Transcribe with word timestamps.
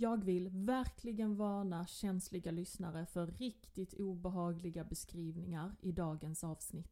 Jag 0.00 0.24
vill 0.24 0.48
verkligen 0.48 1.36
varna 1.36 1.86
känsliga 1.86 2.50
lyssnare 2.50 3.06
för 3.06 3.26
riktigt 3.26 3.94
obehagliga 3.94 4.84
beskrivningar 4.84 5.76
i 5.80 5.92
dagens 5.92 6.44
avsnitt. 6.44 6.86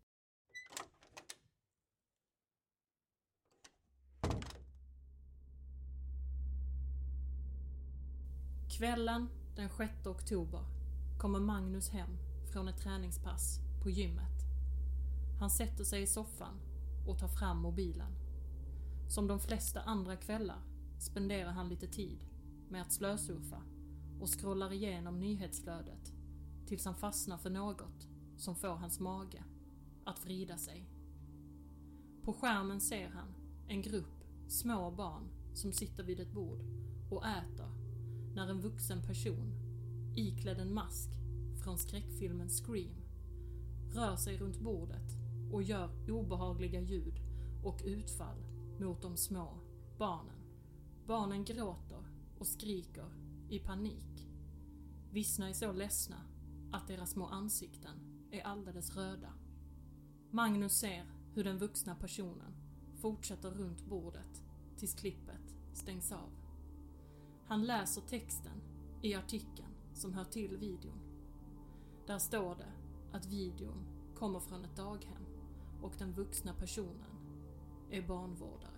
Kvällen 8.78 9.28
den 9.56 9.70
6 9.70 10.06
oktober 10.06 10.64
kommer 11.18 11.40
Magnus 11.40 11.90
hem 11.90 12.10
från 12.52 12.68
ett 12.68 12.82
träningspass 12.82 13.60
på 13.82 13.90
gymmet. 13.90 14.44
Han 15.40 15.50
sätter 15.50 15.84
sig 15.84 16.02
i 16.02 16.06
soffan 16.06 16.60
och 17.06 17.18
tar 17.18 17.28
fram 17.28 17.58
mobilen. 17.58 18.12
Som 19.08 19.26
de 19.26 19.40
flesta 19.40 19.80
andra 19.80 20.16
kvällar 20.16 20.62
spenderar 20.98 21.50
han 21.50 21.68
lite 21.68 21.86
tid 21.86 22.35
med 22.70 22.82
att 22.82 22.92
slösurfa 22.92 23.62
och 24.20 24.40
scrollar 24.40 24.72
igenom 24.72 25.20
nyhetsflödet 25.20 26.12
tills 26.66 26.84
han 26.84 26.94
fastnar 26.94 27.38
för 27.38 27.50
något 27.50 28.08
som 28.36 28.54
får 28.54 28.74
hans 28.74 29.00
mage 29.00 29.44
att 30.04 30.24
vrida 30.24 30.56
sig. 30.56 30.90
På 32.22 32.32
skärmen 32.32 32.80
ser 32.80 33.08
han 33.08 33.34
en 33.68 33.82
grupp 33.82 34.24
små 34.48 34.90
barn 34.90 35.28
som 35.54 35.72
sitter 35.72 36.02
vid 36.04 36.20
ett 36.20 36.32
bord 36.32 36.60
och 37.10 37.26
äter 37.26 37.70
när 38.34 38.48
en 38.48 38.60
vuxen 38.60 39.02
person 39.02 39.52
iklädd 40.16 40.58
en 40.58 40.74
mask 40.74 41.10
från 41.64 41.78
skräckfilmen 41.78 42.48
Scream 42.48 42.96
rör 43.94 44.16
sig 44.16 44.38
runt 44.38 44.60
bordet 44.60 45.12
och 45.52 45.62
gör 45.62 46.10
obehagliga 46.10 46.80
ljud 46.80 47.20
och 47.64 47.82
utfall 47.84 48.38
mot 48.80 49.02
de 49.02 49.16
små 49.16 49.58
barnen. 49.98 50.36
Barnen 51.06 51.44
gråter 51.44 52.05
och 52.38 52.46
skriker 52.46 53.12
i 53.50 53.58
panik. 53.58 54.28
Vissna 55.10 55.48
är 55.48 55.52
så 55.52 55.72
ledsna 55.72 56.16
att 56.72 56.88
deras 56.88 57.10
små 57.10 57.26
ansikten 57.26 57.98
är 58.30 58.42
alldeles 58.42 58.96
röda. 58.96 59.32
Magnus 60.30 60.72
ser 60.72 61.06
hur 61.34 61.44
den 61.44 61.58
vuxna 61.58 61.94
personen 61.94 62.56
fortsätter 62.96 63.50
runt 63.50 63.86
bordet 63.86 64.42
tills 64.76 64.94
klippet 64.94 65.56
stängs 65.72 66.12
av. 66.12 66.30
Han 67.46 67.64
läser 67.64 68.00
texten 68.00 68.62
i 69.02 69.14
artikeln 69.14 69.74
som 69.94 70.14
hör 70.14 70.24
till 70.24 70.56
videon. 70.56 71.00
Där 72.06 72.18
står 72.18 72.54
det 72.54 72.72
att 73.12 73.26
videon 73.26 73.86
kommer 74.14 74.40
från 74.40 74.64
ett 74.64 74.76
daghem 74.76 75.26
och 75.82 75.94
den 75.98 76.12
vuxna 76.12 76.54
personen 76.54 77.16
är 77.90 78.02
barnvårdare. 78.02 78.75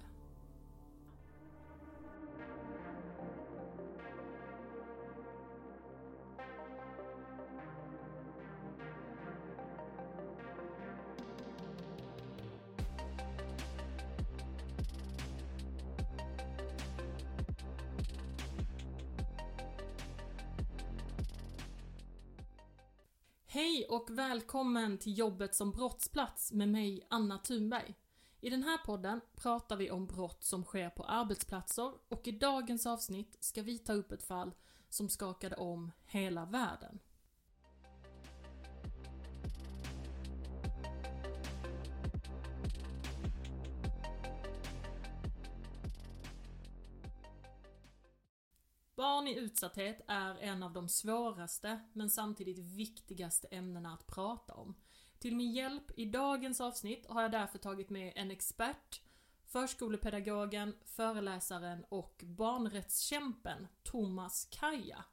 Hej 23.50 23.86
och 23.88 24.10
välkommen 24.10 24.98
till 24.98 25.18
jobbet 25.18 25.54
som 25.54 25.70
brottsplats 25.70 26.52
med 26.52 26.68
mig, 26.68 27.06
Anna 27.10 27.38
Thunberg. 27.38 27.94
I 28.40 28.50
den 28.50 28.62
här 28.62 28.78
podden 28.78 29.20
pratar 29.36 29.76
vi 29.76 29.90
om 29.90 30.06
brott 30.06 30.44
som 30.44 30.64
sker 30.64 30.90
på 30.90 31.04
arbetsplatser 31.04 31.92
och 32.08 32.28
i 32.28 32.32
dagens 32.32 32.86
avsnitt 32.86 33.36
ska 33.40 33.62
vi 33.62 33.78
ta 33.78 33.92
upp 33.92 34.12
ett 34.12 34.22
fall 34.22 34.54
som 34.88 35.08
skakade 35.08 35.56
om 35.56 35.92
hela 36.06 36.44
världen. 36.44 36.98
I 49.28 49.38
utsatthet 49.38 50.00
är 50.08 50.38
en 50.38 50.62
av 50.62 50.72
de 50.72 50.88
svåraste 50.88 51.80
men 51.92 52.10
samtidigt 52.10 52.58
viktigaste 52.58 53.48
ämnena 53.50 53.94
att 53.94 54.06
prata 54.06 54.54
om. 54.54 54.74
Till 55.18 55.36
min 55.36 55.52
hjälp 55.52 55.98
i 55.98 56.04
dagens 56.04 56.60
avsnitt 56.60 57.06
har 57.08 57.22
jag 57.22 57.32
därför 57.32 57.58
tagit 57.58 57.90
med 57.90 58.12
en 58.16 58.30
expert, 58.30 59.02
förskolepedagogen, 59.46 60.74
föreläsaren 60.84 61.84
och 61.88 62.24
barnrättskämpen 62.26 63.66
Thomas 63.82 64.48
Kaja. 64.50 65.04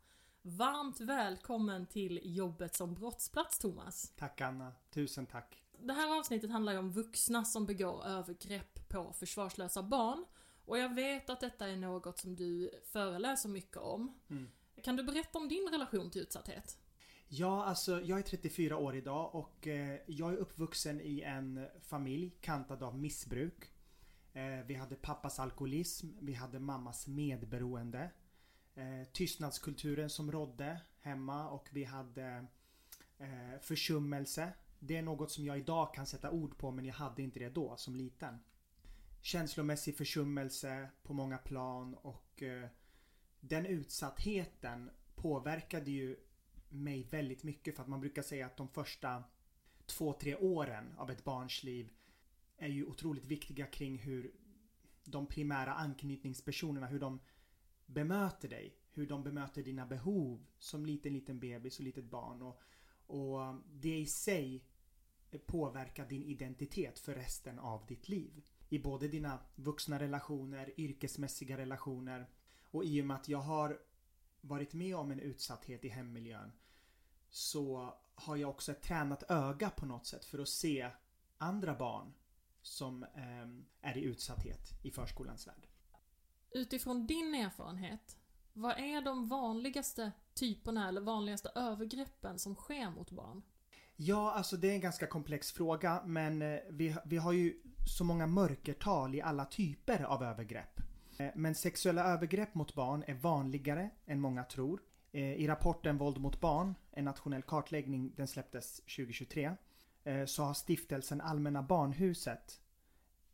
Varmt 0.41 0.99
välkommen 0.99 1.85
till 1.85 2.19
jobbet 2.23 2.75
som 2.75 2.93
brottsplats 2.93 3.59
Thomas. 3.59 4.13
Tack 4.15 4.41
Anna, 4.41 4.71
tusen 4.89 5.25
tack. 5.25 5.63
Det 5.79 5.93
här 5.93 6.19
avsnittet 6.19 6.51
handlar 6.51 6.73
ju 6.73 6.79
om 6.79 6.91
vuxna 6.91 7.45
som 7.45 7.65
begår 7.65 8.05
övergrepp 8.05 8.89
på 8.89 9.13
försvarslösa 9.13 9.83
barn 9.83 10.25
och 10.65 10.77
jag 10.77 10.95
vet 10.95 11.29
att 11.29 11.39
detta 11.39 11.67
är 11.67 11.75
något 11.75 12.19
som 12.19 12.35
du 12.35 12.71
föreläser 12.91 13.49
mycket 13.49 13.77
om. 13.77 14.19
Mm. 14.29 14.51
Kan 14.83 14.95
du 14.95 15.03
berätta 15.03 15.39
om 15.39 15.47
din 15.47 15.67
relation 15.71 16.11
till 16.11 16.21
utsatthet? 16.21 16.77
Ja, 17.27 17.65
alltså 17.65 18.01
jag 18.01 18.19
är 18.19 18.23
34 18.23 18.77
år 18.77 18.95
idag 18.95 19.35
och 19.35 19.67
eh, 19.67 19.99
jag 20.07 20.33
är 20.33 20.37
uppvuxen 20.37 21.01
i 21.01 21.21
en 21.21 21.67
familj 21.81 22.37
kantad 22.41 22.83
av 22.83 22.97
missbruk. 22.99 23.71
Eh, 24.33 24.65
vi 24.65 24.73
hade 24.73 24.95
pappas 24.95 25.39
alkoholism, 25.39 26.07
vi 26.21 26.33
hade 26.33 26.59
mammas 26.59 27.07
medberoende. 27.07 28.11
Eh, 28.75 29.07
tystnadskulturen 29.11 30.09
som 30.09 30.31
rådde 30.31 30.81
hemma 31.01 31.49
och 31.49 31.69
vi 31.71 31.83
hade 31.83 32.45
eh, 33.17 33.59
försummelse. 33.61 34.53
Det 34.79 34.97
är 34.97 35.01
något 35.01 35.31
som 35.31 35.45
jag 35.45 35.57
idag 35.57 35.93
kan 35.93 36.05
sätta 36.05 36.31
ord 36.31 36.57
på 36.57 36.71
men 36.71 36.85
jag 36.85 36.93
hade 36.93 37.21
inte 37.21 37.39
det 37.39 37.49
då 37.49 37.77
som 37.77 37.95
liten 37.95 38.39
känslomässig 39.25 39.97
försummelse 39.97 40.89
på 41.03 41.13
många 41.13 41.37
plan 41.37 41.93
och 41.93 42.43
eh, 42.43 42.69
den 43.39 43.65
utsattheten 43.65 44.89
påverkade 45.15 45.91
ju 45.91 46.17
mig 46.69 47.03
väldigt 47.03 47.43
mycket 47.43 47.75
för 47.75 47.83
att 47.83 47.89
man 47.89 47.99
brukar 47.99 48.21
säga 48.21 48.45
att 48.45 48.57
de 48.57 48.67
första 48.67 49.23
två, 49.85 50.13
tre 50.13 50.35
åren 50.35 50.93
av 50.97 51.11
ett 51.11 51.23
barns 51.23 51.63
liv 51.63 51.89
är 52.57 52.67
ju 52.67 52.85
otroligt 52.85 53.25
viktiga 53.25 53.65
kring 53.65 53.97
hur 53.97 54.31
de 55.03 55.27
primära 55.27 55.73
anknytningspersonerna, 55.73 56.87
hur 56.87 56.99
de 56.99 57.19
bemöter 57.85 58.49
dig. 58.49 58.77
Hur 58.91 59.07
de 59.07 59.23
bemöter 59.23 59.63
dina 59.63 59.85
behov 59.85 60.45
som 60.57 60.85
liten, 60.85 61.13
liten 61.13 61.39
bebis 61.39 61.79
och 61.79 61.85
litet 61.85 62.05
barn. 62.05 62.41
Och, 62.41 62.61
och 63.07 63.55
det 63.71 63.97
i 63.97 64.05
sig 64.05 64.65
påverkar 65.45 66.09
din 66.09 66.23
identitet 66.23 66.99
för 66.99 67.15
resten 67.15 67.59
av 67.59 67.85
ditt 67.85 68.09
liv 68.09 68.45
i 68.69 68.79
både 68.79 69.07
dina 69.07 69.39
vuxna 69.55 69.99
relationer, 69.99 70.79
yrkesmässiga 70.79 71.57
relationer 71.57 72.29
och 72.71 72.85
i 72.85 73.01
och 73.01 73.05
med 73.05 73.17
att 73.17 73.29
jag 73.29 73.39
har 73.41 73.79
varit 74.41 74.73
med 74.73 74.95
om 74.95 75.11
en 75.11 75.19
utsatthet 75.19 75.85
i 75.85 75.89
hemmiljön 75.89 76.51
så 77.29 77.93
har 78.15 78.35
jag 78.35 78.49
också 78.49 78.71
ett 78.71 78.81
tränat 78.81 79.31
öga 79.31 79.69
på 79.69 79.85
något 79.85 80.05
sätt 80.05 80.25
för 80.25 80.39
att 80.39 80.49
se 80.49 80.89
andra 81.37 81.75
barn 81.75 82.13
som 82.61 83.03
eh, 83.03 83.89
är 83.89 83.97
i 83.97 84.01
utsatthet 84.01 84.73
i 84.83 84.91
förskolans 84.91 85.47
värld. 85.47 85.67
Utifrån 86.51 87.07
din 87.07 87.35
erfarenhet, 87.35 88.17
vad 88.53 88.79
är 88.79 89.01
de 89.01 89.27
vanligaste 89.27 90.11
typerna 90.33 90.87
eller 90.87 91.01
vanligaste 91.01 91.51
övergreppen 91.55 92.39
som 92.39 92.55
sker 92.55 92.89
mot 92.89 93.11
barn? 93.11 93.41
Ja, 93.95 94.31
alltså 94.31 94.57
det 94.57 94.69
är 94.69 94.73
en 94.73 94.81
ganska 94.81 95.07
komplex 95.07 95.51
fråga 95.51 96.03
men 96.05 96.41
eh, 96.41 96.59
vi, 96.69 96.95
vi 97.05 97.17
har 97.17 97.31
ju 97.31 97.61
så 97.85 98.03
många 98.03 98.27
mörkertal 98.27 99.15
i 99.15 99.21
alla 99.21 99.45
typer 99.45 100.03
av 100.03 100.23
övergrepp. 100.23 100.79
Eh, 101.17 101.29
men 101.35 101.55
sexuella 101.55 102.03
övergrepp 102.03 102.55
mot 102.55 102.75
barn 102.75 103.03
är 103.07 103.13
vanligare 103.13 103.89
än 104.05 104.19
många 104.19 104.43
tror. 104.43 104.81
Eh, 105.11 105.33
I 105.33 105.47
rapporten 105.47 105.97
Våld 105.97 106.17
mot 106.17 106.41
barn, 106.41 106.75
en 106.91 107.05
nationell 107.05 107.41
kartläggning, 107.41 108.13
den 108.15 108.27
släpptes 108.27 108.77
2023, 108.77 109.55
så 110.27 110.43
har 110.43 110.53
stiftelsen 110.53 111.21
Allmänna 111.21 111.63
Barnhuset 111.63 112.61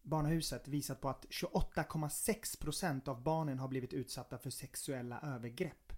Barnhuset 0.03 0.67
visat 0.67 1.01
på 1.01 1.09
att 1.09 1.25
28,6% 1.29 3.09
av 3.09 3.23
barnen 3.23 3.59
har 3.59 3.67
blivit 3.67 3.93
utsatta 3.93 4.37
för 4.37 4.49
sexuella 4.49 5.19
övergrepp. 5.21 5.93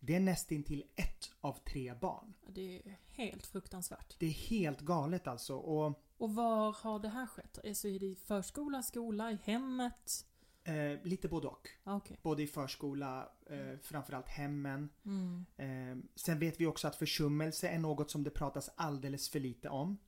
Det 0.00 0.14
är 0.14 0.20
nästintill 0.20 0.84
ett 0.96 1.30
av 1.40 1.58
tre 1.64 1.94
barn. 1.94 2.34
Det 2.48 2.76
är 2.76 2.98
helt 3.06 3.46
fruktansvärt. 3.46 4.16
Det 4.18 4.26
är 4.26 4.30
helt 4.30 4.80
galet 4.80 5.26
alltså. 5.26 5.56
Och, 5.56 6.03
och 6.18 6.34
var 6.34 6.72
har 6.72 6.98
det 6.98 7.08
här 7.08 7.26
skett? 7.26 7.58
Alltså 7.64 7.88
är 7.88 7.98
det 7.98 8.06
i 8.06 8.14
förskola, 8.14 8.82
skola, 8.82 9.32
i 9.32 9.38
hemmet? 9.44 10.26
Eh, 10.64 11.02
lite 11.02 11.28
både 11.28 11.46
och. 11.46 11.68
Okay. 11.84 12.16
Både 12.22 12.42
i 12.42 12.46
förskola, 12.46 13.28
eh, 13.46 13.78
framförallt 13.82 14.28
hemmen. 14.28 14.88
Mm. 15.04 15.44
Eh, 15.56 16.04
sen 16.14 16.38
vet 16.38 16.60
vi 16.60 16.66
också 16.66 16.88
att 16.88 16.96
försummelse 16.96 17.68
är 17.68 17.78
något 17.78 18.10
som 18.10 18.24
det 18.24 18.30
pratas 18.30 18.70
alldeles 18.76 19.28
för 19.28 19.40
lite 19.40 19.68
om. 19.68 19.98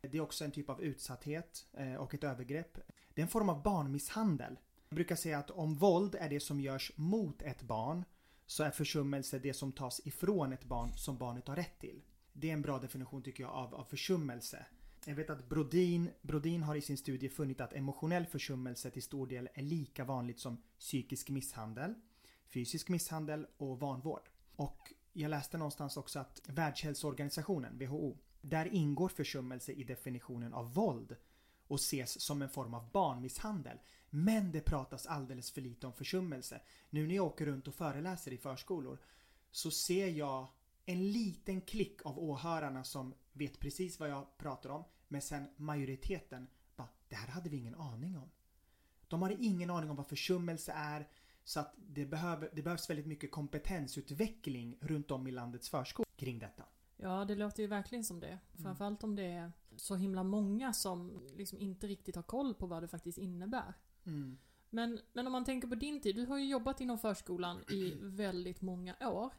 Det 0.00 0.16
är 0.16 0.20
också 0.20 0.44
en 0.44 0.50
typ 0.50 0.70
av 0.70 0.82
utsatthet 0.82 1.66
eh, 1.72 1.94
och 1.94 2.14
ett 2.14 2.24
övergrepp. 2.24 2.78
Det 3.14 3.20
är 3.20 3.22
en 3.22 3.28
form 3.28 3.48
av 3.48 3.62
barnmisshandel. 3.62 4.58
Jag 4.88 4.94
brukar 4.94 5.16
säga 5.16 5.38
att 5.38 5.50
om 5.50 5.76
våld 5.76 6.14
är 6.14 6.28
det 6.28 6.40
som 6.40 6.60
görs 6.60 6.92
mot 6.96 7.42
ett 7.42 7.62
barn 7.62 8.04
så 8.46 8.62
är 8.62 8.70
försummelse 8.70 9.38
det 9.38 9.54
som 9.54 9.72
tas 9.72 10.00
ifrån 10.06 10.52
ett 10.52 10.64
barn 10.64 10.92
som 10.96 11.18
barnet 11.18 11.48
har 11.48 11.56
rätt 11.56 11.78
till. 11.78 12.02
Det 12.32 12.48
är 12.48 12.52
en 12.52 12.62
bra 12.62 12.78
definition 12.78 13.22
tycker 13.22 13.42
jag 13.42 13.52
av, 13.52 13.74
av 13.74 13.84
försummelse. 13.84 14.66
Jag 15.04 15.14
vet 15.14 15.30
att 15.30 15.48
Brodin, 15.48 16.10
Brodin 16.22 16.62
har 16.62 16.74
i 16.74 16.80
sin 16.80 16.96
studie 16.96 17.28
funnit 17.28 17.60
att 17.60 17.72
emotionell 17.72 18.26
försummelse 18.26 18.90
till 18.90 19.02
stor 19.02 19.26
del 19.26 19.48
är 19.54 19.62
lika 19.62 20.04
vanligt 20.04 20.38
som 20.38 20.62
psykisk 20.78 21.30
misshandel, 21.30 21.94
fysisk 22.48 22.88
misshandel 22.88 23.46
och 23.56 23.80
vanvård. 23.80 24.28
Och 24.56 24.92
jag 25.12 25.30
läste 25.30 25.58
någonstans 25.58 25.96
också 25.96 26.18
att 26.18 26.40
Världshälsoorganisationen, 26.46 27.78
WHO, 27.78 28.18
där 28.40 28.66
ingår 28.66 29.08
försummelse 29.08 29.72
i 29.72 29.84
definitionen 29.84 30.54
av 30.54 30.74
våld 30.74 31.16
och 31.66 31.78
ses 31.78 32.20
som 32.20 32.42
en 32.42 32.48
form 32.48 32.74
av 32.74 32.90
barnmisshandel. 32.90 33.78
Men 34.10 34.52
det 34.52 34.60
pratas 34.60 35.06
alldeles 35.06 35.50
för 35.50 35.60
lite 35.60 35.86
om 35.86 35.92
försummelse. 35.92 36.60
Nu 36.90 37.06
när 37.06 37.14
jag 37.14 37.26
åker 37.26 37.46
runt 37.46 37.68
och 37.68 37.74
föreläser 37.74 38.32
i 38.32 38.38
förskolor 38.38 38.98
så 39.50 39.70
ser 39.70 40.08
jag 40.08 40.46
en 40.86 41.12
liten 41.12 41.60
klick 41.60 42.06
av 42.06 42.18
åhörarna 42.18 42.84
som 42.84 43.14
vet 43.32 43.60
precis 43.60 44.00
vad 44.00 44.08
jag 44.08 44.38
pratar 44.38 44.70
om. 44.70 44.84
Men 45.08 45.22
sen 45.22 45.48
majoriteten 45.56 46.46
bara, 46.76 46.88
det 47.08 47.16
här 47.16 47.28
hade 47.28 47.50
vi 47.50 47.56
ingen 47.56 47.74
aning 47.74 48.18
om. 48.18 48.30
De 49.08 49.22
har 49.22 49.36
ingen 49.40 49.70
aning 49.70 49.90
om 49.90 49.96
vad 49.96 50.06
försummelse 50.06 50.72
är. 50.72 51.08
Så 51.44 51.60
att 51.60 51.74
det, 51.76 52.06
behöver, 52.06 52.50
det 52.52 52.62
behövs 52.62 52.90
väldigt 52.90 53.06
mycket 53.06 53.30
kompetensutveckling 53.30 54.78
runt 54.80 55.10
om 55.10 55.26
i 55.26 55.30
landets 55.30 55.68
förskolor 55.68 56.08
kring 56.16 56.38
detta. 56.38 56.64
Ja, 56.96 57.24
det 57.24 57.34
låter 57.34 57.62
ju 57.62 57.66
verkligen 57.66 58.04
som 58.04 58.20
det. 58.20 58.38
Framförallt 58.62 59.04
om 59.04 59.16
det 59.16 59.24
är 59.24 59.52
så 59.76 59.96
himla 59.96 60.22
många 60.22 60.72
som 60.72 61.22
liksom 61.36 61.60
inte 61.60 61.86
riktigt 61.86 62.16
har 62.16 62.22
koll 62.22 62.54
på 62.54 62.66
vad 62.66 62.82
det 62.82 62.88
faktiskt 62.88 63.18
innebär. 63.18 63.74
Mm. 64.04 64.38
Men, 64.70 65.00
men 65.12 65.26
om 65.26 65.32
man 65.32 65.44
tänker 65.44 65.68
på 65.68 65.74
din 65.74 66.00
tid, 66.00 66.16
du 66.16 66.26
har 66.26 66.38
ju 66.38 66.44
jobbat 66.44 66.80
inom 66.80 66.98
förskolan 66.98 67.60
i 67.70 67.94
väldigt 68.00 68.60
många 68.60 69.08
år. 69.08 69.32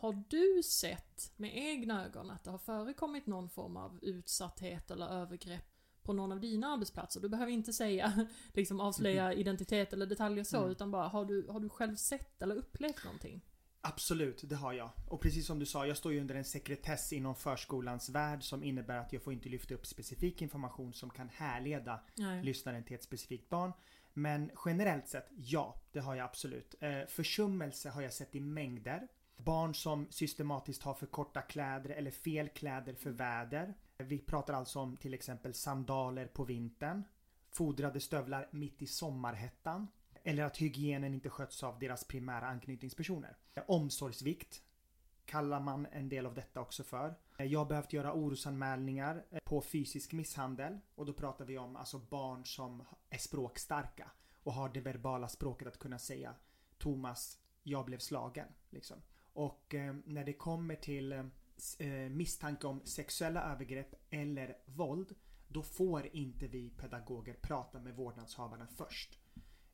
Har 0.00 0.24
du 0.28 0.62
sett 0.62 1.32
med 1.36 1.56
egna 1.58 2.04
ögon 2.06 2.30
att 2.30 2.44
det 2.44 2.50
har 2.50 2.58
förekommit 2.58 3.26
någon 3.26 3.48
form 3.48 3.76
av 3.76 3.98
utsatthet 4.02 4.90
eller 4.90 5.06
övergrepp 5.08 5.64
på 6.02 6.12
någon 6.12 6.32
av 6.32 6.40
dina 6.40 6.66
arbetsplatser? 6.72 7.20
Du 7.20 7.28
behöver 7.28 7.52
inte 7.52 7.72
säga, 7.72 8.26
liksom 8.54 8.80
avslöja 8.80 9.32
identitet 9.32 9.92
eller 9.92 10.06
detaljer 10.06 10.44
så, 10.44 10.58
Mm. 10.58 10.70
utan 10.70 10.90
bara 10.90 11.08
har 11.08 11.24
du, 11.24 11.46
har 11.48 11.60
du 11.60 11.68
själv 11.68 11.96
sett 11.96 12.42
eller 12.42 12.54
upplevt 12.54 13.04
någonting? 13.04 13.40
Absolut, 13.82 14.40
det 14.48 14.56
har 14.56 14.72
jag. 14.72 14.90
Och 15.08 15.20
precis 15.20 15.46
som 15.46 15.58
du 15.58 15.66
sa, 15.66 15.86
jag 15.86 15.96
står 15.96 16.12
ju 16.12 16.20
under 16.20 16.34
en 16.34 16.44
sekretess 16.44 17.12
inom 17.12 17.34
förskolans 17.34 18.08
värld 18.10 18.42
som 18.42 18.64
innebär 18.64 18.98
att 18.98 19.12
jag 19.12 19.22
får 19.22 19.32
inte 19.32 19.48
lyfta 19.48 19.74
upp 19.74 19.86
specifik 19.86 20.42
information 20.42 20.92
som 20.92 21.10
kan 21.10 21.28
härleda 21.28 22.00
Nej. 22.16 22.42
lyssnaren 22.44 22.84
till 22.84 22.94
ett 22.94 23.02
specifikt 23.02 23.48
barn. 23.48 23.72
Men 24.12 24.50
generellt 24.64 25.08
sett, 25.08 25.28
ja, 25.36 25.74
det 25.92 26.00
har 26.00 26.14
jag 26.14 26.24
absolut. 26.24 26.74
Eh, 26.80 27.06
försummelse 27.08 27.90
har 27.90 28.02
jag 28.02 28.12
sett 28.12 28.34
i 28.34 28.40
mängder. 28.40 29.08
Barn 29.44 29.74
som 29.74 30.06
systematiskt 30.10 30.82
har 30.82 30.94
för 30.94 31.06
korta 31.06 31.42
kläder 31.42 31.90
eller 31.90 32.10
fel 32.10 32.48
kläder 32.48 32.94
för 32.94 33.10
väder. 33.10 33.74
Vi 33.98 34.18
pratar 34.18 34.54
alltså 34.54 34.80
om 34.80 34.96
till 34.96 35.14
exempel 35.14 35.54
sandaler 35.54 36.26
på 36.26 36.44
vintern. 36.44 37.04
Fodrade 37.50 38.00
stövlar 38.00 38.48
mitt 38.50 38.82
i 38.82 38.86
sommarhettan. 38.86 39.88
Eller 40.22 40.42
att 40.42 40.56
hygienen 40.56 41.14
inte 41.14 41.30
sköts 41.30 41.62
av 41.62 41.78
deras 41.78 42.04
primära 42.04 42.46
anknytningspersoner. 42.46 43.36
Omsorgsvikt 43.66 44.62
kallar 45.24 45.60
man 45.60 45.86
en 45.86 46.08
del 46.08 46.26
av 46.26 46.34
detta 46.34 46.60
också 46.60 46.84
för. 46.84 47.14
Jag 47.36 47.58
har 47.60 47.66
behövt 47.66 47.92
göra 47.92 48.12
orosanmälningar 48.14 49.24
på 49.44 49.62
fysisk 49.62 50.12
misshandel 50.12 50.78
och 50.94 51.06
då 51.06 51.12
pratar 51.12 51.44
vi 51.44 51.58
om 51.58 51.76
alltså 51.76 51.98
barn 51.98 52.44
som 52.44 52.82
är 53.10 53.18
språkstarka 53.18 54.10
och 54.42 54.52
har 54.52 54.68
det 54.68 54.80
verbala 54.80 55.28
språket 55.28 55.68
att 55.68 55.78
kunna 55.78 55.98
säga 55.98 56.34
Thomas, 56.78 57.38
jag 57.62 57.84
blev 57.84 57.98
slagen. 57.98 58.46
Liksom. 58.70 58.96
Och 59.40 59.74
eh, 59.74 59.94
när 60.04 60.24
det 60.24 60.32
kommer 60.32 60.74
till 60.74 61.12
eh, 61.12 61.24
eh, 61.78 62.10
misstanke 62.10 62.66
om 62.66 62.80
sexuella 62.84 63.42
övergrepp 63.52 63.94
eller 64.10 64.56
våld 64.64 65.14
då 65.48 65.62
får 65.62 66.06
inte 66.12 66.46
vi 66.46 66.70
pedagoger 66.70 67.34
prata 67.34 67.80
med 67.80 67.96
vårdnadshavarna 67.96 68.66
först. 68.66 69.18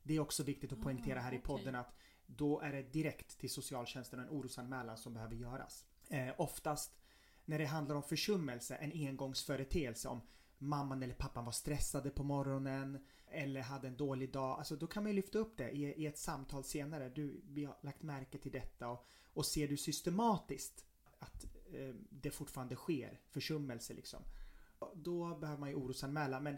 Det 0.03 0.15
är 0.15 0.19
också 0.19 0.43
viktigt 0.43 0.73
att 0.73 0.81
poängtera 0.81 1.19
här 1.19 1.33
i 1.33 1.37
Ah, 1.37 1.41
podden 1.43 1.75
att 1.75 1.95
då 2.25 2.61
är 2.61 2.71
det 2.71 2.81
direkt 2.81 3.39
till 3.39 3.49
socialtjänsten 3.49 4.19
en 4.19 4.29
orosanmälan 4.29 4.97
som 4.97 5.13
behöver 5.13 5.35
göras. 5.35 5.85
Eh, 6.09 6.33
oftast 6.37 6.99
när 7.45 7.59
det 7.59 7.65
handlar 7.65 7.95
om 7.95 8.03
försummelse, 8.03 8.75
en 8.75 9.07
engångsföreteelse 9.07 10.07
om 10.07 10.21
mamman 10.57 11.03
eller 11.03 11.13
pappan 11.13 11.45
var 11.45 11.51
stressade 11.51 12.09
på 12.09 12.23
morgonen 12.23 13.05
eller 13.31 13.61
hade 13.61 13.87
en 13.87 13.97
dålig 13.97 14.31
dag. 14.31 14.59
Alltså 14.59 14.75
då 14.75 14.87
kan 14.87 15.03
man 15.03 15.11
ju 15.11 15.15
lyfta 15.15 15.39
upp 15.39 15.57
det 15.57 15.69
i, 15.69 15.83
i 15.83 16.05
ett 16.05 16.17
samtal 16.17 16.63
senare. 16.63 17.09
Du, 17.09 17.41
vi 17.49 17.65
har 17.65 17.77
lagt 17.81 18.03
märke 18.03 18.37
till 18.37 18.51
detta 18.51 18.89
och, 18.89 19.05
och 19.33 19.45
ser 19.45 19.67
du 19.67 19.77
systematiskt 19.77 20.85
att 21.19 21.43
eh, 21.73 21.95
det 22.09 22.31
fortfarande 22.31 22.75
sker 22.75 23.19
försummelse 23.29 23.93
liksom. 23.93 24.19
Då 24.95 25.35
behöver 25.35 25.59
man 25.59 25.69
ju 25.69 25.75
orosanmäla 25.75 26.39
men 26.39 26.57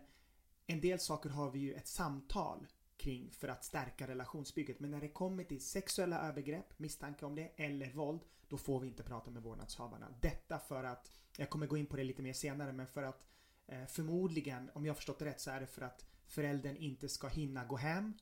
en 0.68 0.81
del 0.81 1.00
saker 1.00 1.30
har 1.30 1.51
vi 1.51 1.60
ju 1.60 1.74
ett 1.74 1.88
samtal 1.88 2.68
kring 2.98 3.31
för 3.31 3.48
att 3.48 3.65
stärka 3.65 4.07
relationsbygget. 4.07 4.80
Men 4.80 4.92
när 4.92 5.01
det 5.01 5.10
kommer 5.10 5.44
till 5.44 5.62
sexuella 5.62 6.22
övergrepp, 6.22 6.80
misstanke 6.80 7.25
om 7.25 7.36
det 7.36 7.51
eller 7.56 7.94
våld, 7.94 8.22
då 8.48 8.57
får 8.57 8.80
vi 8.80 8.88
inte 8.88 9.04
prata 9.04 9.31
med 9.31 9.44
vårdnadshavarna. 9.44 10.07
Detta 10.22 10.60
för 10.60 10.83
att, 10.83 11.12
jag 11.38 11.50
kommer 11.50 11.68
gå 11.68 11.77
in 11.77 11.86
på 11.86 11.95
det 11.95 12.04
lite 12.04 12.22
mer 12.22 12.33
senare, 12.33 12.74
men 12.74 12.88
för 12.88 13.04
att 13.04 13.25
eh, 13.68 13.86
förmodligen, 13.86 14.72
om 14.74 14.86
jag 14.86 14.94
har 14.94 14.95
förstått 14.95 15.19
det 15.19 15.25
rätt, 15.25 15.42
så 15.42 15.51
är 15.51 15.60
det 15.60 15.68
för 15.68 15.81
att 15.81 16.06
föräldern 16.30 16.76
inte 16.76 17.10
ska 17.10 17.28
hinna 17.28 17.66
gå 17.66 17.78
hem 17.78 18.14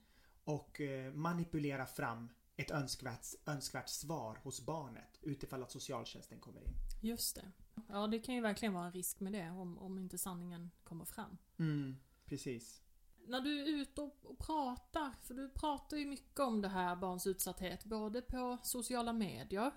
och 0.43 0.81
eh, 0.81 1.13
manipulera 1.13 1.85
fram 1.85 2.29
ett 2.55 2.71
önskvärt, 2.71 3.25
önskvärt 3.45 3.89
svar 3.89 4.39
hos 4.43 4.65
barnet 4.65 5.19
utifall 5.21 5.63
att 5.63 5.71
socialtjänsten 5.71 6.39
kommer 6.39 6.61
in. 6.61 6.73
Just 7.01 7.35
det. 7.35 7.51
Ja, 7.87 8.07
det 8.07 8.19
kan 8.19 8.35
ju 8.35 8.41
verkligen 8.41 8.73
vara 8.73 8.85
en 8.85 8.91
risk 8.91 9.19
med 9.19 9.33
det 9.33 9.49
om, 9.49 9.77
om 9.77 9.97
inte 9.97 10.17
sanningen 10.17 10.71
kommer 10.83 11.05
fram. 11.05 11.37
Mm, 11.57 11.97
precis. 12.25 12.81
När 13.27 13.41
du 13.41 13.61
är 13.61 13.81
ute 13.81 14.01
och, 14.01 14.17
och 14.23 14.39
pratar, 14.39 15.11
för 15.21 15.33
du 15.33 15.49
pratar 15.49 15.97
ju 15.97 16.05
mycket 16.05 16.39
om 16.39 16.61
det 16.61 16.67
här 16.67 16.95
barns 16.95 17.27
utsatthet, 17.27 17.85
både 17.85 18.21
på 18.21 18.57
sociala 18.63 19.13
medier 19.13 19.71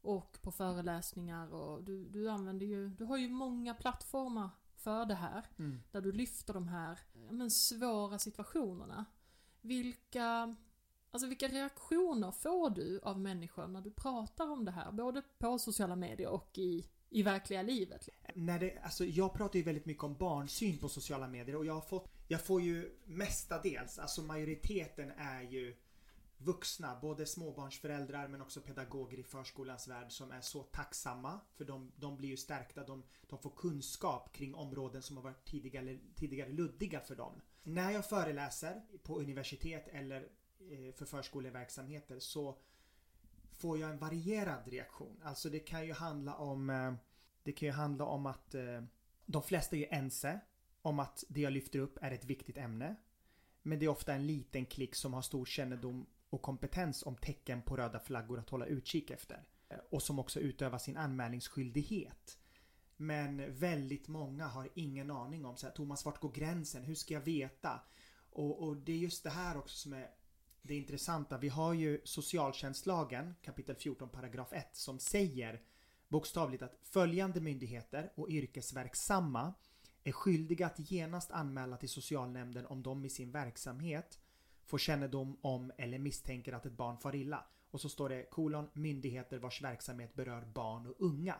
och 0.00 0.38
på 0.42 0.52
föreläsningar 0.52 1.54
och 1.54 1.84
du, 1.84 2.08
du 2.08 2.30
använder 2.30 2.66
ju, 2.66 2.88
du 2.88 3.04
har 3.04 3.16
ju 3.16 3.28
många 3.28 3.74
plattformar 3.74 4.50
för 4.78 5.04
det 5.06 5.14
här. 5.14 5.44
Mm. 5.58 5.82
Där 5.92 6.00
du 6.00 6.12
lyfter 6.12 6.54
de 6.54 6.68
här 6.68 6.98
men, 7.30 7.50
svåra 7.50 8.18
situationerna. 8.18 9.04
Vilka, 9.60 10.56
alltså 11.10 11.28
vilka 11.28 11.48
reaktioner 11.48 12.30
får 12.30 12.70
du 12.70 13.00
av 13.02 13.20
människor 13.20 13.66
när 13.66 13.80
du 13.80 13.90
pratar 13.90 14.50
om 14.50 14.64
det 14.64 14.70
här? 14.70 14.92
Både 14.92 15.22
på 15.38 15.58
sociala 15.58 15.96
medier 15.96 16.28
och 16.28 16.58
i, 16.58 16.86
i 17.10 17.22
verkliga 17.22 17.62
livet. 17.62 18.08
När 18.34 18.58
det, 18.58 18.78
alltså 18.82 19.04
jag 19.04 19.34
pratar 19.34 19.56
ju 19.58 19.62
väldigt 19.62 19.86
mycket 19.86 20.04
om 20.04 20.14
barnsyn 20.14 20.78
på 20.78 20.88
sociala 20.88 21.28
medier 21.28 21.56
och 21.56 21.66
jag 21.66 21.74
har 21.74 21.80
fått 21.80 22.10
Jag 22.28 22.44
får 22.44 22.62
ju 22.62 22.90
mestadels, 23.04 23.98
alltså 23.98 24.22
majoriteten 24.22 25.10
är 25.10 25.42
ju 25.42 25.76
vuxna, 26.38 26.98
både 27.00 27.26
småbarnsföräldrar 27.26 28.28
men 28.28 28.40
också 28.42 28.60
pedagoger 28.60 29.18
i 29.18 29.22
förskolans 29.22 29.88
värld 29.88 30.12
som 30.12 30.30
är 30.30 30.40
så 30.40 30.62
tacksamma 30.62 31.40
för 31.54 31.64
de, 31.64 31.92
de 31.96 32.16
blir 32.16 32.28
ju 32.28 32.36
stärkta, 32.36 32.84
de, 32.84 33.02
de 33.28 33.38
får 33.38 33.50
kunskap 33.50 34.32
kring 34.32 34.54
områden 34.54 35.02
som 35.02 35.16
har 35.16 35.24
varit 35.24 35.44
tidigare, 35.44 35.98
tidigare 36.14 36.48
luddiga 36.48 37.00
för 37.00 37.16
dem. 37.16 37.40
När 37.62 37.90
jag 37.90 38.08
föreläser 38.08 38.82
på 39.02 39.18
universitet 39.18 39.88
eller 39.88 40.28
eh, 40.58 40.94
för 40.94 41.04
förskoleverksamheter 41.04 42.18
så 42.18 42.58
får 43.52 43.78
jag 43.78 43.90
en 43.90 43.98
varierad 43.98 44.68
reaktion. 44.68 45.20
Alltså 45.22 45.50
det 45.50 45.60
kan 45.60 45.86
ju 45.86 45.92
handla 45.92 46.34
om 46.34 46.70
eh, 46.70 46.94
Det 47.42 47.52
kan 47.52 47.66
ju 47.66 47.72
handla 47.72 48.04
om 48.04 48.26
att 48.26 48.54
eh, 48.54 48.82
de 49.26 49.42
flesta 49.42 49.76
är 49.76 49.80
ju 49.80 49.86
ense 49.90 50.40
om 50.82 51.00
att 51.00 51.24
det 51.28 51.40
jag 51.40 51.52
lyfter 51.52 51.78
upp 51.78 51.98
är 52.02 52.10
ett 52.10 52.24
viktigt 52.24 52.56
ämne. 52.56 52.96
Men 53.62 53.78
det 53.78 53.84
är 53.84 53.88
ofta 53.88 54.14
en 54.14 54.26
liten 54.26 54.66
klick 54.66 54.94
som 54.94 55.14
har 55.14 55.22
stor 55.22 55.44
kännedom 55.44 56.06
och 56.30 56.42
kompetens 56.42 57.02
om 57.02 57.16
tecken 57.16 57.62
på 57.62 57.76
röda 57.76 58.00
flaggor 58.00 58.38
att 58.38 58.50
hålla 58.50 58.66
utkik 58.66 59.10
efter. 59.10 59.44
Och 59.90 60.02
som 60.02 60.18
också 60.18 60.40
utövar 60.40 60.78
sin 60.78 60.96
anmälningsskyldighet. 60.96 62.38
Men 62.96 63.58
väldigt 63.58 64.08
många 64.08 64.46
har 64.46 64.68
ingen 64.74 65.10
aning 65.10 65.44
om 65.44 65.56
så 65.56 65.66
här, 65.66 65.74
Thomas 65.74 66.04
vart 66.04 66.20
går 66.20 66.32
gränsen? 66.32 66.84
Hur 66.84 66.94
ska 66.94 67.14
jag 67.14 67.20
veta? 67.20 67.80
Och, 68.30 68.62
och 68.62 68.76
det 68.76 68.92
är 68.92 68.96
just 68.96 69.24
det 69.24 69.30
här 69.30 69.56
också 69.58 69.76
som 69.76 69.92
är 69.92 70.10
det 70.62 70.74
intressanta. 70.74 71.38
Vi 71.38 71.48
har 71.48 71.74
ju 71.74 72.00
socialtjänstlagen 72.04 73.34
kapitel 73.42 73.76
14 73.76 74.08
paragraf 74.08 74.52
1 74.52 74.76
som 74.76 74.98
säger 74.98 75.62
bokstavligt 76.08 76.62
att 76.62 76.78
följande 76.82 77.40
myndigheter 77.40 78.12
och 78.14 78.28
yrkesverksamma 78.30 79.54
är 80.04 80.12
skyldiga 80.12 80.66
att 80.66 80.90
genast 80.90 81.30
anmäla 81.30 81.76
till 81.76 81.88
socialnämnden 81.88 82.66
om 82.66 82.82
de 82.82 83.04
i 83.04 83.10
sin 83.10 83.30
verksamhet 83.30 84.18
får 84.68 84.78
kännedom 84.78 85.38
om 85.40 85.72
eller 85.78 85.98
misstänker 85.98 86.52
att 86.52 86.66
ett 86.66 86.76
barn 86.76 86.98
far 86.98 87.14
illa. 87.14 87.44
Och 87.70 87.80
så 87.80 87.88
står 87.88 88.08
det 88.08 88.30
kolon 88.30 88.68
myndigheter 88.72 89.38
vars 89.38 89.62
verksamhet 89.62 90.14
berör 90.14 90.44
barn 90.54 90.86
och 90.86 90.94
unga. 90.98 91.36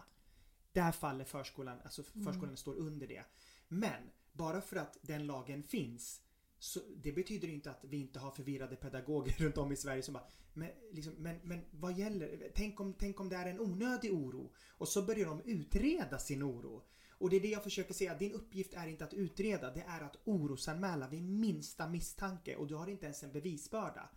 Där 0.73 0.93
faller 0.93 1.25
förskolan, 1.25 1.79
alltså 1.85 2.03
förskolan 2.03 2.57
står 2.57 2.75
under 2.75 3.07
det. 3.07 3.25
Men 3.69 4.11
bara 4.33 4.61
för 4.61 4.77
att 4.77 4.99
den 5.03 5.27
lagen 5.27 5.63
finns 5.63 6.23
Så 6.59 6.81
det 6.97 7.13
betyder 7.13 7.49
inte 7.49 7.71
att 7.71 7.85
vi 7.85 7.97
inte 7.97 8.19
har 8.19 8.31
förvirrade 8.31 8.77
pedagoger 8.77 9.33
runt 9.39 9.59
om 9.59 9.73
i 9.73 9.77
Sverige 9.77 10.03
som 10.03 10.15
bara 10.15 10.27
men, 10.53 10.71
liksom, 10.93 11.15
men, 11.19 11.41
men 11.43 11.65
vad 11.71 11.99
gäller? 11.99 12.51
Tänk 12.55 12.81
om, 12.81 12.95
tänk 12.99 13.21
om 13.21 13.29
det 13.29 13.37
är 13.37 13.47
en 13.47 13.61
onödig 13.61 14.13
oro? 14.13 14.53
Och 14.71 14.89
så 14.89 15.03
börjar 15.03 15.27
de 15.27 15.41
utreda 15.45 16.19
sin 16.19 16.43
oro. 16.43 16.83
Och 17.19 17.31
det 17.31 17.37
är 17.37 17.41
det 17.41 17.49
jag 17.49 17.65
försöker 17.65 17.95
säga, 17.95 18.15
din 18.15 18.33
uppgift 18.33 18.75
är 18.75 18.87
inte 18.87 19.05
att 19.05 19.15
utreda, 19.15 19.71
det 19.71 19.85
är 19.89 20.01
att 20.01 20.17
orosanmäla 20.25 21.09
vid 21.09 21.23
minsta 21.23 21.89
misstanke 21.89 22.57
och 22.57 22.67
du 22.67 22.75
har 22.75 22.87
inte 22.87 23.05
ens 23.05 23.23
en 23.23 23.33
bevisbörda. 23.33 24.09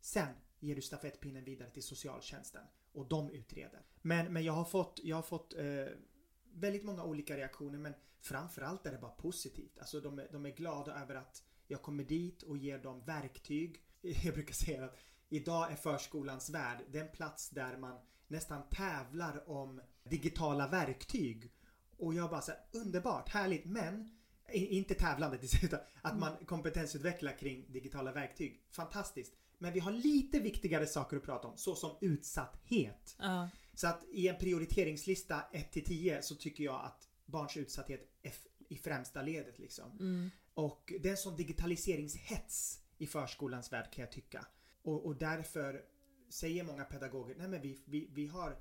Sen 0.00 0.34
ger 0.60 0.74
du 0.74 0.82
stafettpinnen 0.82 1.44
vidare 1.44 1.70
till 1.70 1.82
socialtjänsten 1.82 2.62
och 2.92 3.08
de 3.08 3.30
utreder. 3.30 3.86
Men, 4.02 4.32
men 4.32 4.44
jag 4.44 4.52
har 4.52 4.64
fått, 4.64 5.00
jag 5.02 5.16
har 5.16 5.22
fått 5.22 5.54
eh, 5.54 5.86
väldigt 6.52 6.84
många 6.84 7.04
olika 7.04 7.36
reaktioner 7.36 7.78
men 7.78 7.94
framförallt 8.20 8.86
är 8.86 8.92
det 8.92 8.98
bara 8.98 9.10
positivt. 9.10 9.78
Alltså 9.78 10.00
de, 10.00 10.22
de 10.32 10.46
är 10.46 10.50
glada 10.50 11.02
över 11.02 11.14
att 11.14 11.42
jag 11.66 11.82
kommer 11.82 12.04
dit 12.04 12.42
och 12.42 12.56
ger 12.56 12.78
dem 12.78 13.04
verktyg. 13.04 13.82
Jag 14.00 14.34
brukar 14.34 14.54
säga 14.54 14.84
att 14.84 14.98
idag 15.28 15.72
är 15.72 15.76
förskolans 15.76 16.50
värld 16.50 16.78
den 16.88 17.08
plats 17.08 17.50
där 17.50 17.76
man 17.76 17.98
nästan 18.28 18.62
tävlar 18.70 19.50
om 19.50 19.80
digitala 20.02 20.68
verktyg. 20.68 21.52
Och 21.98 22.14
jag 22.14 22.30
bara 22.30 22.40
så 22.40 22.50
här, 22.50 22.60
underbart, 22.72 23.28
härligt 23.28 23.64
men 23.64 24.10
inte 24.52 24.94
tävlande 24.94 25.38
utan 25.62 25.80
att 26.02 26.18
man 26.18 26.36
kompetensutvecklar 26.46 27.38
kring 27.38 27.72
digitala 27.72 28.12
verktyg. 28.12 28.62
Fantastiskt. 28.70 29.32
Men 29.58 29.72
vi 29.72 29.80
har 29.80 29.92
lite 29.92 30.40
viktigare 30.40 30.86
saker 30.86 31.16
att 31.16 31.22
prata 31.22 31.48
om 31.48 31.56
såsom 31.56 31.90
utsatthet. 32.00 33.16
Ja. 33.18 33.48
Så 33.74 33.86
att 33.86 34.04
i 34.12 34.28
en 34.28 34.38
prioriteringslista 34.38 35.42
1 35.52 35.72
till 35.72 35.84
10 35.84 36.22
så 36.22 36.34
tycker 36.34 36.64
jag 36.64 36.84
att 36.84 37.08
barns 37.26 37.56
utsatthet 37.56 38.00
är 38.22 38.32
i 38.68 38.76
främsta 38.76 39.22
ledet 39.22 39.58
liksom. 39.58 39.90
Mm. 40.00 40.30
Och 40.54 40.92
det 41.00 41.08
är 41.08 41.10
en 41.10 41.16
sån 41.16 41.36
digitaliseringshets 41.36 42.80
i 42.98 43.06
förskolans 43.06 43.72
värld 43.72 43.92
kan 43.92 44.02
jag 44.02 44.12
tycka. 44.12 44.46
Och, 44.82 45.06
och 45.06 45.16
därför 45.16 45.82
säger 46.28 46.64
många 46.64 46.84
pedagoger, 46.84 47.34
nej 47.38 47.48
men 47.48 47.60
vi, 47.60 47.82
vi, 47.84 48.08
vi 48.12 48.26
har 48.26 48.56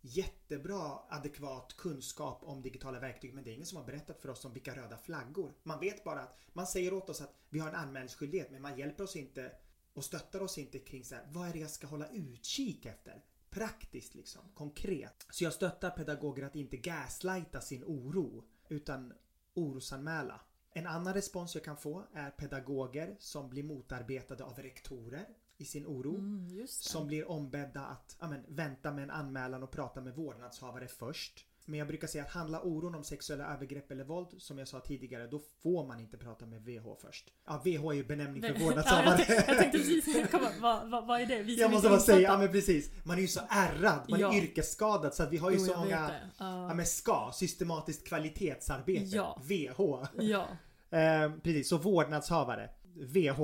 jättebra 0.00 0.98
adekvat 1.08 1.76
kunskap 1.76 2.38
om 2.42 2.62
digitala 2.62 3.00
verktyg 3.00 3.34
men 3.34 3.44
det 3.44 3.50
är 3.50 3.54
ingen 3.54 3.66
som 3.66 3.78
har 3.78 3.84
berättat 3.84 4.20
för 4.20 4.28
oss 4.28 4.44
om 4.44 4.52
vilka 4.52 4.76
röda 4.76 4.96
flaggor. 4.96 5.54
Man 5.62 5.80
vet 5.80 6.04
bara 6.04 6.20
att 6.20 6.38
man 6.52 6.66
säger 6.66 6.92
åt 6.92 7.10
oss 7.10 7.20
att 7.20 7.34
vi 7.48 7.58
har 7.58 7.68
en 7.68 7.74
anmälningsskyldighet 7.74 8.50
men 8.50 8.62
man 8.62 8.78
hjälper 8.78 9.04
oss 9.04 9.16
inte 9.16 9.52
och 9.94 10.04
stöttar 10.04 10.42
oss 10.42 10.58
inte 10.58 10.78
kring 10.78 11.04
så 11.04 11.14
här, 11.14 11.24
vad 11.30 11.48
är 11.48 11.52
det 11.52 11.58
jag 11.58 11.70
ska 11.70 11.86
hålla 11.86 12.08
utkik 12.08 12.86
efter? 12.86 13.24
Praktiskt 13.50 14.14
liksom, 14.14 14.42
konkret. 14.54 15.26
Så 15.30 15.44
jag 15.44 15.52
stöttar 15.52 15.90
pedagoger 15.90 16.42
att 16.42 16.56
inte 16.56 16.76
gaslighta 16.76 17.60
sin 17.60 17.84
oro 17.84 18.44
utan 18.68 19.12
orosanmäla. 19.54 20.40
En 20.70 20.86
annan 20.86 21.14
respons 21.14 21.54
jag 21.54 21.64
kan 21.64 21.76
få 21.76 22.04
är 22.12 22.30
pedagoger 22.30 23.16
som 23.18 23.50
blir 23.50 23.62
motarbetade 23.62 24.44
av 24.44 24.58
rektorer 24.58 25.26
i 25.58 25.64
sin 25.64 25.86
oro. 25.86 26.14
Mm. 26.18 26.66
Som 26.68 27.06
blir 27.06 27.30
ombedda 27.30 27.80
att 27.80 28.16
ja, 28.20 28.28
men, 28.28 28.44
vänta 28.48 28.92
med 28.92 29.04
en 29.04 29.10
anmälan 29.10 29.62
och 29.62 29.70
prata 29.70 30.00
med 30.00 30.14
vårdnadshavare 30.14 30.88
först. 30.88 31.44
Men 31.64 31.78
jag 31.78 31.88
brukar 31.88 32.06
säga 32.08 32.24
att 32.24 32.30
handlar 32.30 32.66
oron 32.66 32.94
om 32.94 33.04
sexuella 33.04 33.54
övergrepp 33.54 33.90
eller 33.90 34.04
våld, 34.04 34.26
som 34.38 34.58
jag 34.58 34.68
sa 34.68 34.80
tidigare, 34.80 35.26
då 35.26 35.40
får 35.62 35.86
man 35.86 36.00
inte 36.00 36.16
prata 36.16 36.46
med 36.46 36.62
VH 36.64 36.86
först. 37.00 37.32
Ja, 37.46 37.62
VH 37.64 37.68
är 37.88 37.92
ju 37.92 38.04
benämning 38.04 38.42
för 38.42 38.64
vårdnadshavare. 38.64 39.06
jag, 39.18 39.26
tänkte, 39.26 39.44
jag 39.52 39.58
tänkte 39.58 39.78
precis 39.78 40.30
komma, 40.30 40.48
vad, 40.60 40.90
vad, 40.90 41.06
vad 41.06 41.20
är 41.20 41.26
det? 41.26 41.42
Vi 41.42 41.60
Jag 41.60 41.70
måste 41.70 41.88
bara 41.88 41.98
säga, 42.00 42.20
ja 42.20 42.38
men 42.38 42.48
precis. 42.52 42.90
Man 43.04 43.16
är 43.16 43.22
ju 43.22 43.28
så 43.28 43.40
ärrad, 43.48 44.00
man 44.08 44.20
Ja. 44.20 44.32
är 44.34 44.38
yrkesskadad 44.42 45.14
så 45.14 45.22
att 45.22 45.32
vi 45.32 45.36
har 45.36 45.50
ju 45.50 45.56
Jo, 45.58 45.64
så 45.64 45.76
många, 45.76 46.06
det. 46.08 46.20
Ja. 46.38 46.74
men 46.74 46.86
ska, 46.86 47.30
systematiskt 47.34 48.06
kvalitetsarbete. 48.08 49.16
Ja. 49.16 49.42
VH. 49.44 49.80
Ja, 50.22 50.46
Eh, 50.90 51.32
precis, 51.42 51.68
så 51.68 51.78
vårdnadshavare. 51.78 52.70
VH. 52.94 53.40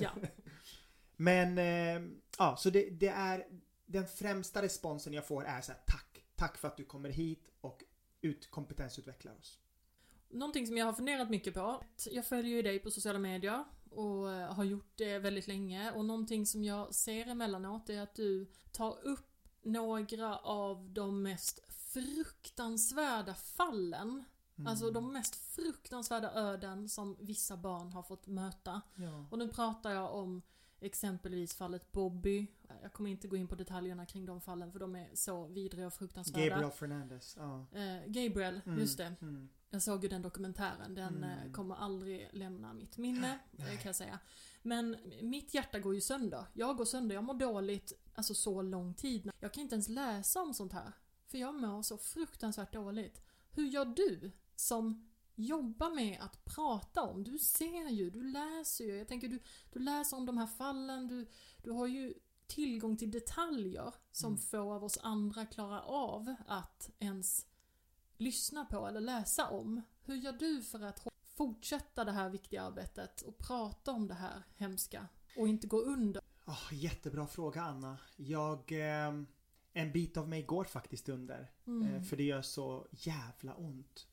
ja. 0.00 0.10
Men 1.16 1.58
eh, 1.58 2.10
ja, 2.38 2.56
så 2.56 2.70
det, 2.70 2.90
det 2.90 3.08
är 3.08 3.46
den 3.86 4.06
främsta 4.06 4.62
responsen 4.62 5.12
jag 5.12 5.26
får 5.26 5.44
är 5.44 5.60
så 5.60 5.72
här, 5.72 5.80
tack. 5.86 6.24
Tack 6.36 6.56
för 6.56 6.68
att 6.68 6.76
du 6.76 6.84
kommer 6.84 7.08
hit 7.08 7.50
och 7.60 7.84
ut, 8.20 8.50
kompetensutvecklar 8.50 9.32
oss. 9.38 9.58
Någonting 10.28 10.66
som 10.66 10.76
jag 10.76 10.86
har 10.86 10.92
funderat 10.92 11.30
mycket 11.30 11.54
på. 11.54 11.82
Jag 12.10 12.26
följer 12.26 12.56
ju 12.56 12.62
dig 12.62 12.78
på 12.78 12.90
sociala 12.90 13.18
medier 13.18 13.64
och 13.90 14.32
eh, 14.32 14.54
har 14.54 14.64
gjort 14.64 14.92
det 14.94 15.18
väldigt 15.18 15.46
länge 15.46 15.92
och 15.92 16.04
någonting 16.04 16.46
som 16.46 16.64
jag 16.64 16.94
ser 16.94 17.26
emellanåt 17.26 17.90
är 17.90 18.00
att 18.00 18.14
du 18.14 18.46
tar 18.72 18.98
upp 19.02 19.48
några 19.62 20.38
av 20.38 20.90
de 20.90 21.22
mest 21.22 21.72
fruktansvärda 21.72 23.34
fallen. 23.34 24.24
Mm. 24.56 24.66
Alltså 24.66 24.90
de 24.90 25.12
mest 25.12 25.54
fruktansvärda 25.54 26.32
öden 26.32 26.88
som 26.88 27.16
vissa 27.20 27.56
barn 27.56 27.92
har 27.92 28.02
fått 28.02 28.26
möta. 28.26 28.80
Ja. 28.94 29.26
Och 29.30 29.38
nu 29.38 29.48
pratar 29.48 29.90
jag 29.90 30.14
om 30.14 30.42
exempelvis 30.84 31.54
fallet 31.54 31.92
Bobby. 31.92 32.46
Jag 32.82 32.92
kommer 32.92 33.10
inte 33.10 33.28
gå 33.28 33.36
in 33.36 33.48
på 33.48 33.54
detaljerna 33.54 34.06
kring 34.06 34.26
de 34.26 34.40
fallen 34.40 34.72
för 34.72 34.78
de 34.78 34.96
är 34.96 35.10
så 35.14 35.46
vidriga 35.46 35.86
och 35.86 35.94
fruktansvärda. 35.94 36.48
Gabriel 36.48 36.70
Fernandez. 36.70 37.36
Ja. 37.38 37.66
Eh, 37.72 38.06
Gabriel, 38.06 38.60
Mm, 38.66 38.78
just 38.78 38.98
det. 38.98 39.14
Mm. 39.22 39.48
Jag 39.70 39.82
såg 39.82 40.02
ju 40.02 40.08
den 40.08 40.22
dokumentären, 40.22 40.94
den 40.94 41.16
Mm. 41.16 41.30
eh, 41.46 41.52
kommer 41.52 41.74
aldrig 41.74 42.28
lämna 42.32 42.72
mitt 42.72 42.96
minne, 42.98 43.38
eh, 43.58 43.64
kan 43.66 43.82
jag 43.84 43.96
säga. 43.96 44.18
Men 44.62 44.96
mitt 45.22 45.54
hjärta 45.54 45.78
går 45.78 45.94
ju 45.94 46.00
sönder. 46.00 46.44
Jag 46.52 46.76
går 46.76 46.84
sönder, 46.84 47.14
jag 47.14 47.24
mår 47.24 47.34
dåligt, 47.34 47.92
alltså 48.14 48.34
så 48.34 48.62
lång 48.62 48.94
tid. 48.94 49.30
Jag 49.40 49.52
kan 49.52 49.62
inte 49.62 49.74
ens 49.74 49.88
läsa 49.88 50.42
om 50.42 50.54
sånt 50.54 50.72
här. 50.72 50.92
För 51.26 51.38
jag 51.38 51.54
mår 51.54 51.82
så 51.82 51.98
fruktansvärt 51.98 52.72
dåligt. 52.72 53.22
Hur 53.50 53.66
gör 53.66 53.84
du 53.84 54.32
som 54.56 55.10
jobbar 55.34 55.94
med 55.94 56.20
att 56.20 56.44
prata 56.44 57.02
om? 57.02 57.24
Du 57.24 57.38
ser 57.38 57.88
ju, 57.88 58.10
du 58.10 58.22
läser 58.22 58.84
ju. 58.84 58.96
Jag 58.98 59.08
tänker 59.08 59.28
du, 59.28 59.40
du 59.72 59.78
läser 59.78 60.16
om 60.16 60.26
de 60.26 60.38
här 60.38 60.46
fallen, 60.46 61.08
du, 61.08 61.26
du 61.62 61.70
har 61.70 61.86
ju 61.86 62.14
tillgång 62.46 62.96
till 62.96 63.10
detaljer 63.10 63.94
som 64.12 64.32
Mm. 64.32 64.38
få 64.38 64.72
av 64.72 64.84
oss 64.84 64.98
andra 65.02 65.46
klarar 65.46 65.80
av 65.80 66.34
att 66.46 66.90
ens 66.98 67.46
lyssna 68.16 68.64
på 68.64 68.86
eller 68.86 69.00
läsa 69.00 69.48
om. 69.48 69.82
Hur 70.02 70.14
gör 70.14 70.32
du 70.32 70.62
för 70.62 70.80
att 70.80 71.06
fortsätta 71.36 72.04
det 72.04 72.12
här 72.12 72.30
viktiga 72.30 72.62
arbetet 72.62 73.20
och 73.22 73.38
prata 73.38 73.92
om 73.92 74.08
det 74.08 74.14
här 74.14 74.42
hemska 74.56 75.08
och 75.36 75.48
inte 75.48 75.66
gå 75.66 75.80
under? 75.80 76.22
Åh, 76.46 76.68
jättebra 76.72 77.26
fråga 77.26 77.62
Anna. 77.62 77.98
Jag... 78.16 78.72
Eh, 78.72 79.12
en 79.76 79.92
bit 79.92 80.16
av 80.16 80.28
mig 80.28 80.42
går 80.42 80.64
faktiskt 80.64 81.08
under. 81.08 81.50
Mm. 81.66 81.94
Eh, 81.94 82.02
för 82.02 82.16
det 82.16 82.22
gör 82.22 82.42
så 82.42 82.86
jävla 82.90 83.54
ont. 83.54 84.06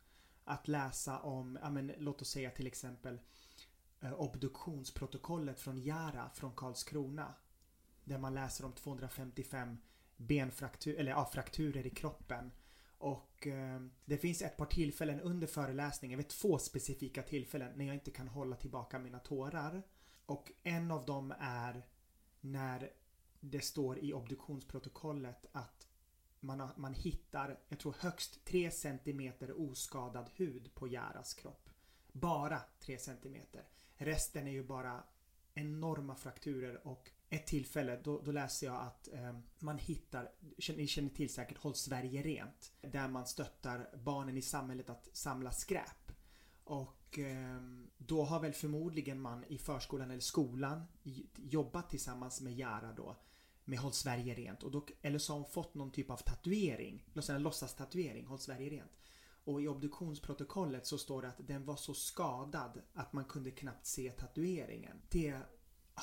Att 0.51 0.67
läsa 0.67 1.19
om, 1.19 1.59
ja 1.61 1.69
men 1.69 1.93
låt 1.97 2.21
oss 2.21 2.29
säga 2.29 2.51
till 2.51 2.67
exempel 2.67 3.19
eh, 4.01 4.13
obduktionsprotokollet 4.13 5.59
från 5.59 5.83
Jara 5.83 6.29
från 6.29 6.55
Karlskrona. 6.55 7.33
Där 8.03 8.17
man 8.17 8.33
läser 8.33 8.65
om 8.65 8.73
255 8.73 9.77
benfrakturer, 10.17 10.99
eller 10.99 11.11
ja, 11.11 11.29
frakturer 11.33 11.85
i 11.85 11.89
kroppen. 11.89 12.51
Och 12.97 13.47
eh, 13.47 13.81
det 14.05 14.17
finns 14.17 14.41
ett 14.41 14.57
par 14.57 14.65
tillfällen 14.65 15.21
under 15.21 15.47
föreläsningen, 15.47 16.17
vid 16.17 16.25
vet 16.25 16.35
två 16.35 16.57
specifika 16.57 17.23
tillfällen 17.23 17.71
när 17.75 17.85
jag 17.85 17.95
inte 17.95 18.11
kan 18.11 18.27
hålla 18.27 18.55
tillbaka 18.55 18.99
mina 18.99 19.19
tårar. 19.19 19.83
Och 20.25 20.51
en 20.63 20.91
av 20.91 21.05
dem 21.05 21.33
är 21.39 21.85
när 22.41 22.91
det 23.39 23.61
står 23.61 23.99
i 23.99 24.13
obduktionsprotokollet 24.13 25.45
att 25.51 25.80
man, 26.41 26.59
har, 26.59 26.71
man 26.75 26.93
hittar, 26.93 27.59
jag 27.67 27.79
tror 27.79 27.95
högst 27.99 28.45
3 28.45 28.71
cm 28.71 29.33
oskadad 29.55 30.29
hud 30.35 30.75
på 30.75 30.87
Jaras 30.87 31.33
kropp. 31.33 31.69
Bara 32.11 32.61
3 32.79 32.97
cm. 32.97 33.35
Resten 33.95 34.47
är 34.47 34.51
ju 34.51 34.63
bara 34.63 35.03
enorma 35.53 36.15
frakturer 36.15 36.87
och 36.87 37.11
ett 37.29 37.47
tillfälle 37.47 38.01
då, 38.03 38.21
då 38.21 38.31
läser 38.31 38.67
jag 38.67 38.75
att 38.75 39.07
eh, 39.13 39.39
man 39.59 39.77
hittar, 39.77 40.31
ni 40.77 40.87
känner 40.87 41.09
till 41.09 41.33
säkert 41.33 41.57
Håll 41.57 41.75
Sverige 41.75 42.23
Rent. 42.23 42.71
Där 42.81 43.07
man 43.07 43.27
stöttar 43.27 43.89
barnen 44.03 44.37
i 44.37 44.41
samhället 44.41 44.89
att 44.89 45.09
samla 45.13 45.51
skräp. 45.51 46.11
Och 46.63 47.19
eh, 47.19 47.61
då 47.97 48.23
har 48.23 48.39
väl 48.39 48.53
förmodligen 48.53 49.21
man 49.21 49.43
i 49.43 49.57
förskolan 49.57 50.11
eller 50.11 50.21
skolan 50.21 50.83
jobbat 51.35 51.89
tillsammans 51.89 52.41
med 52.41 52.53
Jara 52.53 52.93
då 52.93 53.15
med 53.65 53.79
Håll 53.79 53.93
Sverige 53.93 54.35
Rent. 54.35 54.63
Och 54.63 54.71
då, 54.71 54.85
eller 55.01 55.19
så 55.19 55.33
har 55.33 55.39
hon 55.39 55.49
fått 55.49 55.75
någon 55.75 55.91
typ 55.91 56.09
av 56.09 56.17
tatuering, 56.17 57.05
låt 57.13 57.41
låtsas 57.41 57.75
tatuering. 57.75 58.25
Håll 58.25 58.39
Sverige 58.39 58.69
Rent. 58.69 58.91
Och 59.43 59.61
i 59.61 59.67
obduktionsprotokollet 59.67 60.87
så 60.87 60.97
står 60.97 61.21
det 61.21 61.27
att 61.27 61.47
den 61.47 61.65
var 61.65 61.75
så 61.75 61.93
skadad 61.93 62.81
att 62.93 63.13
man 63.13 63.25
kunde 63.25 63.51
knappt 63.51 63.85
se 63.85 64.11
tatueringen. 64.11 65.01
Det, 65.09 65.33
ah, 65.93 66.01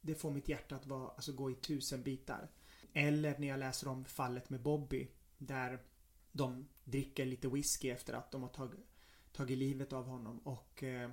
det 0.00 0.14
får 0.14 0.30
mitt 0.30 0.48
hjärta 0.48 0.76
att 0.76 0.86
vara, 0.86 1.08
alltså 1.08 1.32
gå 1.32 1.50
i 1.50 1.54
tusen 1.54 2.02
bitar. 2.02 2.50
Eller 2.92 3.38
när 3.38 3.48
jag 3.48 3.58
läser 3.58 3.88
om 3.88 4.04
fallet 4.04 4.50
med 4.50 4.62
Bobby 4.62 5.08
där 5.38 5.82
de 6.32 6.68
dricker 6.84 7.26
lite 7.26 7.48
whisky 7.48 7.90
efter 7.90 8.14
att 8.14 8.30
de 8.30 8.42
har 8.42 8.48
tagit, 8.48 8.80
tagit 9.32 9.58
livet 9.58 9.92
av 9.92 10.06
honom 10.06 10.38
och, 10.38 10.82
eh, 10.82 11.10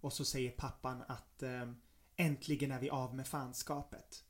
och 0.00 0.12
så 0.12 0.24
säger 0.24 0.50
pappan 0.50 1.02
att 1.08 1.42
eh, 1.42 1.72
äntligen 2.16 2.72
är 2.72 2.80
vi 2.80 2.90
av 2.90 3.14
med 3.14 3.26
fanskapet. 3.26 4.24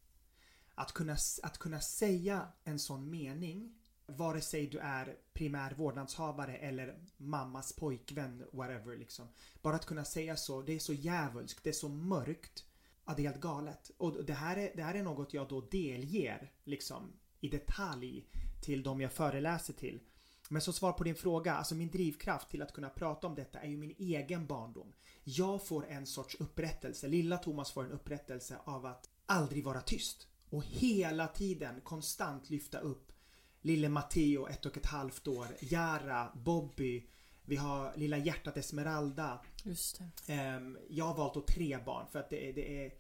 Att 0.75 0.93
kunna, 0.93 1.17
att 1.43 1.59
kunna 1.59 1.81
säga 1.81 2.49
en 2.65 2.79
sån 2.79 3.11
mening 3.11 3.75
Vare 4.07 4.41
sig 4.41 4.67
du 4.67 4.79
är 4.79 5.17
primär 5.33 5.75
vårdnadshavare 5.75 6.57
eller 6.57 6.99
mammas 7.17 7.73
pojkvän, 7.73 8.45
whatever 8.53 8.97
liksom. 8.97 9.29
Bara 9.63 9.77
att 9.77 9.87
kunna 9.87 10.05
säga 10.05 10.37
så, 10.37 10.63
det 10.63 10.73
är 10.73 10.79
så 10.79 10.93
djävulskt, 10.93 11.65
det 11.65 11.71
är 11.71 11.75
så 11.75 11.89
mörkt. 11.89 12.65
Ja, 13.07 13.15
det 13.17 13.23
är 13.23 13.29
helt 13.29 13.41
galet. 13.41 13.91
Och 13.97 14.25
det 14.25 14.33
här 14.33 14.57
är, 14.57 14.73
det 14.77 14.83
här 14.83 14.95
är 14.95 15.03
något 15.03 15.35
jag 15.35 15.49
då 15.49 15.61
delger 15.61 16.53
liksom 16.65 17.13
i 17.41 17.49
detalj 17.49 18.27
till 18.63 18.83
de 18.83 19.01
jag 19.01 19.13
föreläser 19.13 19.73
till. 19.73 20.01
Men 20.49 20.63
som 20.63 20.75
svar 20.75 20.93
på 20.93 21.05
din 21.05 21.15
fråga, 21.15 21.55
alltså 21.55 21.75
min 21.75 21.91
drivkraft 21.91 22.51
till 22.51 22.63
att 22.63 22.73
kunna 22.73 22.89
prata 22.89 23.27
om 23.27 23.35
detta 23.35 23.61
är 23.61 23.69
ju 23.69 23.77
min 23.77 23.95
egen 23.99 24.47
barndom. 24.47 24.93
Jag 25.25 25.67
får 25.67 25.87
en 25.87 26.07
sorts 26.07 26.37
upprättelse, 26.41 27.09
lilla 27.09 27.39
Thomas 27.39 27.73
får 27.73 27.85
en 27.85 27.93
upprättelse 27.93 28.57
av 28.65 28.87
att 28.87 29.09
aldrig 29.27 29.65
vara 29.65 29.81
tyst. 29.81 30.29
Och 30.53 30.65
hela 30.65 31.29
tiden 31.29 31.81
konstant 31.81 32.51
lyfta 32.51 32.79
upp 32.79 33.13
lille 33.61 33.89
Matteo, 33.89 34.47
ett 34.47 34.67
och 34.67 34.77
ett 34.77 34.87
halvt 34.87 35.29
år, 35.29 35.47
Jara, 35.61 36.33
Bobby, 36.35 37.07
vi 37.45 37.57
har 37.57 37.93
lilla 37.97 38.19
hjärtat 38.19 38.57
Esmeralda. 38.57 39.41
Just 39.63 39.99
det. 39.99 40.33
Ehm, 40.33 40.79
jag 40.89 41.05
har 41.05 41.17
valt 41.17 41.35
då 41.35 41.41
tre 41.41 41.79
barn 41.87 42.07
för 42.13 42.19
att 42.19 42.31
det, 42.31 42.53
det 42.53 42.85
är 42.85 42.93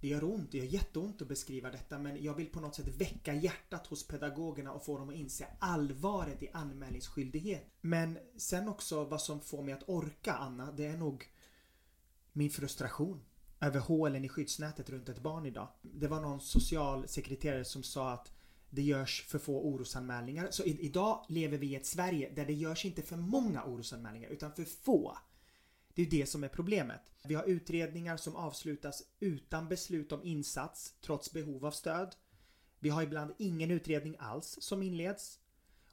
det 0.00 0.08
gör 0.08 0.24
ont, 0.24 0.52
det 0.52 0.58
gör 0.58 0.64
jätteont 0.64 1.22
att 1.22 1.28
beskriva 1.28 1.70
detta 1.70 1.98
men 1.98 2.22
jag 2.24 2.34
vill 2.34 2.50
på 2.50 2.60
något 2.60 2.74
sätt 2.74 2.88
väcka 2.88 3.34
hjärtat 3.34 3.86
hos 3.86 4.06
pedagogerna 4.06 4.72
och 4.72 4.84
få 4.84 4.98
dem 4.98 5.08
att 5.08 5.14
inse 5.14 5.46
allvaret 5.58 6.42
i 6.42 6.50
anmälningsskyldighet. 6.52 7.66
Men 7.80 8.18
sen 8.36 8.68
också 8.68 9.04
vad 9.04 9.20
som 9.20 9.40
får 9.40 9.62
mig 9.62 9.74
att 9.74 9.88
orka 9.88 10.32
Anna, 10.32 10.72
det 10.72 10.86
är 10.86 10.96
nog 10.96 11.28
min 12.32 12.50
frustration 12.50 13.22
över 13.60 13.80
hålen 13.80 14.24
i 14.24 14.28
skyddsnätet 14.28 14.90
runt 14.90 15.08
ett 15.08 15.22
barn 15.22 15.46
idag. 15.46 15.68
Det 15.82 16.08
var 16.08 16.20
någon 16.20 16.40
socialsekreterare 16.40 17.64
som 17.64 17.82
sa 17.82 18.12
att 18.12 18.32
det 18.70 18.82
görs 18.82 19.26
för 19.28 19.38
få 19.38 19.60
orosanmälningar. 19.60 20.48
Så 20.50 20.64
i, 20.64 20.80
idag 20.80 21.24
lever 21.28 21.58
vi 21.58 21.66
i 21.66 21.76
ett 21.76 21.86
Sverige 21.86 22.32
där 22.34 22.46
det 22.46 22.52
görs 22.52 22.84
inte 22.84 23.02
för 23.02 23.16
många 23.16 23.64
orosanmälningar 23.64 24.28
utan 24.28 24.52
för 24.52 24.64
få. 24.64 25.18
Det 25.94 26.02
är 26.02 26.10
det 26.10 26.26
som 26.26 26.44
är 26.44 26.48
problemet. 26.48 27.00
Vi 27.24 27.34
har 27.34 27.44
utredningar 27.44 28.16
som 28.16 28.36
avslutas 28.36 29.02
utan 29.20 29.68
beslut 29.68 30.12
om 30.12 30.24
insats 30.24 30.94
trots 31.00 31.32
behov 31.32 31.66
av 31.66 31.70
stöd. 31.70 32.14
Vi 32.78 32.88
har 32.88 33.02
ibland 33.02 33.34
ingen 33.38 33.70
utredning 33.70 34.16
alls 34.18 34.58
som 34.60 34.82
inleds. 34.82 35.38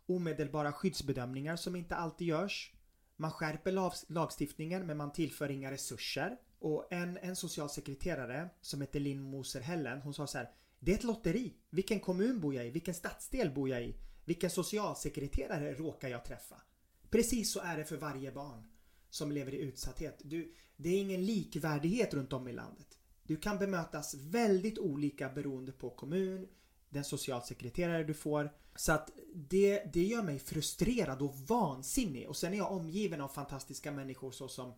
Omedelbara 0.05 0.71
skyddsbedömningar 0.71 1.55
som 1.55 1.75
inte 1.75 1.95
alltid 1.95 2.27
görs. 2.27 2.73
Man 3.15 3.31
skärper 3.31 3.71
lagstiftningen 4.13 4.87
men 4.87 4.97
man 4.97 5.13
tillför 5.13 5.49
inga 5.49 5.71
resurser. 5.71 6.37
Och 6.59 6.93
en, 6.93 7.17
en 7.17 7.35
socialsekreterare 7.35 8.49
som 8.61 8.81
heter 8.81 8.99
Linn 8.99 9.21
Moser 9.21 9.61
Hellen, 9.61 10.01
hon 10.01 10.13
sa 10.13 10.27
så 10.27 10.37
här. 10.37 10.51
Det 10.79 10.91
är 10.91 10.95
ett 10.95 11.03
lotteri. 11.03 11.53
Vilken 11.69 11.99
kommun 11.99 12.39
bor 12.39 12.55
jag 12.55 12.67
i? 12.67 12.69
Vilken 12.69 12.93
stadsdel 12.93 13.51
bor 13.51 13.69
jag 13.69 13.83
i? 13.83 13.95
Vilken 14.25 14.49
socialsekreterare 14.49 15.73
råkar 15.73 16.09
jag 16.09 16.25
träffa? 16.25 16.61
Precis 17.09 17.51
så 17.51 17.59
är 17.59 17.77
det 17.77 17.85
för 17.85 17.97
varje 17.97 18.31
barn 18.31 18.63
som 19.09 19.31
lever 19.31 19.53
i 19.53 19.57
utsatthet. 19.57 20.21
Du, 20.23 20.53
det 20.77 20.89
är 20.89 20.99
ingen 20.99 21.25
likvärdighet 21.25 22.13
runt 22.13 22.33
om 22.33 22.47
i 22.47 22.53
landet. 22.53 22.97
Du 23.23 23.35
kan 23.35 23.57
bemötas 23.57 24.13
väldigt 24.13 24.79
olika 24.79 25.29
beroende 25.29 25.71
på 25.71 25.89
kommun, 25.89 26.47
den 26.89 27.03
socialsekreterare 27.03 28.03
du 28.03 28.13
får. 28.13 28.53
Så 28.75 28.91
att 28.91 29.09
det, 29.33 29.93
det 29.93 30.03
gör 30.03 30.23
mig 30.23 30.39
frustrerad 30.39 31.21
och 31.21 31.35
vansinnig. 31.35 32.29
Och 32.29 32.37
sen 32.37 32.53
är 32.53 32.57
jag 32.57 32.71
omgiven 32.71 33.21
av 33.21 33.27
fantastiska 33.27 33.91
människor 33.91 34.31
såsom 34.31 34.73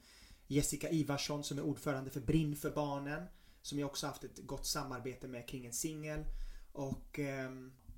Jessica 0.52 0.90
Ivarsson 0.90 1.44
som 1.44 1.58
är 1.58 1.62
ordförande 1.62 2.10
för 2.10 2.22
Brinn 2.22 2.56
för 2.56 2.72
barnen. 2.72 3.26
Som 3.62 3.80
jag 3.80 3.88
också 3.88 4.08
haft 4.08 4.24
ett 4.24 4.40
gott 4.46 4.66
samarbete 4.66 5.28
med 5.28 5.48
kring 5.48 5.66
en 5.66 5.74
singel. 5.74 6.24
Och 6.72 7.20
eh, 7.20 7.52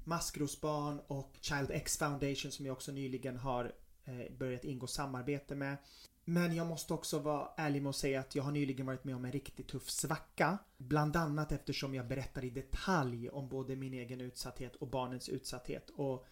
Maskrosbarn 0.04 1.00
och 1.08 1.38
Child 1.42 1.72
X 1.72 1.98
Foundation 1.98 2.52
som 2.52 2.66
jag 2.66 2.74
också 2.74 2.92
nyligen 2.92 3.38
har 3.38 3.72
eh, 4.06 4.38
börjat 4.38 4.64
ingå 4.64 4.88
samarbete 4.88 5.56
med. 5.56 5.78
Men 6.26 6.56
jag 6.56 6.68
måste 6.68 6.94
också 6.94 7.20
vara 7.20 7.50
ärlig 7.58 7.82
med 7.82 7.90
att 7.90 7.96
säga 7.96 8.20
att 8.20 8.36
jag 8.36 8.44
har 8.44 8.52
nyligen 8.52 8.86
varit 8.86 9.04
med 9.04 9.16
om 9.16 9.26
en 9.26 9.32
riktigt 9.32 9.68
tuff 9.68 9.90
svacka. 9.90 10.58
Bland 10.78 11.16
annat 11.16 11.52
eftersom 11.52 11.96
jag 11.96 12.08
berättar 12.08 12.46
i 12.46 12.50
detalj 12.50 13.30
om 13.30 13.50
både 13.50 13.76
min 13.76 13.94
egen 13.94 14.22
utsatthet 14.22 14.76
och 14.76 14.88
barnens 14.88 15.30
utsatthet. 15.30 15.90
Och 15.90 16.26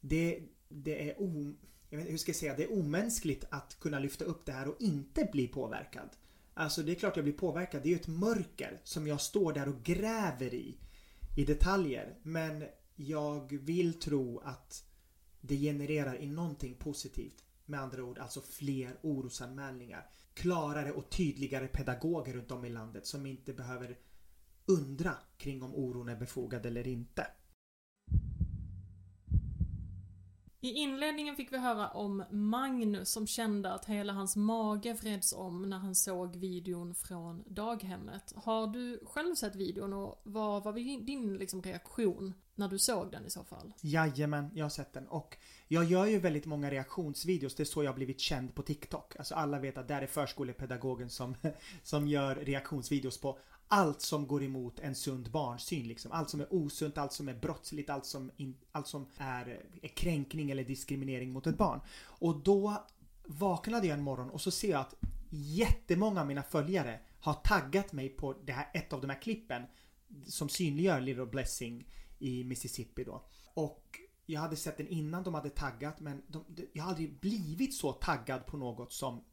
det, 0.00 0.42
det 0.68 1.10
är 1.10 1.20
o, 1.20 1.52
jag 1.96 2.04
vet, 2.04 2.12
hur 2.12 2.18
ska 2.18 2.30
jag 2.30 2.36
säga, 2.36 2.56
det 2.56 2.64
är 2.64 2.72
omänskligt 2.72 3.44
att 3.50 3.80
kunna 3.80 3.98
lyfta 3.98 4.24
upp 4.24 4.46
det 4.46 4.52
här 4.52 4.68
och 4.68 4.76
inte 4.80 5.28
bli 5.32 5.48
påverkad. 5.48 6.08
Alltså 6.54 6.82
det 6.82 6.92
är 6.92 6.94
klart 6.94 7.16
jag 7.16 7.24
blir 7.24 7.34
påverkad. 7.34 7.82
Det 7.82 7.88
är 7.88 7.90
ju 7.90 7.96
ett 7.96 8.08
mörker 8.08 8.80
som 8.84 9.06
jag 9.06 9.20
står 9.20 9.52
där 9.52 9.68
och 9.68 9.82
gräver 9.82 10.54
i. 10.54 10.78
I 11.36 11.44
detaljer. 11.44 12.18
Men 12.22 12.64
jag 12.94 13.52
vill 13.52 13.94
tro 13.94 14.38
att 14.38 14.84
det 15.40 15.56
genererar 15.56 16.16
i 16.16 16.26
någonting 16.26 16.74
positivt. 16.74 17.44
Med 17.64 17.80
andra 17.80 18.04
ord 18.04 18.18
alltså 18.18 18.40
fler 18.40 18.96
orosanmälningar. 19.02 20.10
Klarare 20.34 20.92
och 20.92 21.10
tydligare 21.10 21.66
pedagoger 21.66 22.34
runt 22.34 22.50
om 22.50 22.64
i 22.64 22.70
landet 22.70 23.06
som 23.06 23.26
inte 23.26 23.52
behöver 23.52 23.98
undra 24.66 25.14
kring 25.38 25.62
om 25.62 25.74
oron 25.74 26.08
är 26.08 26.16
befogad 26.16 26.66
eller 26.66 26.86
inte. 26.86 27.26
I 30.66 30.72
inledningen 30.72 31.36
fick 31.36 31.52
vi 31.52 31.58
höra 31.58 31.88
om 31.88 32.24
Magnus 32.30 33.10
som 33.10 33.26
kände 33.26 33.72
att 33.72 33.84
hela 33.84 34.12
hans 34.12 34.36
mage 34.36 34.92
vreds 34.92 35.32
om 35.32 35.70
när 35.70 35.78
han 35.78 35.94
såg 35.94 36.36
videon 36.36 36.94
från 36.94 37.44
daghemmet. 37.46 38.32
Har 38.36 38.66
du 38.66 39.00
själv 39.06 39.34
sett 39.34 39.56
videon 39.56 39.92
och 39.92 40.20
vad 40.22 40.64
var 40.64 40.72
din 41.06 41.36
liksom, 41.36 41.62
reaktion 41.62 42.34
när 42.54 42.68
du 42.68 42.78
såg 42.78 43.10
den 43.10 43.26
i 43.26 43.30
så 43.30 43.44
fall? 43.44 43.72
Jajamän, 43.80 44.50
jag 44.54 44.64
har 44.64 44.70
sett 44.70 44.92
den 44.92 45.08
och 45.08 45.36
jag 45.68 45.84
gör 45.84 46.06
ju 46.06 46.18
väldigt 46.18 46.46
många 46.46 46.70
reaktionsvideos, 46.70 47.54
det 47.54 47.62
är 47.62 47.64
så 47.64 47.82
jag 47.82 47.90
har 47.90 47.96
blivit 47.96 48.20
känd 48.20 48.54
på 48.54 48.62
TikTok. 48.62 49.16
Alltså 49.16 49.34
alla 49.34 49.58
vet 49.58 49.78
att 49.78 49.88
där 49.88 50.02
är 50.02 50.06
förskolepedagogen 50.06 51.10
som, 51.10 51.34
som 51.82 52.08
gör 52.08 52.34
reaktionsvideos 52.34 53.20
på 53.20 53.38
allt 53.68 54.00
som 54.00 54.26
går 54.26 54.42
emot 54.42 54.78
en 54.78 54.94
sund 54.94 55.30
barnsyn 55.30 55.88
liksom. 55.88 56.12
Allt 56.12 56.30
som 56.30 56.40
är 56.40 56.54
osunt, 56.54 56.98
allt 56.98 57.12
som 57.12 57.28
är 57.28 57.34
brottsligt, 57.34 57.90
allt 57.90 58.06
som, 58.06 58.30
in, 58.36 58.56
allt 58.72 58.86
som 58.86 59.06
är, 59.16 59.66
är 59.82 59.88
kränkning 59.88 60.50
eller 60.50 60.64
diskriminering 60.64 61.32
mot 61.32 61.46
ett 61.46 61.58
barn. 61.58 61.80
Och 61.98 62.36
då 62.36 62.86
vaknade 63.24 63.86
jag 63.86 63.98
en 63.98 64.04
morgon 64.04 64.30
och 64.30 64.40
så 64.40 64.50
ser 64.50 64.70
jag 64.70 64.80
att 64.80 64.94
jättemånga 65.30 66.20
av 66.20 66.26
mina 66.26 66.42
följare 66.42 67.00
har 67.20 67.34
taggat 67.34 67.92
mig 67.92 68.08
på 68.08 68.34
det 68.44 68.52
här, 68.52 68.70
ett 68.74 68.92
av 68.92 69.00
de 69.00 69.10
här 69.10 69.22
klippen 69.22 69.62
som 70.26 70.48
synliggör 70.48 71.00
Little 71.00 71.26
Blessing 71.26 71.88
i 72.18 72.44
Mississippi 72.44 73.04
då. 73.04 73.24
Och 73.54 74.00
jag 74.26 74.40
hade 74.40 74.56
sett 74.56 74.76
den 74.76 74.88
innan 74.88 75.22
de 75.22 75.34
hade 75.34 75.50
taggat 75.50 76.00
men 76.00 76.22
de, 76.26 76.44
de, 76.48 76.66
jag 76.72 76.82
har 76.82 76.90
aldrig 76.90 77.20
blivit 77.20 77.74
så 77.74 77.92
taggad 77.92 78.46
på 78.46 78.56
något 78.56 78.92
som 78.92 79.24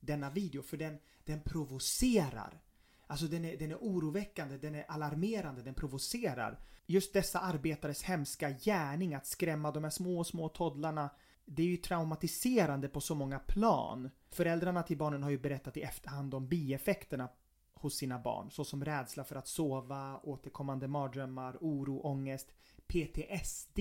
denna 0.00 0.30
video 0.30 0.62
för 0.62 0.76
den, 0.76 0.98
den 1.24 1.40
provocerar. 1.40 2.62
Alltså 3.06 3.26
den 3.26 3.44
är, 3.44 3.56
den 3.56 3.70
är 3.70 3.76
oroväckande, 3.76 4.58
den 4.58 4.74
är 4.74 4.90
alarmerande, 4.90 5.62
den 5.62 5.74
provocerar. 5.74 6.60
Just 6.86 7.12
dessa 7.12 7.38
arbetares 7.38 8.02
hemska 8.02 8.50
gärning 8.50 9.14
att 9.14 9.26
skrämma 9.26 9.70
de 9.70 9.84
här 9.84 9.90
små, 9.90 10.24
små 10.24 10.48
toddlarna 10.48 11.10
det 11.44 11.62
är 11.62 11.66
ju 11.66 11.76
traumatiserande 11.76 12.88
på 12.88 13.00
så 13.00 13.14
många 13.14 13.38
plan. 13.38 14.10
Föräldrarna 14.30 14.82
till 14.82 14.96
barnen 14.96 15.22
har 15.22 15.30
ju 15.30 15.38
berättat 15.38 15.76
i 15.76 15.82
efterhand 15.82 16.34
om 16.34 16.48
bieffekterna 16.48 17.28
hos 17.74 17.96
sina 17.96 18.18
barn, 18.18 18.50
såsom 18.50 18.84
rädsla 18.84 19.24
för 19.24 19.36
att 19.36 19.48
sova, 19.48 20.20
återkommande 20.22 20.88
mardrömmar, 20.88 21.56
oro, 21.60 22.00
ångest, 22.00 22.52
PTSD 22.86 23.78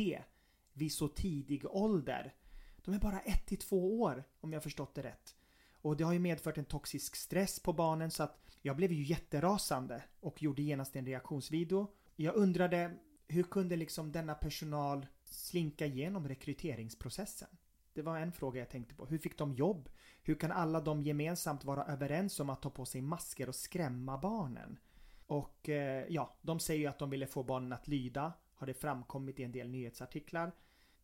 vid 0.73 0.93
så 0.93 1.07
tidig 1.07 1.65
ålder. 1.65 2.33
De 2.77 2.93
är 2.93 2.99
bara 2.99 3.19
1 3.19 3.45
till 3.45 3.57
2 3.57 4.01
år 4.01 4.23
om 4.41 4.53
jag 4.53 4.63
förstått 4.63 4.95
det 4.95 5.03
rätt. 5.03 5.36
Och 5.83 5.97
det 5.97 6.03
har 6.03 6.13
ju 6.13 6.19
medfört 6.19 6.57
en 6.57 6.65
toxisk 6.65 7.15
stress 7.15 7.59
på 7.59 7.73
barnen 7.73 8.11
så 8.11 8.23
att 8.23 8.39
jag 8.61 8.75
blev 8.75 8.91
ju 8.91 9.03
jätterasande 9.03 10.03
och 10.19 10.43
gjorde 10.43 10.61
genast 10.61 10.95
en 10.95 11.05
reaktionsvideo. 11.05 11.87
Jag 12.15 12.35
undrade 12.35 12.97
hur 13.27 13.43
kunde 13.43 13.75
liksom 13.75 14.11
denna 14.11 14.35
personal 14.35 15.07
slinka 15.23 15.85
igenom 15.85 16.27
rekryteringsprocessen? 16.27 17.47
Det 17.93 18.01
var 18.01 18.17
en 18.17 18.31
fråga 18.31 18.59
jag 18.59 18.69
tänkte 18.69 18.95
på. 18.95 19.05
Hur 19.05 19.17
fick 19.17 19.37
de 19.37 19.53
jobb? 19.53 19.89
Hur 20.23 20.35
kan 20.35 20.51
alla 20.51 20.81
de 20.81 21.03
gemensamt 21.03 21.63
vara 21.63 21.85
överens 21.85 22.39
om 22.39 22.49
att 22.49 22.61
ta 22.61 22.69
på 22.69 22.85
sig 22.85 23.01
masker 23.01 23.49
och 23.49 23.55
skrämma 23.55 24.17
barnen? 24.17 24.79
Och 25.27 25.69
eh, 25.69 26.05
ja, 26.09 26.37
de 26.41 26.59
säger 26.59 26.79
ju 26.79 26.87
att 26.87 26.99
de 26.99 27.09
ville 27.09 27.27
få 27.27 27.43
barnen 27.43 27.73
att 27.73 27.87
lyda. 27.87 28.33
Har 28.53 28.67
det 28.67 28.73
framkommit 28.73 29.39
i 29.39 29.43
en 29.43 29.51
del 29.51 29.69
nyhetsartiklar. 29.69 30.51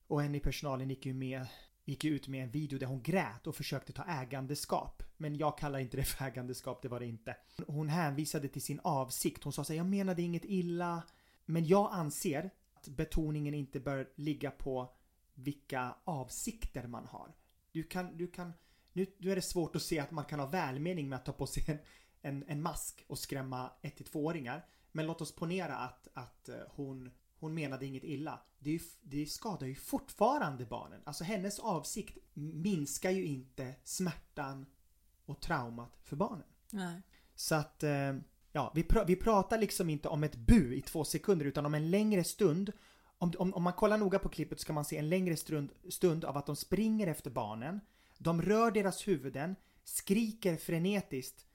Och 0.08 0.24
en 0.24 0.36
i 0.36 0.40
personalen 0.40 0.90
gick 0.90 1.06
ju 1.06 1.14
med 1.14 1.46
gick 1.90 2.06
ut 2.06 2.28
med 2.28 2.44
en 2.44 2.52
video 2.52 2.80
där 2.80 2.88
hon 2.88 3.02
grät 3.02 3.48
och 3.48 3.56
försökte 3.56 3.94
ta 3.94 4.04
ägandeskap. 4.04 5.04
Men 5.18 5.36
jag 5.36 5.58
kallar 5.58 5.80
inte 5.80 5.98
det 5.98 6.04
för 6.04 6.26
ägandeskap, 6.26 6.82
det 6.82 6.88
var 6.88 7.00
det 7.00 7.06
inte. 7.06 7.38
Hon 7.68 7.90
hänvisade 7.90 8.48
till 8.48 8.62
sin 8.62 8.80
avsikt. 8.84 9.44
Hon 9.44 9.54
sa 9.54 9.64
så 9.64 9.74
här, 9.74 9.78
jag 9.78 9.86
menade 9.86 10.22
inget 10.22 10.46
illa. 10.46 11.04
Men 11.46 11.66
jag 11.66 11.90
anser 11.94 12.50
att 12.74 12.88
betoningen 12.88 13.54
inte 13.54 13.80
bör 13.80 14.10
ligga 14.16 14.52
på 14.52 14.94
vilka 15.34 15.96
avsikter 16.04 16.88
man 16.88 17.06
har. 17.06 17.36
Du 17.72 17.84
kan, 17.84 18.18
du 18.18 18.28
kan, 18.28 18.54
nu, 18.94 19.06
nu 19.18 19.32
är 19.32 19.36
det 19.36 19.42
svårt 19.42 19.76
att 19.76 19.82
se 19.82 20.00
att 20.00 20.12
man 20.12 20.26
kan 20.26 20.40
ha 20.40 20.48
välmening 20.48 21.10
med 21.10 21.16
att 21.16 21.26
ta 21.26 21.32
på 21.32 21.48
sig 21.48 21.64
en, 21.68 21.80
en, 22.22 22.44
en 22.48 22.62
mask 22.62 23.06
och 23.08 23.20
skrämma 23.20 23.72
1-2-åringar. 23.82 24.66
Men 24.92 25.08
låt 25.08 25.22
oss 25.22 25.36
ponera 25.36 25.76
att, 25.78 26.08
att 26.14 26.50
eh, 26.50 26.56
hon, 26.70 27.12
hon 27.40 27.54
menade 27.54 27.86
inget 27.86 28.04
illa. 28.04 28.40
Det, 28.60 28.82
det 29.02 29.26
skadar 29.26 29.68
ju 29.68 29.76
fortfarande 29.76 30.66
barnen. 30.66 31.02
Alltså 31.04 31.24
hennes 31.24 31.60
avsikt 31.60 32.18
minskar 32.34 33.12
ju 33.12 33.26
inte 33.26 33.76
smärtan 33.84 34.66
och 35.26 35.42
traumat 35.42 35.98
för 36.04 36.16
barnen. 36.16 36.48
Nej. 36.70 37.02
Så 37.36 37.56
att, 37.56 37.84
eh, 37.84 38.16
ja, 38.52 38.72
vi, 38.76 38.84
pr 38.84 39.06
vi 39.08 39.16
pratar 39.16 39.58
liksom 39.58 39.90
inte 39.90 40.08
om 40.08 40.24
ett 40.24 40.36
bu 40.36 40.76
i 40.76 40.82
två 40.82 41.04
sekunder 41.04 41.46
utan 41.46 41.66
om 41.66 41.74
en 41.74 41.92
längre 41.92 42.24
stund. 42.24 42.72
Om, 43.18 43.34
om, 43.38 43.54
om 43.54 43.64
man 43.64 43.74
kollar 43.74 43.98
noga 43.98 44.20
på 44.20 44.30
klippet 44.30 44.60
så 44.60 44.66
kan 44.66 44.76
man 44.76 44.86
se 44.86 44.98
en 44.98 45.10
längre 45.10 45.36
stund, 45.36 45.72
stund 45.90 46.26
av 46.26 46.38
att 46.38 46.46
de 46.46 46.56
springer 46.56 47.08
efter 47.08 47.30
barnen. 47.30 47.80
De 48.18 48.42
rör 48.42 48.72
deras 48.72 49.08
huvuden, 49.08 49.56
skriker 49.84 50.56
frenetiskt 50.56 51.46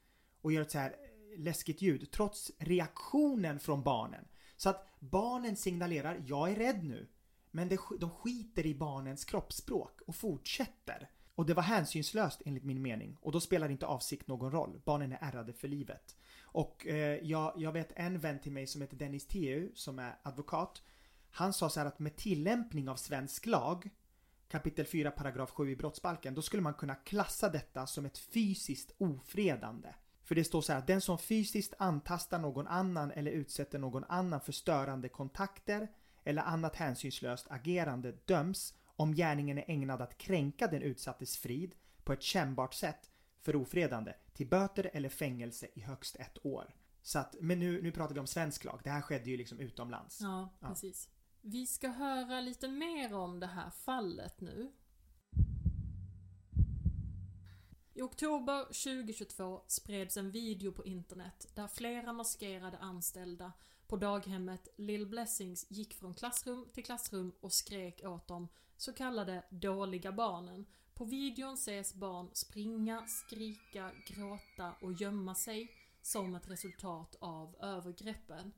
och 0.41 0.53
gör 0.53 0.63
ett 0.63 0.71
så 0.71 0.79
här 0.79 0.97
läskigt 1.37 1.83
ljud 1.83 2.11
trots 2.11 2.53
reaktionen 2.59 3.61
från 3.61 3.83
barnen. 3.83 4.25
Så 4.65 4.71
att 4.71 4.87
barnen 4.99 5.57
signalerar 5.57 6.23
jag 6.27 6.51
är 6.51 6.57
rädd 6.57 6.85
nu. 6.85 7.09
Men 7.51 7.69
de 7.99 8.11
skiter 8.11 8.67
i 8.67 8.75
barnens 8.75 9.25
kroppsspråk 9.25 10.01
och 10.07 10.17
fortsätter. 10.17 11.11
Och 11.35 11.47
det 11.47 11.55
var 11.55 11.63
hänsynslöst 11.63 12.43
enligt 12.45 12.65
min 12.65 12.83
mening. 12.83 13.17
Och 13.21 13.33
då 13.33 13.41
spelar 13.41 13.69
inte 13.69 13.87
avsikt 13.87 14.29
någon 14.29 14.51
roll. 14.51 14.81
Barnen 14.85 15.13
är 15.13 15.19
ärrade 15.21 15.53
för 15.53 15.69
livet. 15.69 16.17
Och 16.43 16.87
eh, 16.87 17.19
jag, 17.23 17.53
jag 17.57 17.73
vet 17.73 17.93
en 17.97 18.19
vän 18.19 18.39
till 18.41 18.53
mig 18.53 18.67
som 18.67 18.81
heter 18.81 18.97
Dennis 18.97 19.27
Teu 19.27 19.71
som 19.75 19.99
är 19.99 20.19
advokat. 20.23 20.83
Han 21.31 21.53
sa 21.53 21.69
så 21.71 21.81
här 21.81 21.87
att 21.87 21.99
med 21.99 22.17
tillämpning 22.17 22.89
av 22.89 22.97
svensk 22.97 23.47
lag 23.47 23.91
kapitel 24.49 24.87
4 24.87 25.11
paragraf 25.11 25.51
7 25.51 25.71
i 25.71 25.77
brottsbalken 25.77 26.35
då 26.35 26.43
skulle 26.43 26.63
man 26.63 26.75
kunna 26.75 26.95
klassa 26.95 27.49
detta 27.49 27.87
som 27.87 28.07
ett 28.07 28.19
fysiskt 28.19 28.93
ofredande. 28.99 29.89
För 30.25 30.35
det 30.35 30.45
står 30.45 30.61
så 30.61 30.73
här 30.73 30.79
att 30.79 30.87
den 30.87 31.01
som 31.01 31.19
fysiskt 31.19 31.75
antastar 31.79 32.39
någon 32.39 32.67
annan 32.67 33.11
eller 33.11 33.31
utsätter 33.31 33.79
någon 33.79 34.05
annan 34.05 34.41
för 34.41 34.53
störande 34.53 35.09
kontakter 35.09 35.89
eller 36.25 36.43
annat 36.43 36.77
hänsynslöst 36.77 37.47
agerande 37.51 38.13
döms 38.25 38.75
om 38.97 39.13
gärningen 39.13 39.59
är 39.59 39.65
ägnad 39.71 40.03
att 40.03 40.19
kränka 40.19 40.67
den 40.67 40.83
utsattes 40.83 41.37
frid 41.37 41.75
på 42.05 42.13
ett 42.13 42.23
kännbart 42.23 42.75
sätt 42.75 43.11
för 43.41 43.57
ofredande 43.57 44.13
till 44.33 44.47
böter 44.47 44.91
eller 44.93 45.09
fängelse 45.09 45.69
i 45.75 45.81
högst 45.81 46.17
ett 46.17 46.47
år. 46.47 46.75
Så 47.03 47.19
att, 47.19 47.37
men 47.41 47.59
nu, 47.59 47.83
nu 47.83 47.93
pratar 47.93 48.15
vi 48.15 48.21
om 48.21 48.27
svensk 48.27 48.65
lag. 48.65 48.81
Det 48.85 48.91
här 48.91 49.01
skedde 49.01 49.31
ju 49.31 49.37
liksom 49.37 49.61
utomlands. 49.61 50.21
Ja, 50.21 50.49
precis. 50.61 51.09
Ja. 51.11 51.21
Vi 51.41 51.67
ska 51.67 51.89
höra 51.89 52.41
lite 52.41 52.69
mer 52.69 53.15
om 53.15 53.41
det 53.41 53.47
här 53.47 53.71
fallet 53.71 54.41
nu. 54.41 54.73
I 57.97 58.03
oktober 58.03 58.65
2022 58.65 59.61
spreds 59.67 60.17
en 60.17 60.31
video 60.31 60.73
på 60.73 60.85
internet 60.85 61.49
där 61.55 61.69
flera 61.69 62.13
maskerade 62.13 62.79
anställda 62.79 63.53
på 63.87 63.97
daghemmet 63.97 64.69
Lill 64.77 65.07
Blessings 65.07 65.67
gick 65.71 65.95
från 65.95 66.15
klassrum 66.15 66.69
till 66.73 66.85
klassrum 66.85 67.33
och 67.41 67.53
skrek 67.53 68.05
åt 68.05 68.29
de 68.29 68.49
så 68.77 68.93
kallade 68.93 69.45
dåliga 69.51 70.13
barnen. 70.13 70.67
På 70.95 71.05
videon 71.05 71.55
ses 71.55 71.95
barn 71.95 72.31
springa, 72.33 73.07
skrika, 73.07 73.91
gråta 74.07 74.73
och 74.81 74.93
gömma 74.93 75.35
sig 75.35 75.73
som 76.03 76.35
ett 76.35 76.51
resultat 76.51 77.17
av 77.19 77.57
övergreppen. 77.61 78.53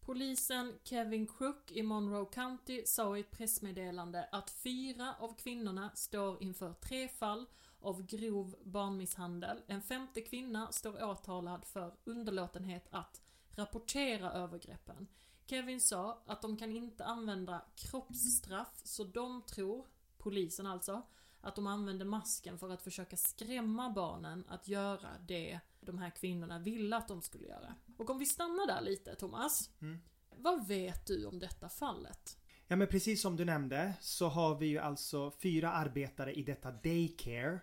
Polisen 0.00 0.74
Kevin 0.84 1.26
Crook 1.26 1.70
i 1.72 1.82
Monroe 1.82 2.26
County 2.32 2.82
sa 2.86 3.16
i 3.16 3.20
ett 3.20 3.30
pressmeddelande 3.30 4.28
att 4.32 4.50
fyra 4.50 5.14
av 5.18 5.34
kvinnorna 5.38 5.90
står 5.94 6.42
inför 6.42 6.72
tre 6.72 7.08
fall 7.08 7.46
av 7.80 8.06
grov 8.06 8.56
barnmisshandel. 8.64 9.62
En 9.66 9.82
femte 9.82 10.20
kvinna 10.20 10.72
står 10.72 11.04
åtalad 11.04 11.64
för 11.64 11.94
underlåtenhet 12.04 12.86
att 12.90 13.22
rapportera 13.50 14.32
övergreppen. 14.32 15.08
Kevin 15.46 15.80
sa 15.80 16.22
att 16.26 16.42
de 16.42 16.56
kan 16.56 16.70
inte 16.70 17.04
använda 17.04 17.62
kroppsstraff 17.74 18.80
så 18.84 19.04
de 19.04 19.42
tror, 19.42 19.86
polisen 20.18 20.66
alltså, 20.66 21.02
att 21.40 21.54
de 21.54 21.66
använde 21.66 22.04
masken 22.04 22.58
för 22.58 22.70
att 22.70 22.82
försöka 22.82 23.16
skrämma 23.16 23.90
barnen 23.90 24.44
att 24.48 24.68
göra 24.68 25.08
det 25.26 25.60
de 25.80 25.98
här 25.98 26.10
kvinnorna 26.10 26.58
ville 26.58 26.96
att 26.96 27.08
de 27.08 27.22
skulle 27.22 27.46
göra. 27.46 27.74
Och 27.96 28.10
om 28.10 28.18
vi 28.18 28.26
stannar 28.26 28.66
där 28.66 28.80
lite 28.80 29.14
Thomas. 29.14 29.70
Mm. 29.80 29.98
Vad 30.36 30.66
vet 30.66 31.06
du 31.06 31.26
om 31.26 31.38
detta 31.38 31.68
fallet? 31.68 32.38
Ja 32.66 32.76
men 32.76 32.88
precis 32.88 33.22
som 33.22 33.36
du 33.36 33.44
nämnde 33.44 33.94
så 34.00 34.28
har 34.28 34.54
vi 34.54 34.66
ju 34.66 34.78
alltså 34.78 35.30
fyra 35.30 35.72
arbetare 35.72 36.32
i 36.32 36.42
detta 36.42 36.70
daycare 36.70 37.60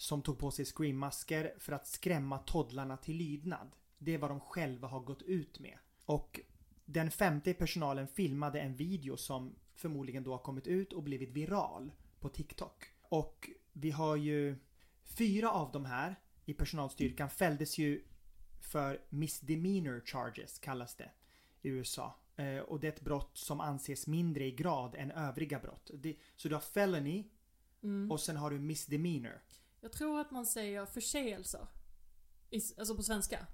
som 0.00 0.22
tog 0.22 0.38
på 0.38 0.50
sig 0.50 0.64
screammasker 0.64 1.54
för 1.58 1.72
att 1.72 1.86
skrämma 1.86 2.38
toddlarna 2.38 2.96
till 2.96 3.16
lydnad. 3.16 3.70
Det 3.98 4.14
är 4.14 4.18
vad 4.18 4.30
de 4.30 4.40
själva 4.40 4.88
har 4.88 5.00
gått 5.00 5.22
ut 5.22 5.58
med. 5.58 5.78
Och 6.04 6.40
den 6.84 7.10
femte 7.10 7.54
personalen 7.54 8.08
filmade 8.08 8.60
en 8.60 8.76
video 8.76 9.16
som 9.16 9.54
förmodligen 9.74 10.22
då 10.22 10.30
har 10.30 10.38
kommit 10.38 10.66
ut 10.66 10.92
och 10.92 11.02
blivit 11.02 11.30
viral 11.30 11.92
på 12.20 12.28
TikTok. 12.28 12.84
Och 13.02 13.50
vi 13.72 13.90
har 13.90 14.16
ju 14.16 14.56
fyra 15.04 15.50
av 15.50 15.72
de 15.72 15.84
här 15.84 16.20
i 16.44 16.54
personalstyrkan 16.54 17.30
fälldes 17.30 17.78
ju 17.78 18.04
för 18.60 19.00
misdemeanor 19.08 20.02
charges 20.04 20.58
kallas 20.58 20.94
det 20.94 21.10
i 21.62 21.68
USA. 21.68 22.14
Eh, 22.36 22.58
och 22.58 22.80
det 22.80 22.86
är 22.86 22.92
ett 22.92 23.00
brott 23.00 23.38
som 23.38 23.60
anses 23.60 24.06
mindre 24.06 24.44
i 24.44 24.50
grad 24.50 24.94
än 24.94 25.10
övriga 25.10 25.58
brott. 25.58 25.90
Så 26.36 26.48
du 26.48 26.54
har 26.54 26.62
felony 26.62 27.24
mm. 27.82 28.10
och 28.10 28.20
sen 28.20 28.36
har 28.36 28.50
du 28.50 28.58
misdemeanor. 28.58 29.42
Jag 29.80 29.92
tror 29.92 30.20
att 30.20 30.30
man 30.30 30.46
säger 30.46 30.86
förseelser. 30.86 31.66
Alltså 32.78 32.96
på 32.96 33.02
svenska. 33.02 33.46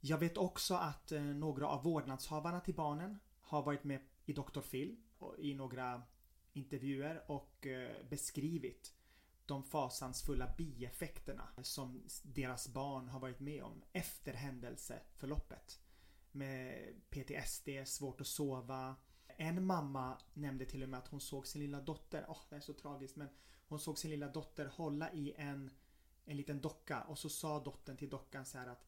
Jag 0.00 0.18
vet 0.18 0.36
också 0.36 0.74
att 0.74 1.12
eh, 1.12 1.22
några 1.22 1.68
av 1.68 1.82
vårdnadshavarna 1.82 2.60
till 2.60 2.74
barnen 2.74 3.18
har 3.40 3.62
varit 3.62 3.84
med 3.84 4.00
i 4.24 4.32
Dr. 4.32 4.60
Phil 4.60 4.96
i 5.38 5.54
några 5.54 6.02
intervjuer 6.52 7.30
och 7.30 7.66
eh, 7.66 8.08
beskrivit 8.10 8.94
de 9.46 9.64
fasansfulla 9.64 10.54
bieffekterna 10.58 11.48
som 11.62 12.02
deras 12.22 12.68
barn 12.68 13.08
har 13.08 13.20
varit 13.20 13.40
med 13.40 13.62
om 13.62 13.82
efter 13.92 14.34
händelseförloppet. 14.34 15.80
Med 16.32 16.94
PTSD, 17.10 17.68
svårt 17.84 18.20
att 18.20 18.26
sova. 18.26 18.96
En 19.26 19.66
mamma 19.66 20.18
nämnde 20.34 20.64
till 20.64 20.82
och 20.82 20.88
med 20.88 20.98
att 20.98 21.08
hon 21.08 21.20
såg 21.20 21.46
sin 21.46 21.62
lilla 21.62 21.80
dotter, 21.80 22.24
åh 22.28 22.34
oh, 22.34 22.40
det 22.50 22.56
är 22.56 22.60
så 22.60 22.72
tragiskt 22.72 23.16
men 23.16 23.28
hon 23.68 23.80
såg 23.80 23.98
sin 23.98 24.10
lilla 24.10 24.28
dotter 24.28 24.66
hålla 24.66 25.12
i 25.12 25.34
en, 25.36 25.70
en 26.24 26.36
liten 26.36 26.60
docka 26.60 27.02
och 27.02 27.18
så 27.18 27.28
sa 27.28 27.60
dottern 27.64 27.96
till 27.96 28.08
dockan 28.08 28.46
så 28.46 28.58
här 28.58 28.66
att 28.66 28.86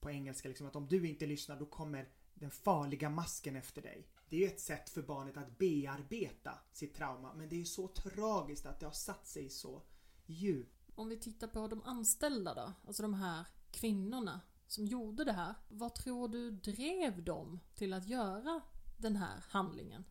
på 0.00 0.10
engelska 0.10 0.48
liksom 0.48 0.66
att 0.66 0.76
om 0.76 0.86
du 0.86 1.08
inte 1.08 1.26
lyssnar 1.26 1.58
då 1.58 1.66
kommer 1.66 2.08
den 2.34 2.50
farliga 2.50 3.10
masken 3.10 3.56
efter 3.56 3.82
dig. 3.82 4.08
Det 4.28 4.36
är 4.36 4.40
ju 4.40 4.46
ett 4.46 4.60
sätt 4.60 4.90
för 4.90 5.02
barnet 5.02 5.36
att 5.36 5.58
bearbeta 5.58 6.58
sitt 6.72 6.94
trauma 6.94 7.34
men 7.34 7.48
det 7.48 7.60
är 7.60 7.64
så 7.64 7.88
tragiskt 7.88 8.66
att 8.66 8.80
det 8.80 8.86
har 8.86 8.92
satt 8.92 9.26
sig 9.26 9.50
så 9.50 9.82
djupt. 10.26 10.90
Om 10.94 11.08
vi 11.08 11.16
tittar 11.16 11.48
på 11.48 11.68
de 11.68 11.82
anställda 11.82 12.54
då, 12.54 12.72
alltså 12.86 13.02
de 13.02 13.14
här 13.14 13.46
kvinnorna 13.70 14.40
som 14.66 14.86
gjorde 14.86 15.24
det 15.24 15.32
här. 15.32 15.54
Vad 15.68 15.94
tror 15.94 16.28
du 16.28 16.50
drev 16.50 17.24
dem 17.24 17.60
till 17.74 17.92
att 17.92 18.08
göra 18.08 18.60
den 18.96 19.16
här 19.16 19.44
handlingen? 19.48 20.04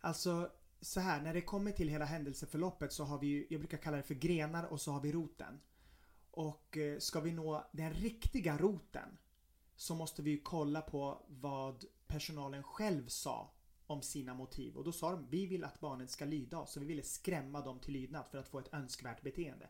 Alltså 0.00 0.50
så 0.80 1.00
här, 1.00 1.22
när 1.22 1.34
det 1.34 1.40
kommer 1.40 1.72
till 1.72 1.88
hela 1.88 2.04
händelseförloppet 2.04 2.92
så 2.92 3.04
har 3.04 3.18
vi 3.18 3.26
ju, 3.26 3.46
jag 3.50 3.60
brukar 3.60 3.78
kalla 3.78 3.96
det 3.96 4.02
för 4.02 4.14
grenar 4.14 4.64
och 4.64 4.80
så 4.80 4.92
har 4.92 5.00
vi 5.00 5.12
roten. 5.12 5.60
Och 6.30 6.76
eh, 6.76 6.98
ska 6.98 7.20
vi 7.20 7.32
nå 7.32 7.70
den 7.72 7.92
riktiga 7.92 8.58
roten 8.58 9.18
så 9.76 9.94
måste 9.94 10.22
vi 10.22 10.30
ju 10.30 10.40
kolla 10.40 10.80
på 10.80 11.26
vad 11.28 11.84
personalen 12.06 12.62
själv 12.62 13.08
sa 13.08 13.54
om 13.86 14.02
sina 14.02 14.34
motiv. 14.34 14.76
Och 14.76 14.84
då 14.84 14.92
sa 14.92 15.10
de 15.10 15.26
vi 15.30 15.46
vill 15.46 15.64
att 15.64 15.80
barnen 15.80 16.08
ska 16.08 16.24
lyda 16.24 16.58
oss. 16.58 16.72
Så 16.72 16.80
vi 16.80 16.86
ville 16.86 17.02
skrämma 17.02 17.60
dem 17.60 17.78
till 17.78 17.92
lydnad 17.92 18.26
för 18.30 18.38
att 18.38 18.48
få 18.48 18.58
ett 18.58 18.74
önskvärt 18.74 19.22
beteende. 19.22 19.68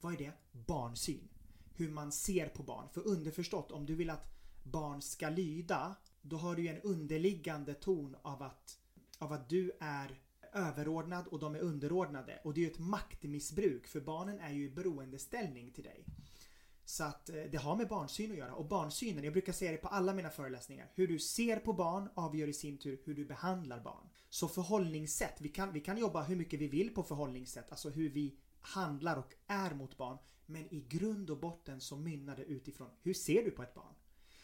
Vad 0.00 0.12
är 0.12 0.18
det? 0.18 0.32
Barnsyn. 0.52 1.28
Hur 1.74 1.90
man 1.90 2.12
ser 2.12 2.48
på 2.48 2.62
barn. 2.62 2.88
För 2.92 3.06
underförstått, 3.06 3.72
om 3.72 3.86
du 3.86 3.94
vill 3.94 4.10
att 4.10 4.26
barn 4.62 5.02
ska 5.02 5.28
lyda, 5.28 5.96
då 6.22 6.36
har 6.36 6.54
du 6.54 6.62
ju 6.62 6.68
en 6.68 6.80
underliggande 6.80 7.74
ton 7.74 8.16
av 8.22 8.42
att, 8.42 8.78
av 9.18 9.32
att 9.32 9.48
du 9.48 9.72
är 9.80 10.20
överordnad 10.52 11.26
och 11.26 11.38
de 11.38 11.54
är 11.54 11.58
underordnade. 11.58 12.40
Och 12.44 12.54
det 12.54 12.60
är 12.60 12.62
ju 12.62 12.70
ett 12.70 12.78
maktmissbruk 12.78 13.86
för 13.86 14.00
barnen 14.00 14.38
är 14.38 14.52
ju 14.52 14.64
i 14.64 14.70
beroendeställning 14.70 15.70
till 15.70 15.84
dig. 15.84 16.04
Så 16.84 17.04
att 17.04 17.28
eh, 17.28 17.42
det 17.50 17.58
har 17.58 17.76
med 17.76 17.88
barnsyn 17.88 18.32
att 18.32 18.38
göra 18.38 18.54
och 18.54 18.66
barnsynen, 18.66 19.24
jag 19.24 19.32
brukar 19.32 19.52
säga 19.52 19.72
det 19.72 19.78
på 19.78 19.88
alla 19.88 20.14
mina 20.14 20.30
föreläsningar. 20.30 20.90
Hur 20.94 21.08
du 21.08 21.18
ser 21.18 21.56
på 21.56 21.72
barn 21.72 22.08
avgör 22.14 22.48
i 22.48 22.52
sin 22.52 22.78
tur 22.78 23.00
hur 23.04 23.14
du 23.14 23.24
behandlar 23.24 23.80
barn. 23.80 24.08
Så 24.28 24.48
förhållningssätt, 24.48 25.40
vi 25.40 25.48
kan, 25.48 25.72
vi 25.72 25.80
kan 25.80 25.98
jobba 25.98 26.22
hur 26.22 26.36
mycket 26.36 26.60
vi 26.60 26.68
vill 26.68 26.94
på 26.94 27.02
förhållningssätt, 27.02 27.70
alltså 27.70 27.90
hur 27.90 28.10
vi 28.10 28.36
handlar 28.60 29.16
och 29.16 29.34
är 29.46 29.74
mot 29.74 29.96
barn. 29.96 30.18
Men 30.46 30.74
i 30.74 30.80
grund 30.88 31.30
och 31.30 31.40
botten 31.40 31.80
så 31.80 31.96
mynnar 31.96 32.36
det 32.36 32.44
utifrån 32.44 32.88
hur 33.02 33.14
ser 33.14 33.44
du 33.44 33.50
på 33.50 33.62
ett 33.62 33.74
barn? 33.74 33.94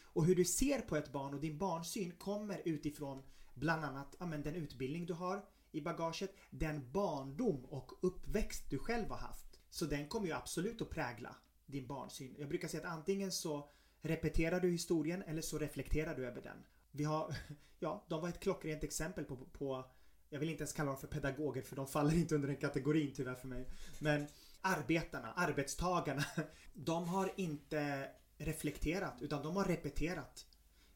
Och 0.03 0.25
hur 0.25 0.35
du 0.35 0.45
ser 0.45 0.81
på 0.81 0.95
ett 0.95 1.11
barn 1.11 1.33
och 1.33 1.39
din 1.39 1.57
barnsyn 1.57 2.11
kommer 2.11 2.61
utifrån 2.65 3.23
bland 3.53 3.85
annat 3.85 4.15
ja, 4.19 4.25
men 4.25 4.43
den 4.43 4.55
utbildning 4.55 5.05
du 5.05 5.13
har 5.13 5.45
i 5.71 5.81
bagaget, 5.81 6.35
den 6.49 6.91
barndom 6.91 7.65
och 7.65 7.91
uppväxt 8.01 8.69
du 8.69 8.77
själv 8.77 9.09
har 9.09 9.17
haft. 9.17 9.59
Så 9.69 9.85
den 9.85 10.07
kommer 10.07 10.27
ju 10.27 10.33
absolut 10.33 10.81
att 10.81 10.89
prägla 10.89 11.35
din 11.65 11.87
barnsyn. 11.87 12.35
Jag 12.39 12.49
brukar 12.49 12.67
säga 12.67 12.87
att 12.87 12.93
antingen 12.93 13.31
så 13.31 13.69
repeterar 14.01 14.59
du 14.59 14.71
historien 14.71 15.21
eller 15.21 15.41
så 15.41 15.57
reflekterar 15.57 16.15
du 16.15 16.27
över 16.27 16.41
den. 16.41 16.57
Vi 16.91 17.03
har, 17.03 17.35
ja, 17.79 18.05
de 18.09 18.21
var 18.21 18.29
ett 18.29 18.39
klockrent 18.39 18.83
exempel 18.83 19.25
på, 19.25 19.35
på 19.35 19.85
jag 20.29 20.39
vill 20.39 20.49
inte 20.49 20.61
ens 20.61 20.73
kalla 20.73 20.91
dem 20.91 20.99
för 20.99 21.07
pedagoger 21.07 21.61
för 21.61 21.75
de 21.75 21.87
faller 21.87 22.15
inte 22.15 22.35
under 22.35 22.47
den 22.47 22.57
kategorin 22.57 23.13
tyvärr 23.15 23.35
för 23.35 23.47
mig. 23.47 23.69
Men 23.99 24.27
arbetarna, 24.61 25.33
arbetstagarna, 25.33 26.23
de 26.73 27.07
har 27.07 27.31
inte 27.35 28.09
reflekterat 28.37 29.21
utan 29.21 29.43
de 29.43 29.55
har 29.55 29.65
repeterat. 29.65 30.45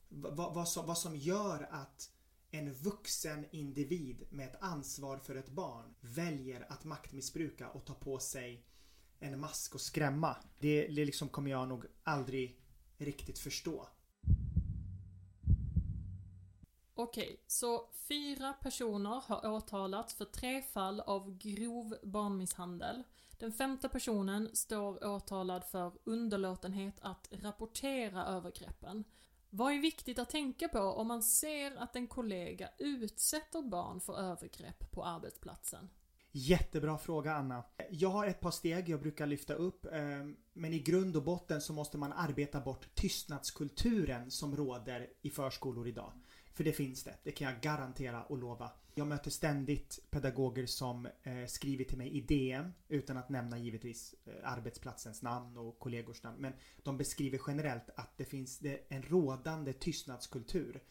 Vad, 0.10 0.54
vad, 0.54 0.68
som, 0.68 0.86
vad 0.86 0.98
som 0.98 1.16
gör 1.16 1.68
att 1.72 2.10
en 2.56 2.74
vuxen 2.74 3.46
individ 3.52 4.28
med 4.30 4.48
ett 4.48 4.62
ansvar 4.62 5.18
för 5.18 5.36
ett 5.36 5.50
barn 5.50 5.96
väljer 6.02 6.72
att 6.72 6.84
maktmissbruka 6.84 7.70
och 7.70 7.86
ta 7.86 7.94
på 7.94 8.20
sig 8.20 8.66
en 9.20 9.39
mask 9.39 9.76
och 9.76 9.82
skrämma. 9.82 10.38
Det, 10.60 10.88
det 10.88 11.06
liksom 11.06 11.30
kommer 11.30 11.52
jag 11.52 11.68
nog 11.68 11.86
aldrig 12.04 12.62
riktigt 12.98 13.39
förstå. 13.39 13.88
Okej, 16.94 17.44
så 17.48 17.89
fyra 18.08 18.54
personer 18.54 19.22
har 19.28 19.50
åtalats 19.50 20.13
för 20.13 20.26
tre 20.26 20.62
fall 20.62 21.00
av 21.00 21.38
grov 21.38 21.96
barnmisshandel. 22.04 23.04
Den 23.38 23.52
femte 23.52 23.89
personen 23.89 24.56
står 24.56 25.06
åtalad 25.06 25.63
för 25.63 25.92
underlåtenhet 26.04 26.96
att 27.02 27.28
rapportera 27.32 28.26
övergreppen. 28.26 29.04
Vad 29.56 29.74
är 29.74 29.80
viktigt 29.80 30.20
att 30.20 30.30
tänka 30.30 30.68
på 30.68 30.80
om 30.80 31.08
man 31.08 31.24
ser 31.24 31.76
att 31.76 31.96
en 31.96 32.08
kollega 32.08 32.70
utsätter 32.78 33.62
barn 33.62 34.02
för 34.02 34.20
övergrepp 34.20 34.92
på 34.92 35.06
arbetsplatsen? 35.06 35.89
Jättebra 36.32 36.98
fråga 36.98 37.34
Anna. 37.34 37.63
Jag 37.89 38.10
har 38.10 38.28
ett 38.28 38.39
par 38.39 38.52
steg 38.52 38.89
jag 38.89 39.02
brukar 39.02 39.28
lyfta 39.28 39.54
upp. 39.54 39.86
Ehm, 39.92 40.36
men 40.54 40.74
i 40.74 40.80
grund 40.80 41.16
och 41.16 41.24
botten 41.24 41.62
så 41.62 41.74
måste 41.74 41.98
man 41.98 42.13
arbeta 42.13 42.60
bort 42.60 42.96
tystnadskulturen 42.96 44.32
som 44.32 44.56
råder 44.56 45.10
i 45.22 45.30
förskolor 45.30 45.88
idag. 45.88 46.13
För 46.54 46.63
det 46.63 46.74
finns 46.74 47.04
det, 47.04 47.18
det 47.24 47.32
kan 47.32 47.52
jag 47.52 47.62
garantera 47.62 48.24
och 48.24 48.38
lova. 48.38 48.72
Jag 48.96 49.08
möter 49.08 49.32
ständigt 49.32 50.00
pedagoger 50.10 50.66
som 50.66 51.06
eh, 51.24 51.46
skriver 51.48 51.84
till 51.84 51.98
mig 51.98 52.10
i 52.18 52.22
DM 52.22 52.74
utan 52.88 53.18
att 53.18 53.30
nämna 53.30 53.58
givetvis 53.58 54.16
eh, 54.26 54.34
arbetsplatsens 54.52 55.22
namn 55.22 55.58
och 55.58 55.80
kollegors 55.80 56.24
namn. 56.24 56.42
Men 56.42 56.54
de 56.84 56.98
beskriver 56.98 57.39
generellt 57.48 57.89
att 57.96 58.18
det 58.18 58.26
finns 58.26 58.60
det, 58.60 58.86
en 58.89 59.04
rådande 59.04 59.74
tystnadskultur 59.74 60.84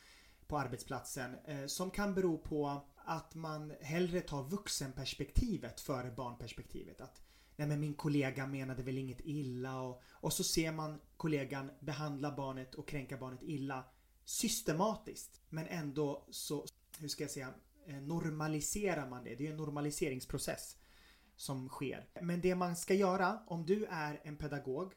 på 0.46 0.58
arbetsplatsen 0.58 1.36
eh, 1.44 1.66
som 1.66 1.90
kan 1.90 2.14
bero 2.14 2.38
på 2.38 2.82
att 2.96 3.34
man 3.34 3.72
hellre 3.80 4.20
tar 4.20 4.42
vuxenperspektivet 4.42 5.80
före 5.80 6.10
barnperspektivet. 6.10 7.00
Att 7.00 7.22
nej 7.56 7.68
men 7.68 7.80
min 7.80 7.94
kollega 7.94 8.46
menade 8.46 8.82
väl 8.82 8.98
inget 8.98 9.20
illa 9.20 9.80
och, 9.80 10.02
och 10.10 10.32
så 10.32 10.44
ser 10.44 10.72
man 10.72 11.00
kollegan 11.16 11.70
behandla 11.80 12.36
barnet 12.36 12.74
och 12.74 12.88
kränka 12.88 13.16
barnet 13.16 13.42
illa 13.42 13.84
systematiskt. 14.24 15.40
Men 15.48 15.66
ändå 15.66 16.26
så, 16.30 16.64
hur 16.98 17.08
ska 17.08 17.24
jag 17.24 17.30
säga, 17.30 17.54
eh, 17.86 17.94
normaliserar 17.94 19.08
man 19.08 19.24
det. 19.24 19.34
Det 19.34 19.46
är 19.46 19.50
en 19.50 19.56
normaliseringsprocess 19.56 20.76
som 21.36 21.68
sker. 21.68 22.08
Men 22.20 22.40
det 22.40 22.54
man 22.54 22.76
ska 22.76 22.94
göra 22.94 23.40
om 23.46 23.66
du 23.66 23.84
är 23.84 24.20
en 24.24 24.36
pedagog 24.36 24.92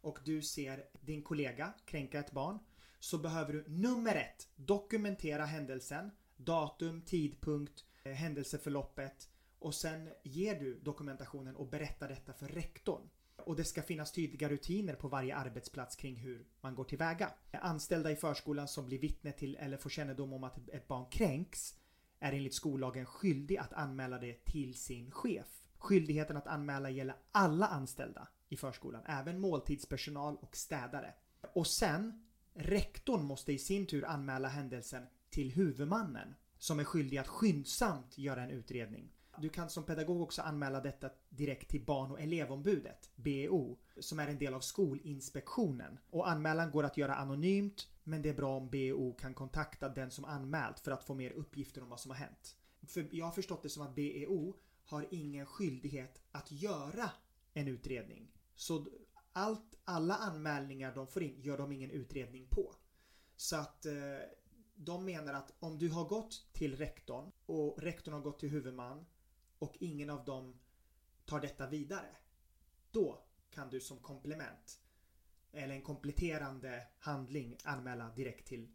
och 0.00 0.18
du 0.24 0.42
ser 0.42 0.84
din 1.00 1.22
kollega 1.22 1.72
kränka 1.84 2.18
ett 2.18 2.32
barn 2.32 2.58
så 2.98 3.18
behöver 3.18 3.52
du 3.52 3.64
nummer 3.68 4.16
ett 4.16 4.48
dokumentera 4.56 5.44
händelsen, 5.44 6.10
datum, 6.36 7.02
tidpunkt, 7.02 7.84
eh, 8.02 8.12
händelseförloppet 8.12 9.28
och 9.58 9.74
sen 9.74 10.08
ger 10.22 10.60
du 10.60 10.80
dokumentationen 10.80 11.56
och 11.56 11.68
berättar 11.68 12.08
detta 12.08 12.32
för 12.32 12.48
rektorn. 12.48 13.10
Och 13.50 13.56
det 13.56 13.64
ska 13.64 13.82
finnas 13.82 14.12
tydliga 14.12 14.48
rutiner 14.48 14.94
på 14.94 15.08
varje 15.08 15.36
arbetsplats 15.36 15.96
kring 15.96 16.16
hur 16.16 16.46
man 16.60 16.74
går 16.74 16.84
tillväga. 16.84 17.30
Anställda 17.52 18.10
i 18.10 18.16
förskolan 18.16 18.68
som 18.68 18.86
blir 18.86 18.98
vittne 18.98 19.32
till 19.32 19.56
eller 19.56 19.76
får 19.76 19.90
kännedom 19.90 20.32
om 20.32 20.44
att 20.44 20.68
ett 20.68 20.88
barn 20.88 21.10
kränks 21.10 21.74
är 22.18 22.32
enligt 22.32 22.54
skollagen 22.54 23.06
skyldig 23.06 23.56
att 23.56 23.72
anmäla 23.72 24.18
det 24.18 24.44
till 24.44 24.74
sin 24.74 25.10
chef. 25.10 25.46
Skyldigheten 25.78 26.36
att 26.36 26.46
anmäla 26.46 26.90
gäller 26.90 27.16
alla 27.32 27.66
anställda 27.66 28.28
i 28.48 28.56
förskolan, 28.56 29.02
även 29.06 29.40
måltidspersonal 29.40 30.36
och 30.36 30.56
städare. 30.56 31.14
Och 31.54 31.66
sen, 31.66 32.26
rektorn 32.54 33.24
måste 33.24 33.52
i 33.52 33.58
sin 33.58 33.86
tur 33.86 34.04
anmäla 34.04 34.48
händelsen 34.48 35.06
till 35.30 35.50
huvudmannen 35.50 36.34
som 36.58 36.80
är 36.80 36.84
skyldig 36.84 37.18
att 37.18 37.28
skyndsamt 37.28 38.18
göra 38.18 38.42
en 38.42 38.50
utredning. 38.50 39.12
Du 39.38 39.48
kan 39.48 39.70
som 39.70 39.84
pedagog 39.84 40.20
också 40.20 40.42
anmäla 40.42 40.80
detta 40.80 41.10
direkt 41.30 41.70
till 41.70 41.84
Barn 41.84 42.10
och 42.10 42.20
elevombudet, 42.20 43.10
BEO, 43.16 43.78
som 43.98 44.18
är 44.18 44.28
en 44.28 44.38
del 44.38 44.54
av 44.54 44.60
Skolinspektionen. 44.60 45.98
Och 46.10 46.28
anmälan 46.28 46.70
går 46.70 46.84
att 46.84 46.96
göra 46.96 47.14
anonymt, 47.14 47.88
men 48.04 48.22
det 48.22 48.28
är 48.28 48.34
bra 48.34 48.56
om 48.56 48.70
BEO 48.70 49.12
kan 49.12 49.34
kontakta 49.34 49.88
den 49.88 50.10
som 50.10 50.24
anmält 50.24 50.80
för 50.80 50.90
att 50.90 51.04
få 51.04 51.14
mer 51.14 51.30
uppgifter 51.30 51.82
om 51.82 51.88
vad 51.88 52.00
som 52.00 52.10
har 52.10 52.18
hänt. 52.18 52.56
För 52.86 53.08
jag 53.10 53.24
har 53.24 53.32
förstått 53.32 53.62
det 53.62 53.68
som 53.68 53.82
att 53.82 53.94
BEO 53.94 54.56
har 54.84 55.06
ingen 55.10 55.46
skyldighet 55.46 56.22
att 56.32 56.52
göra 56.52 57.10
en 57.54 57.68
utredning. 57.68 58.32
Så 58.54 58.86
allt, 59.32 59.78
alla 59.84 60.14
anmälningar 60.14 60.94
de 60.94 61.06
får 61.06 61.22
in 61.22 61.40
gör 61.40 61.58
de 61.58 61.72
ingen 61.72 61.90
utredning 61.90 62.46
på. 62.50 62.74
Så 63.36 63.56
att 63.56 63.86
eh, 63.86 63.92
de 64.74 65.04
menar 65.04 65.34
att 65.34 65.52
om 65.58 65.78
du 65.78 65.88
har 65.88 66.04
gått 66.04 66.52
till 66.52 66.76
rektorn 66.76 67.32
och 67.46 67.82
rektorn 67.82 68.14
har 68.14 68.20
gått 68.20 68.38
till 68.38 68.48
huvudman 68.48 69.06
och 69.58 69.76
ingen 69.80 70.10
av 70.10 70.24
dem 70.24 70.58
tar 71.30 71.40
detta 71.40 71.66
vidare. 71.66 72.16
Då 72.90 73.22
kan 73.50 73.70
du 73.70 73.80
som 73.80 73.98
komplement 73.98 74.80
eller 75.52 75.74
en 75.74 75.82
kompletterande 75.82 76.86
handling 76.98 77.56
anmäla 77.64 78.10
direkt 78.16 78.48
till 78.48 78.68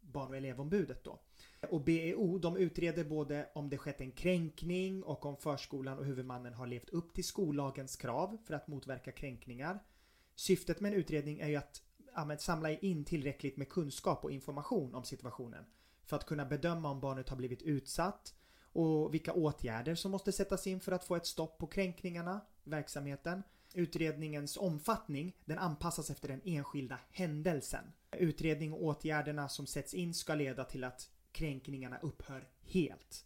Barn 0.00 0.28
och 0.28 0.36
elevombudet 0.36 1.04
då. 1.04 1.20
Och 1.70 1.84
BEO 1.84 2.38
de 2.38 2.56
utreder 2.56 3.04
både 3.04 3.50
om 3.54 3.68
det 3.68 3.78
skett 3.78 4.00
en 4.00 4.12
kränkning 4.12 5.02
och 5.02 5.26
om 5.26 5.36
förskolan 5.36 5.98
och 5.98 6.04
huvudmannen 6.04 6.54
har 6.54 6.66
levt 6.66 6.88
upp 6.88 7.14
till 7.14 7.24
skollagens 7.24 7.96
krav 7.96 8.38
för 8.44 8.54
att 8.54 8.68
motverka 8.68 9.12
kränkningar. 9.12 9.82
Syftet 10.34 10.80
med 10.80 10.92
en 10.92 10.98
utredning 10.98 11.40
är 11.40 11.48
ju 11.48 11.56
att 11.56 11.82
ja, 12.14 12.36
samla 12.38 12.70
in 12.70 13.04
tillräckligt 13.04 13.56
med 13.56 13.68
kunskap 13.68 14.24
och 14.24 14.32
information 14.32 14.94
om 14.94 15.04
situationen 15.04 15.64
för 16.04 16.16
att 16.16 16.26
kunna 16.26 16.44
bedöma 16.44 16.90
om 16.90 17.00
barnet 17.00 17.28
har 17.28 17.36
blivit 17.36 17.62
utsatt 17.62 18.34
och 18.72 19.14
vilka 19.14 19.32
åtgärder 19.32 19.94
som 19.94 20.10
måste 20.10 20.32
sättas 20.32 20.66
in 20.66 20.80
för 20.80 20.92
att 20.92 21.04
få 21.04 21.16
ett 21.16 21.26
stopp 21.26 21.58
på 21.58 21.66
kränkningarna, 21.66 22.40
verksamheten. 22.64 23.42
Utredningens 23.74 24.56
omfattning 24.56 25.36
den 25.44 25.58
anpassas 25.58 26.10
efter 26.10 26.28
den 26.28 26.40
enskilda 26.44 26.98
händelsen. 27.10 27.84
Utredning 28.12 28.72
och 28.72 28.82
åtgärderna 28.82 29.48
som 29.48 29.66
sätts 29.66 29.94
in 29.94 30.14
ska 30.14 30.34
leda 30.34 30.64
till 30.64 30.84
att 30.84 31.10
kränkningarna 31.32 31.98
upphör 31.98 32.48
helt. 32.62 33.24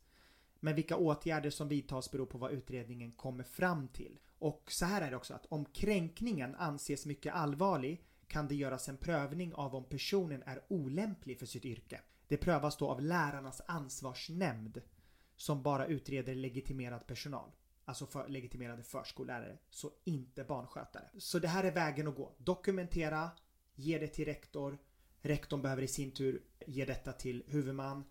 Men 0.60 0.74
vilka 0.74 0.96
åtgärder 0.96 1.50
som 1.50 1.68
vidtas 1.68 2.10
beror 2.10 2.26
på 2.26 2.38
vad 2.38 2.52
utredningen 2.52 3.12
kommer 3.12 3.44
fram 3.44 3.88
till. 3.88 4.18
Och 4.38 4.72
så 4.72 4.84
här 4.84 5.02
är 5.02 5.10
det 5.10 5.16
också 5.16 5.34
att 5.34 5.46
om 5.46 5.64
kränkningen 5.64 6.54
anses 6.54 7.06
mycket 7.06 7.34
allvarlig 7.34 8.04
kan 8.26 8.48
det 8.48 8.54
göras 8.54 8.88
en 8.88 8.96
prövning 8.96 9.54
av 9.54 9.74
om 9.74 9.84
personen 9.84 10.42
är 10.42 10.60
olämplig 10.68 11.38
för 11.38 11.46
sitt 11.46 11.64
yrke. 11.64 12.00
Det 12.28 12.36
prövas 12.36 12.76
då 12.76 12.88
av 12.88 13.02
lärarnas 13.02 13.60
ansvarsnämnd 13.66 14.82
som 15.36 15.62
bara 15.62 15.86
utreder 15.86 16.34
legitimerad 16.34 17.06
personal. 17.06 17.50
Alltså 17.84 18.06
för 18.06 18.28
legitimerade 18.28 18.82
förskollärare, 18.82 19.58
så 19.70 19.90
inte 20.04 20.44
barnskötare. 20.44 21.08
Så 21.18 21.38
det 21.38 21.48
här 21.48 21.64
är 21.64 21.72
vägen 21.72 22.08
att 22.08 22.16
gå. 22.16 22.34
Dokumentera, 22.38 23.30
ge 23.74 23.98
det 23.98 24.08
till 24.08 24.24
rektor. 24.24 24.78
Rektorn 25.20 25.62
behöver 25.62 25.82
i 25.82 25.88
sin 25.88 26.10
tur 26.10 26.42
ge 26.66 26.84
detta 26.84 27.12
till 27.12 27.44
huvudman 27.46 28.04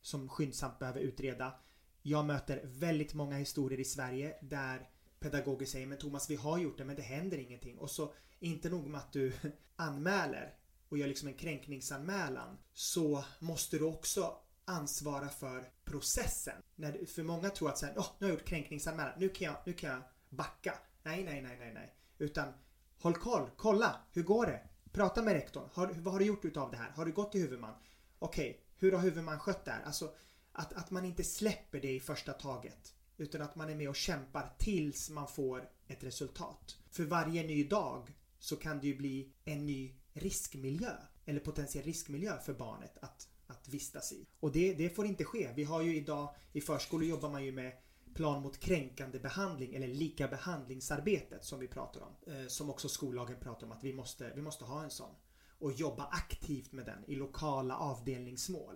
som 0.00 0.28
skyndsamt 0.28 0.78
behöver 0.78 1.00
utreda. 1.00 1.54
Jag 2.02 2.24
möter 2.24 2.60
väldigt 2.64 3.14
många 3.14 3.36
historier 3.36 3.80
i 3.80 3.84
Sverige 3.84 4.36
där 4.40 4.88
pedagoger 5.18 5.66
säger 5.66 5.86
men 5.86 5.98
Thomas 5.98 6.30
vi 6.30 6.36
har 6.36 6.58
gjort 6.58 6.78
det 6.78 6.84
men 6.84 6.96
det 6.96 7.02
händer 7.02 7.38
ingenting. 7.38 7.78
Och 7.78 7.90
så 7.90 8.14
inte 8.38 8.70
nog 8.70 8.86
med 8.86 9.00
att 9.00 9.12
du 9.12 9.32
anmäler 9.76 10.54
och 10.88 10.98
gör 10.98 11.08
liksom 11.08 11.28
en 11.28 11.34
kränkningsanmälan 11.34 12.58
så 12.72 13.24
måste 13.38 13.78
du 13.78 13.84
också 13.84 14.36
ansvara 14.66 15.28
för 15.28 15.68
processen. 15.84 16.62
När, 16.76 17.06
för 17.06 17.22
många 17.22 17.50
tror 17.50 17.68
att 17.68 17.78
så 17.78 17.86
här, 17.86 17.94
oh, 17.94 18.06
nu 18.18 18.26
har 18.26 18.30
jag 18.30 18.38
gjort 18.38 18.48
kränkningsanmälan, 18.48 19.12
nu 19.18 19.28
kan 19.28 19.46
jag, 19.46 19.56
nu 19.66 19.72
kan 19.72 19.90
jag 19.90 20.02
backa. 20.28 20.74
Nej, 21.02 21.24
nej, 21.24 21.42
nej, 21.42 21.56
nej, 21.58 21.74
nej. 21.74 21.94
Utan 22.18 22.52
håll 22.98 23.14
koll, 23.14 23.50
kolla, 23.56 24.00
hur 24.12 24.22
går 24.22 24.46
det? 24.46 24.68
Prata 24.92 25.22
med 25.22 25.34
rektorn. 25.34 25.68
Har, 25.72 25.86
vad 25.86 26.12
har 26.12 26.20
du 26.20 26.26
gjort 26.26 26.44
utav 26.44 26.70
det 26.70 26.76
här? 26.76 26.90
Har 26.90 27.04
du 27.04 27.12
gått 27.12 27.32
till 27.32 27.40
huvudman? 27.40 27.74
Okej, 28.18 28.50
okay, 28.50 28.62
hur 28.76 28.92
har 28.92 29.00
huvudman 29.00 29.38
skött 29.38 29.64
det 29.64 29.70
här? 29.70 29.82
Alltså 29.82 30.14
att, 30.52 30.72
att 30.72 30.90
man 30.90 31.04
inte 31.04 31.24
släpper 31.24 31.80
det 31.80 31.92
i 31.92 32.00
första 32.00 32.32
taget. 32.32 32.94
Utan 33.16 33.42
att 33.42 33.56
man 33.56 33.70
är 33.70 33.74
med 33.74 33.88
och 33.88 33.96
kämpar 33.96 34.54
tills 34.58 35.10
man 35.10 35.28
får 35.28 35.68
ett 35.86 36.04
resultat. 36.04 36.78
För 36.90 37.04
varje 37.04 37.42
ny 37.42 37.64
dag 37.64 38.16
så 38.38 38.56
kan 38.56 38.80
det 38.80 38.86
ju 38.86 38.96
bli 38.96 39.32
en 39.44 39.66
ny 39.66 39.96
riskmiljö. 40.12 40.92
Eller 41.24 41.40
potentiell 41.40 41.84
riskmiljö 41.84 42.38
för 42.38 42.54
barnet 42.54 42.98
att 43.00 43.28
att 43.46 43.68
vistas 43.68 44.12
i. 44.12 44.26
Och 44.40 44.52
det, 44.52 44.74
det 44.74 44.90
får 44.90 45.06
inte 45.06 45.24
ske. 45.24 45.52
Vi 45.56 45.64
har 45.64 45.82
ju 45.82 45.96
idag 45.96 46.34
i 46.52 46.60
förskolor 46.60 47.08
jobbar 47.08 47.30
man 47.30 47.44
ju 47.44 47.52
med 47.52 47.72
plan 48.14 48.42
mot 48.42 48.60
kränkande 48.60 49.18
behandling 49.18 49.74
eller 49.74 49.88
lika 49.88 50.28
behandlingsarbetet 50.28 51.44
som 51.44 51.60
vi 51.60 51.68
pratar 51.68 52.00
om. 52.00 52.32
Eh, 52.32 52.46
som 52.46 52.70
också 52.70 52.88
skollagen 52.88 53.36
pratar 53.40 53.66
om 53.66 53.72
att 53.72 53.84
vi 53.84 53.92
måste, 53.92 54.32
vi 54.34 54.42
måste 54.42 54.64
ha 54.64 54.84
en 54.84 54.90
sån. 54.90 55.14
och 55.58 55.72
jobba 55.72 56.04
aktivt 56.04 56.72
med 56.72 56.86
den 56.86 57.04
i 57.06 57.14
lokala 57.14 57.76
avdelningsmål. 57.76 58.74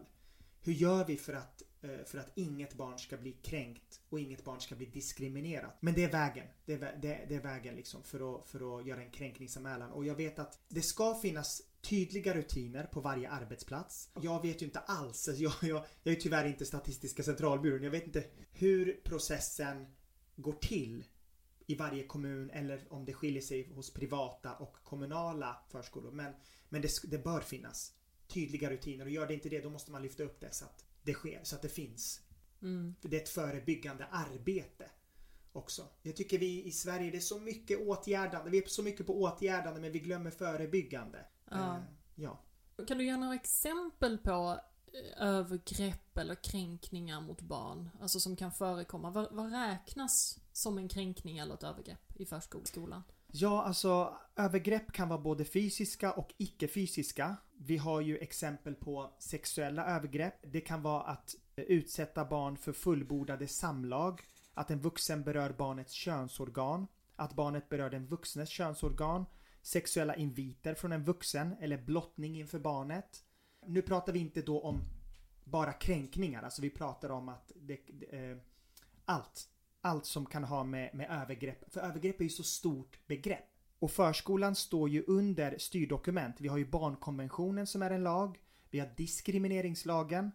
Hur 0.63 0.73
gör 0.73 1.05
vi 1.05 1.17
för 1.17 1.33
att, 1.33 1.63
eh, 1.83 2.05
för 2.07 2.19
att 2.19 2.31
inget 2.35 2.75
barn 2.75 2.99
ska 2.99 3.17
bli 3.17 3.33
kränkt 3.33 4.01
och 4.09 4.21
inget 4.21 4.45
barn 4.45 4.61
ska 4.61 4.75
bli 4.75 4.87
diskriminerat? 4.87 5.77
Men 5.81 5.95
det 5.95 6.05
är 6.05 6.13
vägen. 6.13 6.47
Det 6.65 6.73
är, 6.73 6.79
det, 7.03 7.25
det 7.29 7.35
är 7.35 7.43
vägen 7.43 7.75
liksom 7.77 8.03
för 8.03 8.35
att, 8.35 8.47
för 8.47 8.79
att 8.79 8.87
göra 8.87 9.03
en 9.03 9.11
kränkningsanmälan. 9.11 9.91
Och 9.91 10.05
jag 10.05 10.15
vet 10.15 10.39
att 10.39 10.59
det 10.69 10.83
ska 10.83 11.15
finnas 11.15 11.63
tydliga 11.83 12.35
rutiner 12.35 12.85
på 12.85 13.01
varje 13.01 13.31
arbetsplats. 13.31 14.11
Jag 14.21 14.43
vet 14.43 14.63
ju 14.63 14.67
inte 14.67 14.81
alls, 14.81 15.29
alltså 15.29 15.43
jag, 15.43 15.53
jag, 15.63 15.85
jag 16.03 16.15
är 16.15 16.21
tyvärr 16.21 16.47
inte 16.47 16.65
Statistiska 16.67 17.23
centralbyrån. 17.23 17.83
Jag 17.83 17.91
vet 17.91 18.07
inte 18.07 18.25
hur 18.53 19.01
processen 19.05 19.87
går 20.37 20.53
till 20.53 21.05
i 21.67 21.75
varje 21.75 22.07
kommun 22.07 22.51
eller 22.51 22.93
om 22.93 23.05
det 23.05 23.13
skiljer 23.13 23.43
sig 23.43 23.73
hos 23.73 23.93
privata 23.93 24.55
och 24.55 24.77
kommunala 24.85 25.57
förskolor. 25.69 26.13
Men, 26.13 26.35
men 26.69 26.83
det, 26.83 26.91
det 27.05 27.19
bör 27.19 27.41
finnas 27.41 27.93
tydliga 28.29 28.71
rutiner 28.71 29.05
och 29.05 29.11
gör 29.11 29.27
det 29.27 29.35
inte 29.35 29.49
det 29.49 29.61
då 29.61 29.71
måste 29.71 29.93
man 29.93 30.03
lyfta 30.03 30.23
upp 30.23 30.41
det 30.41 30.55
så 30.55 30.65
att 30.65 30.85
det 31.03 31.13
sker, 31.13 31.41
så 31.43 31.57
att 31.57 31.63
det 31.63 31.69
finns. 31.69 32.21
Mm. 32.63 32.95
För 33.01 33.09
det 33.09 33.17
är 33.17 33.21
ett 33.21 33.29
förebyggande 33.29 34.07
arbete 34.07 34.91
också. 35.53 35.89
Jag 36.03 36.17
tycker 36.17 36.39
vi 36.39 36.65
i 36.65 36.71
Sverige, 36.71 37.11
det 37.11 37.17
är 37.17 37.21
så 37.21 37.41
mycket 37.41 37.81
åtgärdande. 37.81 38.51
Vi 38.51 38.59
är 38.59 38.67
så 38.67 38.83
mycket 38.83 39.07
på 39.07 39.23
åtgärdande 39.23 39.81
men 39.81 39.93
vi 39.93 39.99
glömmer 39.99 40.31
förebyggande. 40.31 41.27
Ja. 41.51 41.77
Eh, 41.77 41.83
ja. 42.15 42.39
Kan 42.87 42.99
du 42.99 43.05
ge 43.05 43.17
några 43.17 43.35
exempel 43.35 44.19
på 44.19 44.61
eh, 44.93 45.23
övergrepp 45.23 46.19
eller 46.19 46.35
kränkningar 46.35 47.21
mot 47.21 47.43
barn? 47.43 47.91
Alltså 48.01 48.21
som 48.21 48.37
kan 48.37 48.53
förekomma. 48.53 49.11
Vad, 49.11 49.29
vad 49.33 49.53
räknas 49.53 50.39
som 50.53 50.79
en 50.79 50.89
kränkning 50.89 51.39
eller 51.39 51.55
ett 51.55 51.63
övergrepp 51.63 52.13
i 52.17 52.27
förskolan? 52.27 53.03
Ja, 53.33 53.63
alltså 53.63 54.17
övergrepp 54.37 54.93
kan 54.93 55.09
vara 55.09 55.21
både 55.21 55.45
fysiska 55.45 56.13
och 56.13 56.35
icke-fysiska. 56.37 57.37
Vi 57.59 57.77
har 57.77 58.01
ju 58.01 58.19
exempel 58.19 58.75
på 58.75 59.15
sexuella 59.19 59.87
övergrepp. 59.87 60.35
Det 60.43 60.61
kan 60.61 60.83
vara 60.83 61.03
att 61.03 61.35
eh, 61.57 61.65
utsätta 61.65 62.25
barn 62.25 62.57
för 62.57 62.73
fullbordade 62.73 63.49
samlag. 63.49 64.21
Att 64.55 64.71
en 64.71 64.81
vuxen 64.81 65.23
berör 65.23 65.53
barnets 65.59 65.93
könsorgan. 65.93 66.87
Att 67.17 67.35
barnet 67.35 67.69
berör 67.69 67.91
den 67.91 68.07
vuxnes 68.07 68.49
könsorgan. 68.49 69.27
Sexuella 69.63 70.17
inviter 70.17 70.75
från 70.75 70.93
en 70.93 71.05
vuxen 71.05 71.57
eller 71.61 71.79
blottning 71.79 72.39
inför 72.39 72.59
barnet. 72.59 73.25
Nu 73.67 73.83
pratar 73.83 74.13
vi 74.13 74.19
inte 74.19 74.43
då 74.43 74.61
om 74.61 74.81
bara 75.45 75.73
kränkningar, 75.73 76.43
alltså 76.43 76.63
vi 76.63 76.71
pratar 76.71 77.11
om 77.11 77.29
att 77.29 77.53
det, 77.57 77.79
eh, 78.11 78.37
allt 79.05 79.49
allt 79.81 80.07
som 80.07 80.27
kan 80.27 80.45
ha 80.45 80.65
med, 80.65 80.95
med 80.95 81.11
övergrepp, 81.11 81.73
för 81.73 81.81
övergrepp 81.81 82.21
är 82.21 82.25
ju 82.25 82.31
så 82.31 82.43
stort 82.43 83.07
begrepp. 83.07 83.45
Och 83.79 83.91
förskolan 83.91 84.55
står 84.55 84.89
ju 84.89 85.05
under 85.07 85.59
styrdokument. 85.59 86.37
Vi 86.39 86.49
har 86.49 86.59
ju 86.59 86.67
barnkonventionen 86.67 87.67
som 87.67 87.83
är 87.83 87.91
en 87.91 88.03
lag. 88.03 88.39
Vi 88.71 88.79
har 88.79 88.89
diskrimineringslagen. 88.97 90.31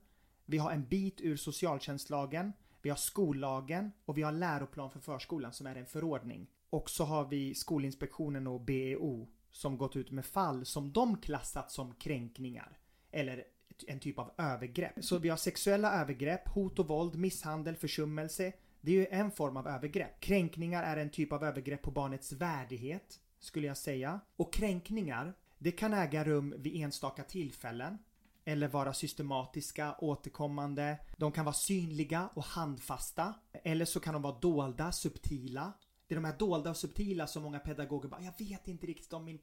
Vi 0.46 0.58
har 0.58 0.72
en 0.72 0.86
bit 0.86 1.22
ur 1.22 1.38
socialtjänstlagen. 1.38 2.54
Vi 2.82 2.90
har 2.90 2.98
skollagen 2.98 3.92
och 4.06 4.18
vi 4.18 4.22
har 4.22 4.32
läroplan 4.32 4.92
för 4.92 5.00
förskolan 5.00 5.54
som 5.54 5.68
är 5.68 5.76
en 5.76 5.86
förordning. 5.86 6.48
Och 6.70 6.90
så 6.90 7.04
har 7.04 7.26
vi 7.26 7.56
Skolinspektionen 7.56 8.48
och 8.48 8.62
BEO 8.62 9.28
som 9.52 9.78
gått 9.78 9.96
ut 9.96 10.12
med 10.12 10.26
fall 10.26 10.66
som 10.66 10.92
de 10.92 11.18
klassat 11.18 11.72
som 11.72 11.96
kränkningar. 11.96 12.78
Eller 13.12 13.44
en 13.88 14.00
typ 14.00 14.20
av 14.20 14.32
övergrepp. 14.38 14.94
Så 15.02 15.18
vi 15.18 15.30
har 15.30 15.38
sexuella 15.38 16.02
övergrepp, 16.02 16.48
hot 16.48 16.80
och 16.80 16.88
våld, 16.88 17.16
misshandel, 17.16 17.76
försummelse, 17.76 18.54
det 18.82 18.92
är 18.92 18.96
ju 18.96 19.08
en 19.08 19.32
form 19.32 19.58
av 19.58 19.68
övergrepp. 19.68 20.20
Kränkningar 20.20 20.84
är 20.84 20.98
en 20.98 21.10
typ 21.10 21.32
av 21.32 21.44
övergrepp 21.44 21.82
på 21.82 21.92
barnets 21.92 22.32
värdighet, 22.32 23.20
skulle 23.40 23.68
jag 23.68 23.78
säga. 23.78 24.20
Och 24.36 24.54
kränkningar, 24.54 25.34
det 25.58 25.72
kan 25.72 25.94
äga 25.94 26.24
rum 26.24 26.56
vid 26.58 26.84
enstaka 26.84 27.24
tillfällen. 27.24 27.98
Eller 28.46 28.68
vara 28.68 28.94
systematiska, 28.94 29.96
återkommande. 30.00 30.98
De 31.18 31.32
kan 31.32 31.46
vara 31.46 31.54
synliga 31.54 32.30
och 32.34 32.44
handfasta. 32.44 33.34
Eller 33.64 33.86
så 33.86 34.00
kan 34.00 34.14
de 34.14 34.22
vara 34.22 34.40
dolda, 34.40 34.92
subtila. 34.92 35.74
Det 36.08 36.14
är 36.14 36.16
de 36.16 36.26
här 36.26 36.38
dolda 36.38 36.70
och 36.70 36.78
subtila 36.78 37.28
som 37.28 37.44
många 37.44 37.60
pedagoger 37.60 38.10
bara, 38.10 38.22
jag 38.22 38.34
vet 38.48 38.68
inte 38.68 38.88
riktigt 38.88 39.14
om 39.14 39.26
min, 39.26 39.40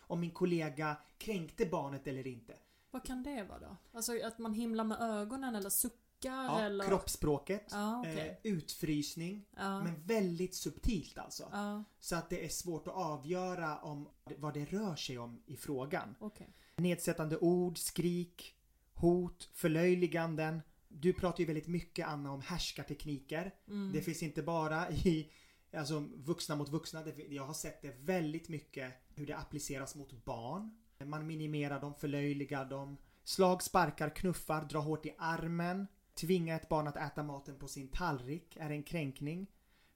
om 0.00 0.20
min 0.20 0.30
kollega 0.30 0.96
kränkte 1.18 1.66
barnet 1.66 2.06
eller 2.06 2.26
inte. 2.26 2.56
Vad 2.90 3.04
kan 3.04 3.22
det 3.22 3.44
vara 3.44 3.58
då? 3.58 3.76
Alltså 3.92 4.12
att 4.26 4.38
man 4.38 4.54
himlar 4.54 4.84
med 4.84 5.00
ögonen 5.00 5.54
eller 5.56 5.70
suckar 5.70 6.00
Ja, 6.44 6.60
eller? 6.60 6.84
kroppsspråket, 6.86 7.66
Ja, 7.70 8.00
okej. 8.00 8.38
eh, 8.44 8.52
utfrysning, 8.52 9.46
Ja. 9.56 9.82
men 9.84 10.02
väldigt 10.06 10.54
subtilt 10.54 11.18
alltså. 11.18 11.48
Ja, 11.52 11.84
Så 12.00 12.16
att 12.16 12.30
det 12.30 12.44
är 12.44 12.48
svårt 12.48 12.86
att 12.88 12.94
avgöra 12.94 13.78
om 13.78 14.08
vad 14.36 14.54
det 14.54 14.64
rör 14.64 14.96
sig 14.96 15.18
om 15.18 15.42
i 15.46 15.56
frågan. 15.56 16.14
okej. 16.18 16.48
Nedsättande 16.76 17.38
ord, 17.38 17.78
skrik, 17.78 18.54
hot, 18.94 19.48
förlöjliganden. 19.54 20.62
Du 20.88 21.12
pratar 21.12 21.40
ju 21.40 21.44
väldigt 21.46 21.68
mycket 21.68 22.06
Anna 22.08 22.32
om 22.32 22.40
härskartekniker. 22.40 23.54
Mm. 23.68 23.92
Det 23.92 24.00
finns 24.02 24.22
inte 24.22 24.42
bara 24.42 24.90
i 24.90 25.30
alltså, 25.76 26.00
vuxna 26.16 26.56
mot 26.56 26.68
vuxna. 26.68 27.04
Jag 27.28 27.46
har 27.46 27.54
sett 27.54 27.82
det 27.82 27.96
väldigt 28.00 28.48
mycket 28.48 28.92
hur 29.14 29.26
det 29.26 29.36
appliceras 29.36 29.94
mot 29.94 30.24
barn. 30.24 30.76
Man 31.04 31.26
minimerar 31.26 31.80
dem, 31.80 31.94
förlöjligar 31.94 32.64
dem. 32.64 32.96
Slag, 33.24 33.62
sparkar, 33.62 34.10
knuffar, 34.10 34.64
dra 34.64 34.78
hårt 34.78 35.06
i 35.06 35.14
armen. 35.18 35.86
Tvinga 36.14 36.56
ett 36.56 36.68
barn 36.68 36.88
att 36.88 36.96
äta 36.96 37.22
maten 37.22 37.58
på 37.58 37.68
sin 37.68 37.88
tallrik 37.88 38.56
är 38.56 38.70
en 38.70 38.82
kränkning. 38.82 39.46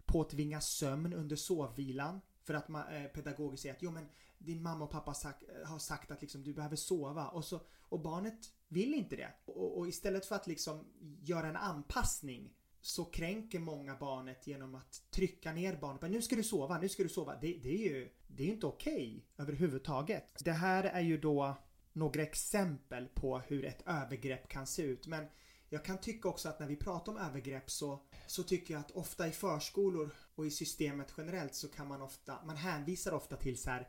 Påtvinga 0.04 0.60
sömn 0.60 1.12
under 1.12 1.36
sovvilan. 1.36 2.20
För 2.42 2.54
att 2.54 2.68
man, 2.68 2.88
eh, 2.88 3.04
pedagoger 3.04 3.56
säger 3.56 3.74
att 3.74 3.82
jo 3.82 3.90
men 3.90 4.08
din 4.38 4.62
mamma 4.62 4.84
och 4.84 4.90
pappa 4.90 5.14
sagt, 5.14 5.42
eh, 5.42 5.68
har 5.68 5.78
sagt 5.78 6.10
att 6.10 6.20
liksom, 6.20 6.42
du 6.42 6.54
behöver 6.54 6.76
sova. 6.76 7.28
Och, 7.28 7.44
så, 7.44 7.60
och 7.88 8.00
barnet 8.00 8.52
vill 8.68 8.94
inte 8.94 9.16
det. 9.16 9.32
Och, 9.44 9.78
och 9.78 9.88
istället 9.88 10.26
för 10.26 10.34
att 10.34 10.46
liksom 10.46 10.84
göra 11.20 11.48
en 11.48 11.56
anpassning 11.56 12.54
så 12.80 13.04
kränker 13.04 13.58
många 13.58 13.96
barnet 13.96 14.46
genom 14.46 14.74
att 14.74 15.02
trycka 15.10 15.52
ner 15.52 15.76
barnet. 15.76 16.02
Men 16.02 16.10
nu 16.10 16.22
ska 16.22 16.36
du 16.36 16.42
sova, 16.42 16.78
nu 16.78 16.88
ska 16.88 17.02
du 17.02 17.08
sova. 17.08 17.38
Det, 17.40 17.58
det 17.62 17.74
är 17.74 17.94
ju 17.94 18.10
det 18.26 18.42
är 18.42 18.48
inte 18.48 18.66
okej 18.66 19.26
överhuvudtaget. 19.38 20.24
Det 20.44 20.52
här 20.52 20.84
är 20.84 21.00
ju 21.00 21.18
då 21.18 21.56
några 21.92 22.22
exempel 22.22 23.08
på 23.08 23.38
hur 23.38 23.64
ett 23.64 23.82
övergrepp 23.86 24.48
kan 24.48 24.66
se 24.66 24.82
ut. 24.82 25.06
Men 25.06 25.26
jag 25.68 25.84
kan 25.84 25.98
tycka 25.98 26.28
också 26.28 26.48
att 26.48 26.60
när 26.60 26.66
vi 26.66 26.76
pratar 26.76 27.12
om 27.12 27.18
övergrepp 27.18 27.70
så, 27.70 28.00
så 28.26 28.42
tycker 28.42 28.74
jag 28.74 28.80
att 28.80 28.90
ofta 28.90 29.28
i 29.28 29.30
förskolor 29.30 30.10
och 30.34 30.46
i 30.46 30.50
systemet 30.50 31.14
generellt 31.16 31.54
så 31.54 31.68
kan 31.68 31.88
man 31.88 32.02
ofta, 32.02 32.44
man 32.44 32.56
hänvisar 32.56 33.12
ofta 33.12 33.36
till 33.36 33.58
så 33.58 33.70
här 33.70 33.88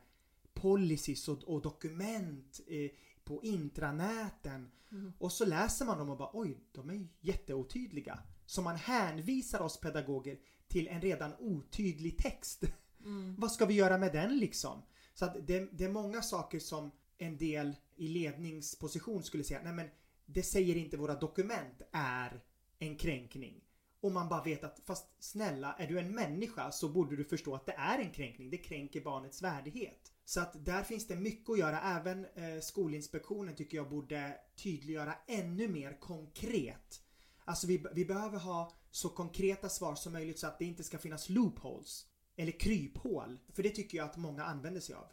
policies 0.54 1.28
och, 1.28 1.44
och 1.44 1.62
dokument 1.62 2.60
eh, 2.66 2.90
på 3.32 3.46
intranäten. 3.46 4.70
Mm. 4.92 5.12
Och 5.18 5.32
så 5.32 5.44
läser 5.44 5.84
man 5.84 5.98
dem 5.98 6.10
och 6.10 6.18
bara 6.18 6.30
oj, 6.32 6.58
de 6.72 6.90
är 6.90 7.06
jätteotydliga. 7.20 8.18
Så 8.46 8.62
man 8.62 8.76
hänvisar 8.76 9.60
oss 9.60 9.80
pedagoger 9.80 10.38
till 10.68 10.88
en 10.88 11.00
redan 11.00 11.32
otydlig 11.38 12.18
text. 12.18 12.64
Mm. 13.04 13.34
Vad 13.38 13.52
ska 13.52 13.66
vi 13.66 13.74
göra 13.74 13.98
med 13.98 14.12
den 14.12 14.38
liksom? 14.38 14.82
Så 15.14 15.24
att 15.24 15.46
det, 15.46 15.68
det 15.72 15.84
är 15.84 15.88
många 15.88 16.22
saker 16.22 16.58
som 16.58 16.90
en 17.18 17.36
del 17.36 17.76
i 17.96 18.08
ledningsposition 18.08 19.22
skulle 19.22 19.44
säga, 19.44 19.60
nej 19.64 19.72
men 19.72 19.88
det 20.26 20.42
säger 20.42 20.76
inte 20.76 20.96
våra 20.96 21.14
dokument 21.14 21.82
är 21.92 22.40
en 22.78 22.96
kränkning. 22.96 23.64
Och 24.00 24.12
man 24.12 24.28
bara 24.28 24.44
vet 24.44 24.64
att, 24.64 24.80
fast 24.84 25.06
snälla, 25.18 25.76
är 25.78 25.86
du 25.86 25.98
en 25.98 26.14
människa 26.14 26.72
så 26.72 26.88
borde 26.88 27.16
du 27.16 27.24
förstå 27.24 27.54
att 27.54 27.66
det 27.66 27.72
är 27.72 27.98
en 27.98 28.10
kränkning. 28.10 28.50
Det 28.50 28.58
kränker 28.58 29.00
barnets 29.00 29.42
värdighet. 29.42 30.11
Så 30.32 30.40
att 30.40 30.64
där 30.64 30.82
finns 30.82 31.06
det 31.06 31.16
mycket 31.16 31.50
att 31.50 31.58
göra. 31.58 31.80
Även 31.80 32.24
eh, 32.24 32.60
Skolinspektionen 32.60 33.54
tycker 33.54 33.76
jag 33.76 33.88
borde 33.88 34.36
tydliggöra 34.56 35.14
ännu 35.26 35.68
mer 35.68 36.00
konkret. 36.00 37.02
Alltså 37.44 37.66
vi, 37.66 37.84
vi 37.94 38.04
behöver 38.04 38.38
ha 38.38 38.72
så 38.90 39.08
konkreta 39.08 39.68
svar 39.68 39.94
som 39.94 40.12
möjligt 40.12 40.38
så 40.38 40.46
att 40.46 40.58
det 40.58 40.64
inte 40.64 40.84
ska 40.84 40.98
finnas 40.98 41.28
loopholes. 41.28 42.06
Eller 42.36 42.52
kryphål. 42.52 43.38
För 43.52 43.62
det 43.62 43.70
tycker 43.70 43.98
jag 43.98 44.04
att 44.04 44.16
många 44.16 44.44
använder 44.44 44.80
sig 44.80 44.94
av. 44.94 45.06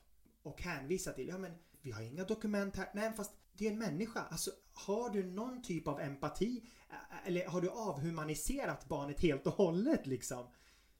Och 0.44 0.62
hänvisar 0.62 1.14
till. 1.14 1.28
Ja 1.28 1.38
men 1.38 1.52
vi 1.82 1.92
har 1.92 2.02
inga 2.02 2.24
dokument 2.24 2.76
här. 2.76 2.90
Nej 2.94 3.14
fast 3.14 3.32
det 3.54 3.68
är 3.68 3.72
en 3.72 3.80
människa. 3.80 4.20
Alltså 4.30 4.52
har 4.72 5.10
du 5.10 5.24
någon 5.24 5.62
typ 5.62 5.88
av 5.88 6.00
empati? 6.00 6.70
Eller 7.26 7.48
har 7.48 7.62
du 7.62 7.70
avhumaniserat 7.70 8.88
barnet 8.88 9.22
helt 9.22 9.48
och 9.48 9.54
hållet 9.54 10.08
liksom? 10.08 10.48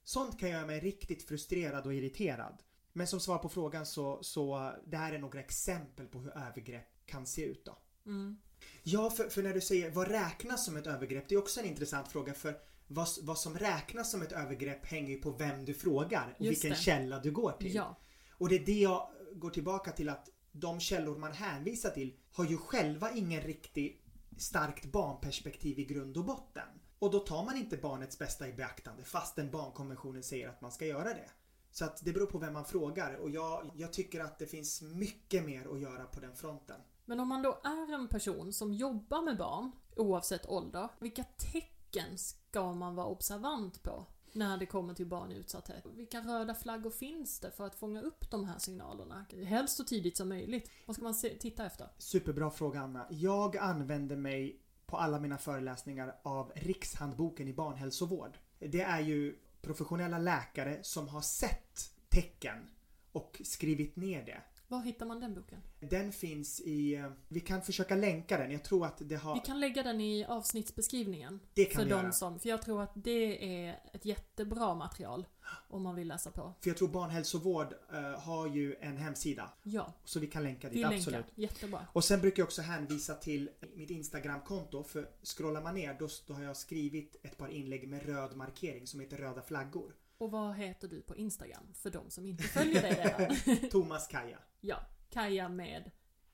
Sånt 0.04 0.40
kan 0.40 0.50
göra 0.50 0.66
mig 0.66 0.80
riktigt 0.80 1.28
frustrerad 1.28 1.86
och 1.86 1.94
irriterad. 1.94 2.62
Men 2.92 3.06
som 3.06 3.20
svar 3.20 3.38
på 3.38 3.48
frågan 3.48 3.86
så, 3.86 4.22
så 4.22 4.72
det 4.86 4.96
här 4.96 5.12
är 5.12 5.18
några 5.18 5.40
exempel 5.40 6.06
på 6.06 6.18
hur 6.18 6.38
övergrepp 6.38 7.06
kan 7.06 7.26
se 7.26 7.44
ut 7.44 7.64
då. 7.64 7.78
Mm. 8.06 8.40
Ja, 8.82 9.10
för, 9.10 9.28
för 9.28 9.42
när 9.42 9.54
du 9.54 9.60
säger 9.60 9.90
vad 9.90 10.08
räknas 10.08 10.64
som 10.64 10.76
ett 10.76 10.86
övergrepp? 10.86 11.28
Det 11.28 11.34
är 11.34 11.38
också 11.38 11.60
en 11.60 11.66
intressant 11.66 12.08
fråga 12.08 12.34
för 12.34 12.58
vad, 12.86 13.08
vad 13.22 13.38
som 13.38 13.58
räknas 13.58 14.10
som 14.10 14.22
ett 14.22 14.32
övergrepp 14.32 14.86
hänger 14.86 15.10
ju 15.10 15.20
på 15.20 15.30
vem 15.30 15.64
du 15.64 15.74
frågar 15.74 16.36
och 16.38 16.44
Just 16.44 16.64
vilken 16.64 16.70
det. 16.70 16.82
källa 16.82 17.18
du 17.18 17.30
går 17.30 17.52
till. 17.52 17.74
Ja. 17.74 17.98
Och 18.30 18.48
det 18.48 18.54
är 18.54 18.66
det 18.66 18.80
jag 18.80 19.08
går 19.32 19.50
tillbaka 19.50 19.92
till 19.92 20.08
att 20.08 20.28
de 20.52 20.80
källor 20.80 21.18
man 21.18 21.32
hänvisar 21.32 21.90
till 21.90 22.16
har 22.32 22.44
ju 22.44 22.56
själva 22.56 23.10
ingen 23.10 23.40
riktigt 23.40 24.04
starkt 24.38 24.84
barnperspektiv 24.84 25.78
i 25.78 25.84
grund 25.84 26.16
och 26.16 26.24
botten. 26.24 26.68
Och 26.98 27.10
då 27.10 27.18
tar 27.18 27.44
man 27.44 27.56
inte 27.56 27.76
barnets 27.76 28.18
bästa 28.18 28.48
i 28.48 28.52
beaktande 28.52 29.04
fastän 29.04 29.50
barnkonventionen 29.50 30.22
säger 30.22 30.48
att 30.48 30.60
man 30.60 30.72
ska 30.72 30.86
göra 30.86 31.04
det. 31.04 31.30
Så 31.70 31.84
att 31.84 32.04
det 32.04 32.12
beror 32.12 32.26
på 32.26 32.38
vem 32.38 32.52
man 32.52 32.64
frågar 32.64 33.14
och 33.14 33.30
jag, 33.30 33.70
jag 33.74 33.92
tycker 33.92 34.20
att 34.20 34.38
det 34.38 34.46
finns 34.46 34.82
mycket 34.82 35.44
mer 35.44 35.72
att 35.72 35.80
göra 35.80 36.04
på 36.04 36.20
den 36.20 36.36
fronten. 36.36 36.80
Men 37.04 37.20
om 37.20 37.28
man 37.28 37.42
då 37.42 37.60
är 37.64 37.94
en 37.94 38.08
person 38.08 38.52
som 38.52 38.72
jobbar 38.72 39.22
med 39.22 39.36
barn, 39.36 39.72
oavsett 39.96 40.46
ålder, 40.46 40.88
vilka 40.98 41.24
tecken 41.24 42.18
ska 42.18 42.72
man 42.72 42.94
vara 42.94 43.06
observant 43.06 43.82
på? 43.82 44.06
när 44.32 44.58
det 44.58 44.66
kommer 44.66 44.94
till 44.94 45.06
barn 45.06 45.32
i 45.32 45.34
utsatthet. 45.34 45.86
Vilka 45.94 46.20
röda 46.20 46.54
flaggor 46.54 46.90
finns 46.90 47.40
det 47.40 47.50
för 47.50 47.66
att 47.66 47.74
fånga 47.74 48.02
upp 48.02 48.30
de 48.30 48.44
här 48.44 48.58
signalerna? 48.58 49.24
Helst 49.44 49.76
så 49.76 49.84
tidigt 49.84 50.16
som 50.16 50.28
möjligt. 50.28 50.70
Vad 50.86 50.96
ska 50.96 51.04
man 51.04 51.14
se, 51.14 51.28
titta 51.38 51.66
efter? 51.66 51.88
Superbra 51.98 52.50
fråga 52.50 52.80
Anna. 52.80 53.06
Jag 53.10 53.56
använder 53.56 54.16
mig 54.16 54.60
på 54.86 54.96
alla 54.96 55.20
mina 55.20 55.38
föreläsningar 55.38 56.16
av 56.22 56.52
Rikshandboken 56.54 57.48
i 57.48 57.52
barnhälsovård. 57.52 58.38
Det 58.58 58.80
är 58.80 59.00
ju 59.00 59.38
professionella 59.62 60.18
läkare 60.18 60.78
som 60.82 61.08
har 61.08 61.20
sett 61.20 61.90
tecken 62.08 62.70
och 63.12 63.40
skrivit 63.44 63.96
ner 63.96 64.24
det. 64.24 64.40
Var 64.70 64.82
hittar 64.82 65.06
man 65.06 65.20
den 65.20 65.34
boken? 65.34 65.58
Den 65.80 66.12
finns 66.12 66.60
i... 66.60 66.94
Eh, 66.94 67.10
vi 67.28 67.40
kan 67.40 67.62
försöka 67.62 67.94
länka 67.96 68.38
den. 68.38 68.50
Jag 68.50 68.64
tror 68.64 68.86
att 68.86 68.98
det 68.98 69.16
har... 69.16 69.34
Vi 69.34 69.40
kan 69.40 69.60
lägga 69.60 69.82
den 69.82 70.00
i 70.00 70.24
avsnittsbeskrivningen. 70.24 71.40
Det 71.54 71.64
kan 71.64 71.78
för 71.78 71.84
vi 71.84 71.90
de 71.90 72.00
göra. 72.00 72.12
som, 72.12 72.40
För 72.40 72.48
jag 72.48 72.62
tror 72.62 72.82
att 72.82 72.92
det 72.94 73.64
är 73.64 73.80
ett 73.92 74.04
jättebra 74.04 74.74
material 74.74 75.26
om 75.68 75.82
man 75.82 75.94
vill 75.94 76.08
läsa 76.08 76.30
på. 76.30 76.54
För 76.60 76.70
jag 76.70 76.76
tror 76.76 76.88
barnhälsovård 76.88 77.74
uh, 77.92 78.00
har 78.00 78.46
ju 78.46 78.76
en 78.80 78.96
hemsida. 78.96 79.50
Ja. 79.62 79.92
Så 80.04 80.20
vi 80.20 80.26
kan 80.26 80.42
länka 80.42 80.68
dit, 80.68 80.78
Vi 80.78 80.84
absolut. 80.84 81.06
länkar. 81.06 81.32
Jättebra. 81.34 81.86
Och 81.92 82.04
sen 82.04 82.20
brukar 82.20 82.40
jag 82.40 82.46
också 82.46 82.62
hänvisa 82.62 83.14
till 83.14 83.50
mitt 83.74 83.90
Instagramkonto 83.90 84.82
för 84.82 85.08
scrollar 85.22 85.62
man 85.62 85.74
ner 85.74 85.96
då, 85.98 86.08
då 86.26 86.34
har 86.34 86.42
jag 86.42 86.56
skrivit 86.56 87.16
ett 87.22 87.38
par 87.38 87.48
inlägg 87.48 87.88
med 87.88 88.06
röd 88.06 88.36
markering 88.36 88.86
som 88.86 89.00
heter 89.00 89.16
röda 89.16 89.42
flaggor. 89.42 89.94
Och 90.20 90.30
vad 90.30 90.56
heter 90.56 90.88
du 90.88 91.02
på 91.02 91.16
Instagram? 91.16 91.74
För 91.74 91.90
de 91.90 92.10
som 92.10 92.26
inte 92.26 92.42
följer 92.42 92.82
dig 92.82 92.92
redan. 92.92 93.36
Thomas 93.70 94.06
Kaja. 94.06 94.38
ja. 94.60 94.76
Kaja 95.10 95.48
med. 95.48 95.90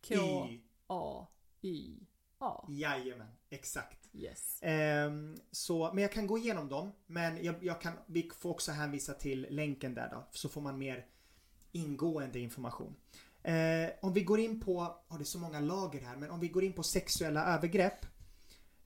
K-A-Y-A. 0.09 1.29
Jajamän, 2.69 3.33
exakt. 3.51 4.09
Yes. 4.13 4.59
Ehm, 4.63 5.37
så, 5.51 5.91
men 5.93 6.03
jag 6.03 6.13
kan 6.13 6.27
gå 6.27 6.39
igenom 6.39 6.69
dem. 6.69 6.93
Men 7.07 7.45
jag, 7.45 7.65
jag 7.65 7.81
kan, 7.81 7.93
vi 8.07 8.31
får 8.39 8.51
också 8.51 8.73
hänvisa 8.73 9.15
till 9.15 9.47
länken 9.51 9.95
där 9.95 10.11
då. 10.11 10.27
Så 10.31 10.49
får 10.49 10.61
man 10.61 10.79
mer 10.79 11.07
ingående 11.73 12.39
information. 12.39 12.97
Eh, 13.43 13.91
om 14.03 14.13
vi 14.13 14.23
går 14.23 14.41
in 14.41 14.61
på, 14.61 14.81
har 15.09 15.19
det 15.19 15.23
är 15.23 15.25
så 15.25 15.39
många 15.39 15.61
lager 15.61 16.01
här, 16.01 16.17
men 16.17 16.31
om 16.31 16.41
vi 16.41 16.49
går 16.49 16.65
in 16.65 16.73
på 16.73 16.83
sexuella 16.83 17.45
övergrepp. 17.55 18.07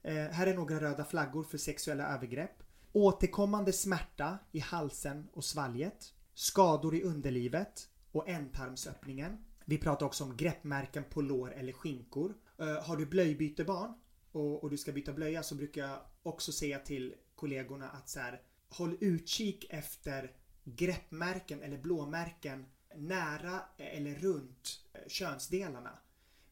Eh, 0.03 0.13
här 0.15 0.47
är 0.47 0.55
några 0.55 0.79
röda 0.79 1.05
flaggor 1.05 1.43
för 1.43 1.57
sexuella 1.57 2.07
övergrepp. 2.07 2.63
Återkommande 2.93 3.73
smärta 3.73 4.37
i 4.51 4.59
halsen 4.59 5.27
och 5.33 5.45
svalget. 5.45 6.13
Skador 6.33 6.95
i 6.95 7.03
underlivet 7.03 7.89
och 8.11 8.29
ändtarmsöppningen. 8.29 9.45
Vi 9.65 9.77
pratar 9.77 10.05
också 10.05 10.23
om 10.23 10.37
greppmärken 10.37 11.03
på 11.03 11.21
lår 11.21 11.53
eller 11.53 11.73
skinkor. 11.73 12.33
Eh, 12.57 12.83
har 12.83 12.97
du 12.97 13.05
blöjbytebarn 13.05 13.93
och, 14.31 14.63
och 14.63 14.69
du 14.69 14.77
ska 14.77 14.91
byta 14.91 15.13
blöja 15.13 15.43
så 15.43 15.55
brukar 15.55 15.87
jag 15.87 15.99
också 16.23 16.51
säga 16.51 16.79
till 16.79 17.15
kollegorna 17.35 17.89
att 17.89 18.09
så 18.09 18.19
här, 18.19 18.41
håll 18.69 18.97
utkik 18.99 19.65
efter 19.69 20.31
greppmärken 20.63 21.61
eller 21.61 21.77
blåmärken 21.77 22.65
nära 22.95 23.61
eller 23.77 24.15
runt 24.15 24.79
eh, 24.93 24.99
könsdelarna. 25.07 25.99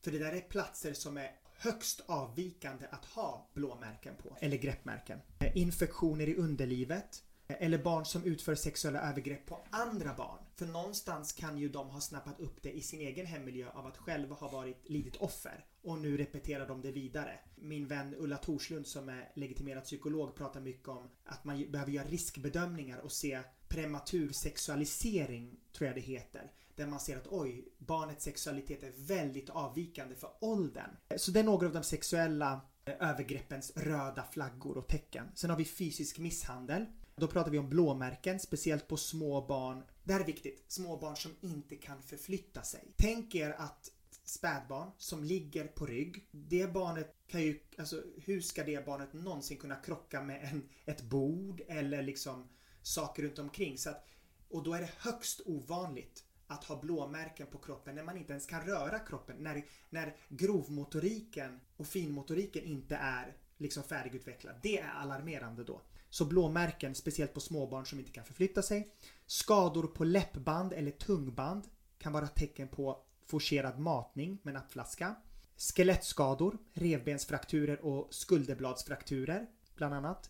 För 0.02 0.12
det 0.12 0.20
där 0.20 0.34
är 0.34 0.42
platser 0.42 0.94
som 0.94 1.18
är 1.18 1.39
högst 1.60 2.02
avvikande 2.06 2.86
att 2.92 3.06
ha 3.06 3.50
blåmärken 3.54 4.16
på. 4.16 4.38
Eller 4.40 4.58
greppmärken. 4.58 5.20
Eh, 5.40 5.58
infektioner 5.58 6.30
i 6.30 6.36
underlivet. 6.36 7.24
Eh, 7.48 7.56
eller 7.60 7.78
barn 7.78 8.06
som 8.06 8.24
utför 8.24 8.56
sexuella 8.56 9.02
övergrepp 9.02 9.46
på 9.46 9.60
andra 9.70 10.14
barn. 10.14 10.40
För 10.56 10.66
någonstans 10.66 11.32
kan 11.32 11.58
ju 11.58 11.70
de 11.70 11.90
ha 11.90 12.02
snappat 12.02 12.40
upp 12.40 12.64
det 12.64 12.72
i 12.72 12.82
sin 12.82 13.02
egen 13.02 13.26
hemmiljö 13.26 13.70
av 13.74 13.86
att 13.86 13.98
själva 13.98 14.36
ha 14.36 14.50
varit 14.50 14.90
lidit 14.90 15.16
offer. 15.16 15.66
Och 15.82 16.00
nu 16.00 16.18
repeterar 16.18 16.68
de 16.68 16.82
det 16.82 16.92
vidare. 16.92 17.40
Min 17.56 17.88
vän 17.88 18.16
Ulla 18.18 18.38
Torslund 18.38 18.88
som 18.88 19.10
är 19.10 19.32
legitimerad 19.36 19.84
psykolog 19.84 20.36
pratar 20.36 20.62
mycket 20.62 20.88
om 20.88 21.10
att 21.26 21.44
man 21.46 21.72
behöver 21.72 21.92
göra 21.92 22.08
riskbedömningar 22.08 22.98
och 22.98 23.12
se 23.12 23.40
prematur 23.68 24.32
sexualisering, 24.32 25.60
tror 25.72 25.88
jag 25.88 25.96
det 25.96 26.02
heter. 26.02 26.52
Där 26.80 26.88
man 26.88 27.00
ser 27.00 27.18
att 27.18 27.28
oj, 27.28 27.68
barnets 27.78 28.24
sexualitet 28.24 28.84
är 28.84 28.92
väldigt 28.98 29.50
avvikande 29.50 30.16
för 30.16 30.30
åldern. 30.42 30.90
Så 31.18 31.32
det 31.32 31.40
är 31.40 31.44
några 31.44 31.68
av 31.68 31.74
de 31.74 31.84
sexuella 31.84 32.62
eh, 32.86 33.10
övergreppens 33.10 33.72
röda 33.76 34.24
flaggor 34.32 34.78
och 34.78 34.88
tecken. 34.88 35.26
Sen 35.36 35.50
har 35.50 35.58
vi 35.58 35.66
fysisk 35.66 36.20
misshandel. 36.20 36.86
Då 37.16 37.28
pratar 37.28 37.52
vi 37.52 37.58
om 37.58 37.70
blåmärken, 37.70 38.40
speciellt 38.40 38.88
på 38.88 38.98
små 38.98 39.48
barn. 39.48 39.84
Det 40.04 40.14
här 40.14 40.20
är 40.20 40.26
viktigt. 40.26 40.64
Små 40.68 40.98
barn 40.98 41.16
som 41.16 41.32
inte 41.42 41.76
kan 41.76 42.02
förflytta 42.02 42.62
sig. 42.62 42.94
Tänk 42.98 43.36
er 43.36 43.56
att 43.58 43.92
spädbarn 44.24 44.92
som 44.98 45.24
ligger 45.24 45.68
på 45.68 45.86
rygg. 45.86 46.28
Det 46.32 46.74
barnet 46.74 47.16
kan 47.28 47.42
ju, 47.42 47.60
alltså 47.78 48.04
hur 48.18 48.42
ska 48.42 48.64
det 48.64 48.86
barnet 48.86 49.14
någonsin 49.14 49.58
kunna 49.58 49.76
krocka 49.76 50.22
med 50.22 50.44
en, 50.44 50.70
ett 50.86 51.02
bord 51.02 51.62
eller 51.68 52.04
liksom 52.04 52.50
saker 52.82 53.24
runt 53.24 53.40
omkring. 53.40 53.78
Så 53.78 53.90
att, 53.90 54.06
och 54.50 54.64
då 54.64 54.74
är 54.74 54.82
det 54.82 54.92
högst 54.98 55.42
ovanligt 55.46 56.26
att 56.50 56.64
ha 56.64 56.82
blåmärken 56.82 57.48
på 57.48 57.58
kroppen 57.58 57.96
när 57.96 58.04
man 58.04 58.18
inte 58.18 58.34
ens 58.34 58.46
kan 58.46 58.62
röra 58.62 59.00
kroppen. 59.00 59.36
När, 59.40 59.66
när 59.90 60.16
grovmotoriken 60.30 61.60
och 61.78 61.88
finmotoriken 61.88 62.64
inte 62.64 62.96
är 62.96 63.38
liksom 63.58 63.84
färdigutvecklad. 63.84 64.56
Det 64.64 64.80
är 64.80 64.90
alarmerande 64.90 65.64
då. 65.64 65.82
Så 66.10 66.26
blåmärken, 66.26 66.96
speciellt 66.96 67.34
på 67.34 67.40
småbarn 67.40 67.86
som 67.86 68.00
inte 68.00 68.12
kan 68.12 68.26
förflytta 68.26 68.62
sig. 68.62 68.94
Skador 69.26 69.88
på 69.88 70.04
läppband 70.04 70.74
eller 70.74 70.92
tungband 70.92 71.64
kan 71.98 72.14
vara 72.14 72.28
tecken 72.28 72.68
på 72.68 73.04
forcerad 73.26 73.80
matning 73.80 74.40
med 74.44 74.54
nappflaska. 74.54 75.16
Skelettskador, 75.58 76.58
revbensfrakturer 76.74 77.86
och 77.86 78.14
skulderbladsfrakturer 78.14 79.48
bland 79.76 79.94
annat. 79.94 80.30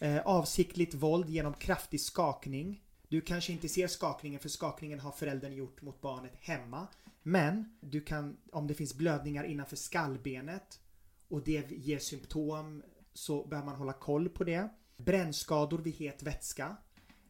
Eh, 0.00 0.26
avsiktligt 0.26 0.94
våld 0.94 1.28
genom 1.28 1.54
kraftig 1.54 2.00
skakning. 2.00 2.82
Du 3.08 3.20
kanske 3.20 3.52
inte 3.52 3.68
ser 3.68 3.88
skakningen 3.88 4.40
för 4.40 4.48
skakningen 4.48 5.00
har 5.00 5.12
föräldern 5.12 5.52
gjort 5.52 5.82
mot 5.82 6.00
barnet 6.00 6.32
hemma. 6.40 6.86
Men 7.22 7.76
du 7.80 8.00
kan, 8.00 8.36
om 8.52 8.66
det 8.66 8.74
finns 8.74 8.94
blödningar 8.94 9.44
innanför 9.44 9.76
skallbenet 9.76 10.80
och 11.28 11.44
det 11.44 11.70
ger 11.70 11.98
symptom 11.98 12.82
så 13.14 13.44
behöver 13.46 13.66
man 13.66 13.76
hålla 13.76 13.92
koll 13.92 14.28
på 14.28 14.44
det. 14.44 14.68
Brännskador 14.96 15.78
vid 15.78 15.94
het 15.94 16.22
vätska. 16.22 16.76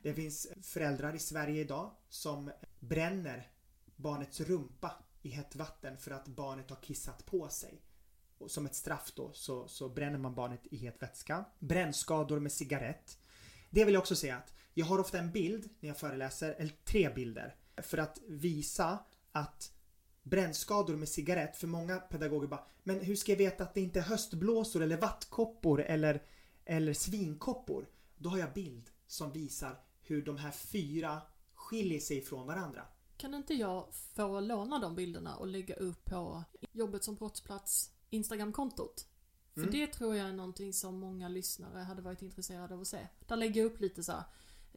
Det 0.02 0.14
finns 0.14 0.48
föräldrar 0.62 1.14
i 1.14 1.18
Sverige 1.18 1.60
idag 1.60 1.90
som 2.08 2.50
bränner 2.80 3.50
barnets 3.96 4.40
rumpa 4.40 4.92
i 5.22 5.28
hett 5.28 5.56
vatten 5.56 5.98
för 5.98 6.10
att 6.10 6.28
barnet 6.28 6.70
har 6.70 6.76
kissat 6.76 7.26
på 7.26 7.48
sig. 7.48 7.82
Och 8.38 8.50
som 8.50 8.66
ett 8.66 8.74
straff 8.74 9.12
då 9.14 9.32
så, 9.32 9.68
så 9.68 9.88
bränner 9.88 10.18
man 10.18 10.34
barnet 10.34 10.66
i 10.70 10.76
het 10.76 11.02
vätska. 11.02 11.44
Brännskador 11.58 12.40
med 12.40 12.52
cigarett. 12.52 13.18
Det 13.70 13.84
vill 13.84 13.94
jag 13.94 14.00
också 14.00 14.16
säga 14.16 14.36
att 14.36 14.54
jag 14.78 14.86
har 14.86 14.98
ofta 14.98 15.18
en 15.18 15.32
bild 15.32 15.68
när 15.80 15.88
jag 15.88 15.98
föreläser, 15.98 16.54
eller 16.58 16.72
tre 16.84 17.14
bilder, 17.14 17.56
för 17.76 17.98
att 17.98 18.18
visa 18.28 18.98
att 19.32 19.72
brännskador 20.22 20.96
med 20.96 21.08
cigarett, 21.08 21.56
för 21.56 21.66
många 21.66 21.96
pedagoger 21.96 22.48
bara 22.48 22.66
Men 22.82 23.00
hur 23.00 23.16
ska 23.16 23.32
jag 23.32 23.38
veta 23.38 23.64
att 23.64 23.74
det 23.74 23.80
inte 23.80 23.98
är 23.98 24.02
höstblåsor 24.02 24.82
eller 24.82 24.96
vattkoppor 24.96 25.80
eller, 25.80 26.22
eller 26.64 26.92
svinkoppor? 26.92 27.88
Då 28.16 28.28
har 28.28 28.38
jag 28.38 28.52
bild 28.52 28.90
som 29.06 29.32
visar 29.32 29.80
hur 30.02 30.22
de 30.22 30.36
här 30.36 30.50
fyra 30.50 31.22
skiljer 31.54 32.00
sig 32.00 32.20
från 32.20 32.46
varandra. 32.46 32.82
Kan 33.16 33.34
inte 33.34 33.54
jag 33.54 33.94
få 34.14 34.40
låna 34.40 34.78
de 34.78 34.94
bilderna 34.94 35.36
och 35.36 35.46
lägga 35.46 35.74
upp 35.74 36.04
på 36.04 36.44
jobbet 36.72 37.04
som 37.04 37.14
brottsplats 37.14 37.90
Instagramkontot? 38.10 39.06
För 39.54 39.60
Mm. 39.60 39.72
det 39.72 39.86
tror 39.86 40.16
jag 40.16 40.28
är 40.28 40.32
någonting 40.32 40.72
som 40.72 40.98
många 40.98 41.28
lyssnare 41.28 41.78
hade 41.78 42.02
varit 42.02 42.22
intresserade 42.22 42.74
av 42.74 42.80
att 42.80 42.88
se. 42.88 43.08
Där 43.26 43.36
lägger 43.36 43.60
jag 43.60 43.72
upp 43.72 43.80
lite 43.80 44.04
så 44.04 44.12
här, 44.12 44.24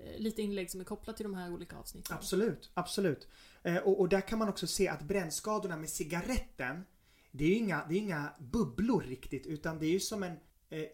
Eh, 0.06 0.20
lite 0.20 0.42
inlägg 0.42 0.72
som 0.72 0.80
är 0.80 0.86
kopplat 0.86 1.18
till 1.18 1.24
de 1.24 1.34
här 1.34 1.54
olika 1.54 1.78
avsnitten. 1.78 2.16
Absolut, 2.16 2.72
absolut. 2.74 3.28
Eh, 3.64 3.78
och, 3.78 4.00
och 4.00 4.10
där 4.10 4.22
kan 4.22 4.40
man 4.40 4.50
också 4.50 4.68
se 4.68 4.88
att 4.88 5.02
brännskadorna 5.02 5.78
med 5.78 5.90
cigaretten 5.90 6.84
Det 7.32 7.44
är 7.44 7.48
ju 7.48 7.56
inga, 7.56 7.86
det 7.90 7.96
är 7.96 7.98
inga 7.98 8.34
bubblor 8.40 9.02
riktigt 9.02 9.46
utan 9.46 9.80
det 9.80 9.86
är 9.86 9.92
ju 9.92 10.00
som 10.00 10.24
en 10.24 10.38
eh, 10.70 10.80
eh 10.80 10.88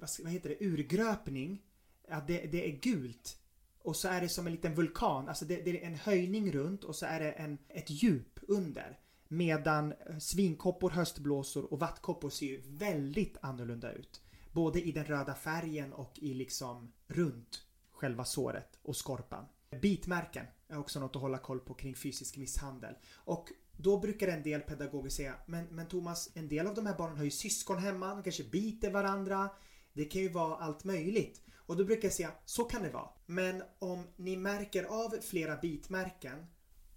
vad, 0.00 0.10
vad 0.22 0.32
heter 0.32 0.48
det, 0.48 0.64
urgröpning. 0.64 1.62
Att 2.08 2.26
det, 2.26 2.46
det 2.52 2.68
är 2.68 2.80
gult. 2.80 3.38
Och 3.82 3.96
så 3.96 4.08
är 4.08 4.20
det 4.20 4.28
som 4.28 4.46
en 4.46 4.52
liten 4.52 4.74
vulkan, 4.74 5.28
alltså 5.28 5.44
det, 5.44 5.56
det 5.56 5.82
är 5.82 5.86
en 5.86 5.94
höjning 5.94 6.52
runt 6.52 6.84
och 6.84 6.96
så 6.96 7.06
är 7.06 7.20
det 7.20 7.32
en, 7.32 7.58
ett 7.68 7.90
djup 7.90 8.40
under. 8.48 8.98
Medan 9.28 9.94
svinkoppor, 10.20 10.90
höstblåsor 10.90 11.72
och 11.72 11.80
vattkoppor 11.80 12.30
ser 12.30 12.46
ju 12.46 12.62
väldigt 12.66 13.36
annorlunda 13.42 13.92
ut. 13.92 14.20
Både 14.52 14.80
i 14.80 14.92
den 14.92 15.04
röda 15.04 15.34
färgen 15.34 15.92
och 15.92 16.18
i 16.18 16.34
liksom 16.34 16.92
runt 17.06 17.67
själva 17.98 18.24
såret 18.24 18.78
och 18.82 18.96
skorpan. 18.96 19.44
Bitmärken 19.82 20.46
är 20.68 20.78
också 20.78 21.00
något 21.00 21.16
att 21.16 21.22
hålla 21.22 21.38
koll 21.38 21.60
på 21.60 21.74
kring 21.74 21.94
fysisk 21.94 22.36
misshandel. 22.36 22.94
Och 23.14 23.48
då 23.76 23.98
brukar 23.98 24.28
en 24.28 24.42
del 24.42 24.60
pedagoger 24.60 25.10
säga 25.10 25.34
men, 25.46 25.66
men 25.66 25.88
Thomas, 25.88 26.30
en 26.34 26.48
del 26.48 26.66
av 26.66 26.74
de 26.74 26.86
här 26.86 26.96
barnen 26.96 27.16
har 27.16 27.24
ju 27.24 27.30
syskon 27.30 27.78
hemma, 27.78 28.14
de 28.14 28.22
kanske 28.22 28.44
biter 28.44 28.90
varandra. 28.90 29.50
Det 29.92 30.04
kan 30.04 30.22
ju 30.22 30.28
vara 30.28 30.56
allt 30.56 30.84
möjligt. 30.84 31.42
Och 31.54 31.76
då 31.76 31.84
brukar 31.84 32.08
jag 32.08 32.12
säga, 32.12 32.32
så 32.44 32.64
kan 32.64 32.82
det 32.82 32.90
vara. 32.90 33.08
Men 33.26 33.62
om 33.78 34.06
ni 34.16 34.36
märker 34.36 34.84
av 34.84 35.14
flera 35.20 35.56
bitmärken 35.56 36.46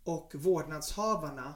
och 0.03 0.31
vårdnadshavarna 0.35 1.53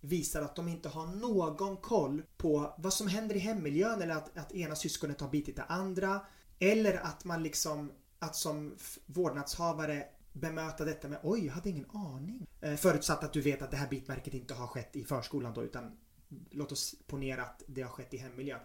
visar 0.00 0.42
att 0.42 0.56
de 0.56 0.68
inte 0.68 0.88
har 0.88 1.06
någon 1.06 1.76
koll 1.76 2.22
på 2.36 2.74
vad 2.78 2.92
som 2.92 3.08
händer 3.08 3.34
i 3.34 3.38
hemmiljön 3.38 4.02
eller 4.02 4.14
att, 4.14 4.38
att 4.38 4.52
ena 4.52 4.76
syskonet 4.76 5.20
har 5.20 5.28
bitit 5.28 5.56
det 5.56 5.62
andra. 5.62 6.20
Eller 6.58 6.94
att 6.94 7.24
man 7.24 7.42
liksom, 7.42 7.92
att 8.24 8.36
som 8.36 8.76
vårdnadshavare 9.06 10.06
bemöta 10.32 10.84
detta 10.84 11.08
med 11.08 11.18
oj, 11.22 11.46
jag 11.46 11.52
hade 11.52 11.70
ingen 11.70 11.90
aning. 11.90 12.46
Eh, 12.60 12.76
förutsatt 12.76 13.24
att 13.24 13.32
du 13.32 13.40
vet 13.40 13.62
att 13.62 13.70
det 13.70 13.76
här 13.76 13.88
bitmärket 13.88 14.34
inte 14.34 14.54
har 14.54 14.66
skett 14.66 14.96
i 14.96 15.04
förskolan 15.04 15.54
då 15.54 15.62
utan 15.62 15.98
låt 16.50 16.72
oss 16.72 16.94
ponera 17.06 17.42
att 17.42 17.62
det 17.66 17.82
har 17.82 17.90
skett 17.90 18.14
i 18.14 18.16
hemmiljön. 18.16 18.60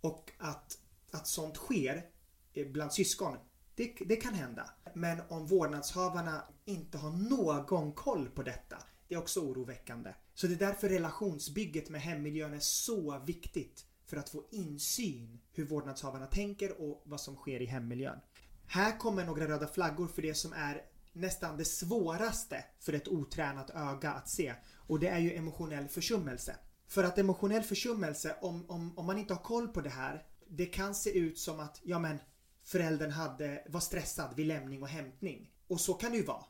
Och 0.00 0.32
att, 0.38 0.78
att 1.10 1.26
sånt 1.26 1.56
sker 1.56 2.06
eh, 2.54 2.66
bland 2.66 2.92
syskon, 2.92 3.36
det, 3.74 3.94
det 4.06 4.16
kan 4.16 4.34
hända. 4.34 4.70
Men 4.94 5.20
om 5.28 5.46
vårdnadshavarna 5.46 6.42
inte 6.64 6.98
har 6.98 7.10
någon 7.10 7.92
koll 7.92 8.28
på 8.28 8.42
detta, 8.42 8.76
det 9.08 9.14
är 9.14 9.18
också 9.18 9.40
oroväckande. 9.40 10.14
Så 10.34 10.46
det 10.46 10.54
är 10.54 10.58
därför 10.58 10.88
relationsbygget 10.88 11.90
med 11.90 12.00
hemmiljön 12.00 12.54
är 12.54 12.58
så 12.60 13.18
viktigt 13.18 13.86
för 14.06 14.16
att 14.16 14.28
få 14.28 14.44
insyn 14.50 15.40
hur 15.52 15.64
vårdnadshavarna 15.64 16.26
tänker 16.26 16.80
och 16.80 17.02
vad 17.04 17.20
som 17.20 17.36
sker 17.36 17.62
i 17.62 17.66
hemmiljön. 17.66 18.18
Här 18.74 18.98
kommer 18.98 19.24
några 19.24 19.48
röda 19.48 19.66
flaggor 19.66 20.08
för 20.08 20.22
det 20.22 20.34
som 20.34 20.52
är 20.52 20.82
nästan 21.12 21.56
det 21.56 21.64
svåraste 21.64 22.64
för 22.80 22.92
ett 22.92 23.08
otränat 23.08 23.70
öga 23.70 24.12
att 24.12 24.28
se 24.28 24.54
och 24.76 25.00
det 25.00 25.08
är 25.08 25.18
ju 25.18 25.34
emotionell 25.34 25.88
försummelse. 25.88 26.56
För 26.86 27.04
att 27.04 27.18
emotionell 27.18 27.62
försummelse, 27.62 28.36
om, 28.40 28.70
om, 28.70 28.98
om 28.98 29.06
man 29.06 29.18
inte 29.18 29.34
har 29.34 29.42
koll 29.42 29.68
på 29.68 29.80
det 29.80 29.90
här, 29.90 30.26
det 30.48 30.66
kan 30.66 30.94
se 30.94 31.18
ut 31.18 31.38
som 31.38 31.60
att, 31.60 31.80
ja 31.82 31.98
men, 31.98 32.18
föräldern 32.64 33.10
hade, 33.10 33.64
var 33.68 33.80
stressad 33.80 34.36
vid 34.36 34.46
lämning 34.46 34.82
och 34.82 34.88
hämtning. 34.88 35.50
Och 35.66 35.80
så 35.80 35.94
kan 35.94 36.10
det 36.10 36.16
ju 36.16 36.24
vara. 36.24 36.44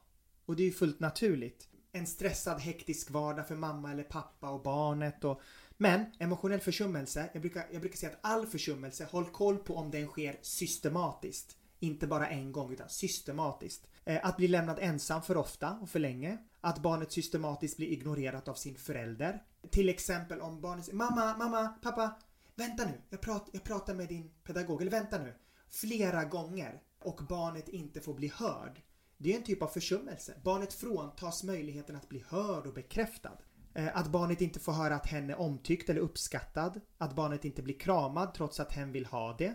Och 0.47 0.57
det 0.57 0.63
är 0.63 0.67
ju 0.67 0.73
fullt 0.73 1.01
naturligt. 1.01 1.69
En 1.93 2.07
stressad 2.07 2.61
hektisk 2.61 3.11
vardag 3.11 3.49
för 3.49 3.57
mamma 3.57 3.93
eller 3.93 4.05
pappa 4.05 4.51
och 4.51 4.63
barnet 4.63 5.25
och 5.25 5.41
men 5.77 6.05
emotionell 6.19 6.61
försummelse, 6.61 7.31
jag 7.33 7.43
brukar, 7.43 7.67
jag 7.73 7.81
brukar 7.81 7.97
säga 7.97 8.13
att 8.13 8.19
all 8.21 8.47
försummelse, 8.47 9.09
håll 9.11 9.27
koll 9.27 9.59
på 9.59 9.77
om 9.77 9.91
den 9.91 10.07
sker 10.07 10.39
systematiskt. 10.43 11.57
Inte 11.83 12.07
bara 12.07 12.29
en 12.29 12.53
gång 12.53 12.73
utan 12.73 12.89
systematiskt. 12.89 13.87
Eh, 14.05 14.27
att 14.27 14.37
bli 14.37 14.49
lämnad 14.49 14.79
ensam 14.81 15.23
för 15.23 15.37
ofta 15.37 15.79
och 15.83 15.89
för 15.89 15.99
länge. 15.99 16.39
Att 16.61 16.83
barnet 16.83 17.13
systematiskt 17.13 17.77
blir 17.77 17.89
ignorerat 17.89 18.49
av 18.49 18.55
sin 18.55 18.77
förälder. 18.77 19.43
Till 19.71 19.89
exempel 19.89 20.41
om 20.41 20.61
barnet 20.61 20.85
säger 20.85 20.97
Mamma, 20.97 21.37
mamma, 21.37 21.69
pappa, 21.69 22.19
vänta 22.55 22.85
nu, 22.85 23.01
jag, 23.09 23.21
prat, 23.21 23.49
jag 23.53 23.65
pratar 23.65 23.95
med 23.95 24.09
din 24.09 24.31
pedagog, 24.45 24.81
eller 24.81 24.91
vänta 24.91 25.19
nu. 25.19 25.35
Flera 25.71 26.25
gånger 26.25 26.83
och 26.99 27.21
barnet 27.29 27.69
inte 27.69 28.01
får 28.01 28.15
bli 28.15 28.29
hörd. 28.29 28.83
Det 29.19 29.33
är 29.33 29.37
en 29.37 29.45
typ 29.45 29.63
av 29.63 29.69
försummelse. 29.69 30.35
Barnet 30.45 30.73
fråntas 30.73 31.43
möjligheten 31.45 31.97
att 31.97 32.09
bli 32.09 32.25
hörd 32.29 32.67
och 32.67 32.75
bekräftad. 32.75 33.39
Eh, 33.75 33.97
att 33.97 34.09
barnet 34.09 34.41
inte 34.41 34.61
får 34.61 34.73
höra 34.73 34.95
att 34.95 35.07
hen 35.07 35.31
är 35.31 35.41
omtyckt 35.41 35.89
eller 35.89 36.01
uppskattad. 36.01 36.81
Att 36.99 37.15
barnet 37.15 37.45
inte 37.45 37.63
blir 37.63 37.79
kramad 37.79 38.35
trots 38.35 38.61
att 38.61 38.73
hen 38.73 38.93
vill 38.93 39.07
ha 39.07 39.37
det. 39.39 39.55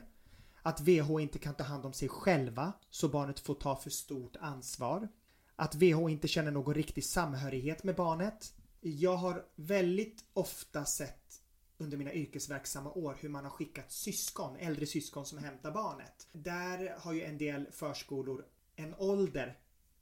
Att 0.67 0.81
VH 0.81 1.19
inte 1.19 1.39
kan 1.39 1.55
ta 1.55 1.63
hand 1.63 1.85
om 1.85 1.93
sig 1.93 2.09
själva 2.09 2.73
så 2.89 3.09
barnet 3.09 3.39
får 3.39 3.55
ta 3.55 3.75
för 3.75 3.89
stort 3.89 4.35
ansvar. 4.35 5.07
Att 5.55 5.75
VH 5.75 6.09
inte 6.09 6.27
känner 6.27 6.51
någon 6.51 6.73
riktig 6.73 7.05
samhörighet 7.05 7.83
med 7.83 7.95
barnet. 7.95 8.53
Jag 8.81 9.17
har 9.17 9.45
väldigt 9.55 10.23
ofta 10.33 10.85
sett 10.85 11.41
under 11.77 11.97
mina 11.97 12.13
yrkesverksamma 12.13 12.91
år 12.91 13.17
hur 13.19 13.29
man 13.29 13.43
har 13.43 13.51
skickat 13.51 13.91
syskon, 13.91 14.55
äldre 14.57 14.85
syskon 14.85 15.25
som 15.25 15.37
hämtar 15.37 15.71
barnet. 15.71 16.27
Där 16.31 16.95
har 16.99 17.13
ju 17.13 17.23
en 17.23 17.37
del 17.37 17.67
förskolor 17.71 18.45
en 18.75 18.95
ålder 18.97 19.59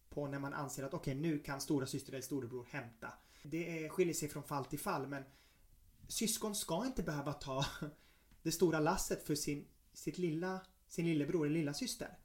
på 0.10 0.28
när 0.28 0.40
man 0.40 0.54
anser 0.54 0.84
att 0.84 0.94
okej, 0.94 1.12
okay, 1.12 1.32
nu 1.32 1.40
kan 1.40 1.62
stora 1.62 1.86
syster 1.86 2.14
eller 2.14 2.22
storebror 2.22 2.68
hämta. 2.70 3.14
Det 3.44 3.90
skiljer 3.90 4.14
sig 4.14 4.30
från 4.30 4.44
fall 4.44 4.66
till 4.66 4.80
fall 4.80 5.08
men 5.08 5.24
syskon 6.08 6.56
ska 6.56 6.86
inte 6.86 7.04
behöva 7.04 7.34
ta 7.34 7.66
det 8.44 8.52
stora 8.52 8.80
lasset 8.80 9.24
för 9.28 9.36
sin 9.36 9.68
sitt 9.96 10.18
lilla, 10.18 10.60
sin 10.88 11.06
lillebror 11.06 11.46
eller 11.46 11.56
lilla 11.56 11.74
syster. 11.74 12.18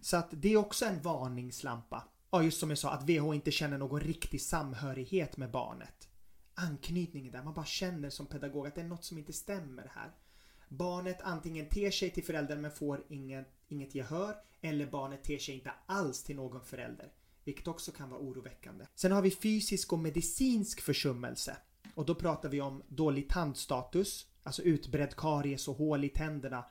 Så 0.00 0.16
att 0.16 0.28
det 0.30 0.52
är 0.52 0.56
också 0.56 0.84
en 0.84 1.02
varningslampa. 1.02 2.04
Ja, 2.30 2.42
just 2.42 2.60
som 2.60 2.70
jag 2.70 2.78
sa, 2.78 2.90
att 2.90 3.08
VH 3.08 3.34
inte 3.34 3.50
känner 3.50 3.78
någon 3.78 4.00
riktig 4.00 4.42
samhörighet 4.42 5.36
med 5.36 5.50
barnet. 5.50 6.08
Anknytningen 6.54 7.32
där, 7.32 7.42
man 7.42 7.54
bara 7.54 7.64
känner 7.66 8.10
som 8.10 8.26
pedagog 8.26 8.66
att 8.66 8.74
det 8.74 8.80
är 8.80 8.84
något 8.88 9.04
som 9.04 9.18
inte 9.18 9.32
stämmer 9.32 9.92
här. 9.94 10.12
Barnet 10.68 11.20
antingen 11.22 11.66
ter 11.66 11.90
sig 11.90 12.10
till 12.10 12.24
föräldern 12.24 12.60
men 12.60 12.70
får 12.70 13.04
inget, 13.08 13.46
inget 13.68 13.94
gehör 13.94 14.36
eller 14.60 14.86
barnet 14.86 15.24
ter 15.24 15.38
sig 15.38 15.54
inte 15.54 15.72
alls 15.86 16.22
till 16.22 16.36
någon 16.36 16.64
förälder. 16.64 17.12
Vilket 17.44 17.68
också 17.68 17.92
kan 17.92 18.10
vara 18.10 18.20
oroväckande. 18.20 18.86
Sen 18.94 19.12
har 19.12 19.22
vi 19.22 19.30
fysisk 19.30 19.92
och 19.92 19.98
medicinsk 19.98 20.80
försummelse. 20.80 21.56
Och 21.94 22.06
då 22.06 22.14
pratar 22.14 22.48
vi 22.48 22.60
om 22.60 22.82
dålig 22.88 23.28
tandstatus, 23.28 24.26
alltså 24.42 24.62
utbredd 24.62 25.16
karies 25.16 25.68
och 25.68 25.76
hål 25.76 26.04
i 26.04 26.08
tänderna 26.08 26.64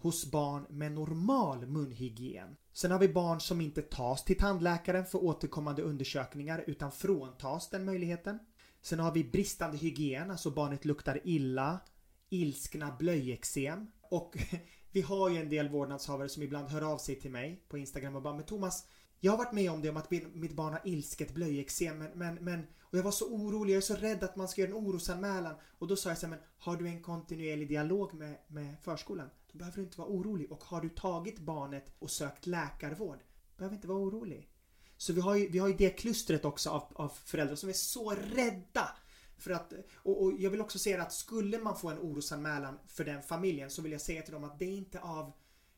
hos 0.00 0.30
barn 0.30 0.66
med 0.68 0.92
normal 0.92 1.66
munhygien. 1.66 2.56
Sen 2.72 2.90
har 2.90 2.98
vi 2.98 3.08
barn 3.08 3.40
som 3.40 3.60
inte 3.60 3.82
tas 3.82 4.24
till 4.24 4.38
tandläkaren 4.38 5.04
för 5.04 5.24
återkommande 5.24 5.82
undersökningar 5.82 6.64
utan 6.66 6.92
fråntas 6.92 7.70
den 7.70 7.84
möjligheten. 7.84 8.38
Sen 8.82 8.98
har 9.00 9.12
vi 9.12 9.24
bristande 9.24 9.76
hygien, 9.76 10.30
alltså 10.30 10.50
barnet 10.50 10.84
luktar 10.84 11.20
illa, 11.24 11.80
ilskna 12.28 12.96
blöjeksem 12.98 13.86
och 14.02 14.36
vi 14.92 15.00
har 15.00 15.30
ju 15.30 15.36
en 15.36 15.48
del 15.48 15.68
vårdnadshavare 15.68 16.28
som 16.28 16.42
ibland 16.42 16.68
hör 16.68 16.92
av 16.92 16.98
sig 16.98 17.20
till 17.20 17.30
mig 17.30 17.64
på 17.68 17.78
Instagram 17.78 18.16
och 18.16 18.22
bara 18.22 18.34
Men 18.34 18.44
Thomas, 18.44 18.86
jag 19.20 19.32
har 19.32 19.38
varit 19.38 19.52
med 19.52 19.70
om 19.70 19.82
det 19.82 19.90
om 19.90 19.96
att 19.96 20.10
mitt 20.10 20.56
barn 20.56 20.72
har 20.72 20.82
ilsket 20.84 21.34
blöjeksem 21.34 21.98
men, 21.98 22.10
men, 22.14 22.34
men 22.34 22.66
och 22.80 22.98
jag 22.98 23.02
var 23.02 23.10
så 23.10 23.26
orolig, 23.26 23.72
jag 23.72 23.76
är 23.76 23.80
så 23.80 23.94
rädd 23.94 24.22
att 24.22 24.36
man 24.36 24.48
ska 24.48 24.60
göra 24.60 24.70
en 24.70 24.76
orosanmälan 24.76 25.54
och 25.78 25.86
då 25.86 25.96
sa 25.96 26.08
jag 26.08 26.18
så 26.18 26.26
här, 26.26 26.30
men 26.30 26.44
har 26.58 26.76
du 26.76 26.86
en 26.86 27.02
kontinuerlig 27.02 27.68
dialog 27.68 28.14
med, 28.14 28.36
med 28.48 28.76
förskolan? 28.82 29.30
Då 29.52 29.58
behöver 29.58 29.76
du 29.76 29.82
inte 29.82 29.98
vara 29.98 30.08
orolig. 30.08 30.52
Och 30.52 30.64
har 30.64 30.80
du 30.80 30.88
tagit 30.88 31.38
barnet 31.38 31.92
och 31.98 32.10
sökt 32.10 32.46
läkarvård, 32.46 33.18
behöver 33.56 33.76
inte 33.76 33.88
vara 33.88 33.98
orolig. 33.98 34.50
Så 34.96 35.12
vi 35.12 35.20
har 35.20 35.34
ju, 35.34 35.48
vi 35.48 35.58
har 35.58 35.68
ju 35.68 35.74
det 35.74 35.90
klustret 35.90 36.44
också 36.44 36.70
av, 36.70 36.92
av 36.94 37.08
föräldrar 37.08 37.56
som 37.56 37.68
är 37.68 37.72
så 37.72 38.10
rädda. 38.10 38.96
För 39.38 39.50
att, 39.50 39.72
och, 39.94 40.22
och, 40.22 40.32
jag 40.38 40.50
vill 40.50 40.60
också 40.60 40.78
säga 40.78 41.02
att 41.02 41.12
skulle 41.12 41.58
man 41.58 41.78
få 41.78 41.90
en 41.90 41.98
orosanmälan 41.98 42.78
för 42.86 43.04
den 43.04 43.22
familjen 43.22 43.70
så 43.70 43.82
vill 43.82 43.92
jag 43.92 44.00
säga 44.00 44.22
till 44.22 44.32
dem 44.32 44.44
att 44.44 44.58
det 44.58 44.64
är 44.64 44.76
inte 44.76 45.00
av, 45.00 45.32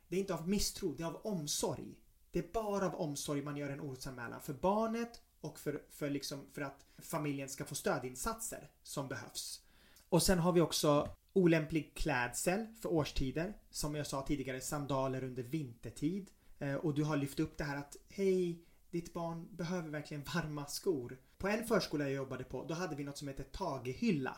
det 0.08 0.16
är 0.16 0.20
inte 0.20 0.34
av 0.34 0.48
misstro, 0.48 0.94
det 0.94 1.02
är 1.02 1.06
av 1.06 1.20
omsorg. 1.26 1.98
Det 2.30 2.38
är 2.38 2.52
bara 2.52 2.86
av 2.86 2.94
omsorg 2.94 3.42
man 3.42 3.56
gör 3.56 3.70
en 3.70 3.80
orosanmälan 3.80 4.40
för 4.40 4.52
barnet 4.54 5.22
och 5.40 5.58
för, 5.58 5.82
för, 5.90 6.10
liksom, 6.10 6.46
för 6.52 6.62
att 6.62 6.86
familjen 6.98 7.48
ska 7.48 7.64
få 7.64 7.74
stödinsatser 7.74 8.70
som 8.82 9.08
behövs. 9.08 9.60
Och 10.08 10.22
sen 10.22 10.38
har 10.38 10.52
vi 10.52 10.60
också 10.60 11.08
Olämplig 11.32 11.94
klädsel 11.94 12.66
för 12.82 12.92
årstider. 12.92 13.54
Som 13.70 13.94
jag 13.94 14.06
sa 14.06 14.22
tidigare, 14.22 14.60
sandaler 14.60 15.24
under 15.24 15.42
vintertid. 15.42 16.30
Eh, 16.58 16.74
och 16.74 16.94
du 16.94 17.04
har 17.04 17.16
lyft 17.16 17.40
upp 17.40 17.58
det 17.58 17.64
här 17.64 17.76
att 17.76 17.96
hej, 18.08 18.64
ditt 18.90 19.12
barn 19.12 19.48
behöver 19.56 19.88
verkligen 19.88 20.24
varma 20.34 20.66
skor. 20.66 21.18
På 21.38 21.48
en 21.48 21.64
förskola 21.64 22.04
jag 22.04 22.12
jobbade 22.12 22.44
på, 22.44 22.64
då 22.64 22.74
hade 22.74 22.96
vi 22.96 23.04
något 23.04 23.18
som 23.18 23.28
heter 23.28 23.44
tagehylla. 23.44 24.36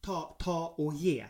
Ta, 0.00 0.36
ta 0.38 0.74
och 0.78 0.94
ge. 0.94 1.26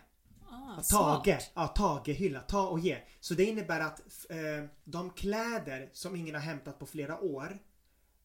Ah, 0.51 0.83
Tage, 0.83 1.51
ja, 1.55 1.69
tagehylla, 1.69 2.41
ta 2.41 2.69
och 2.69 2.81
ge. 2.81 2.99
Så 3.21 3.35
det 3.35 3.45
innebär 3.45 3.81
att 3.81 4.01
eh, 4.31 4.71
de 4.85 5.11
kläder 5.11 5.91
som 5.93 6.17
ingen 6.17 6.35
har 6.35 6.43
hämtat 6.43 6.79
på 6.79 6.87
flera 6.87 7.21
år, 7.21 7.59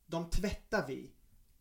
de 0.05 0.29
tvättar 0.29 0.88
vi. 0.88 1.11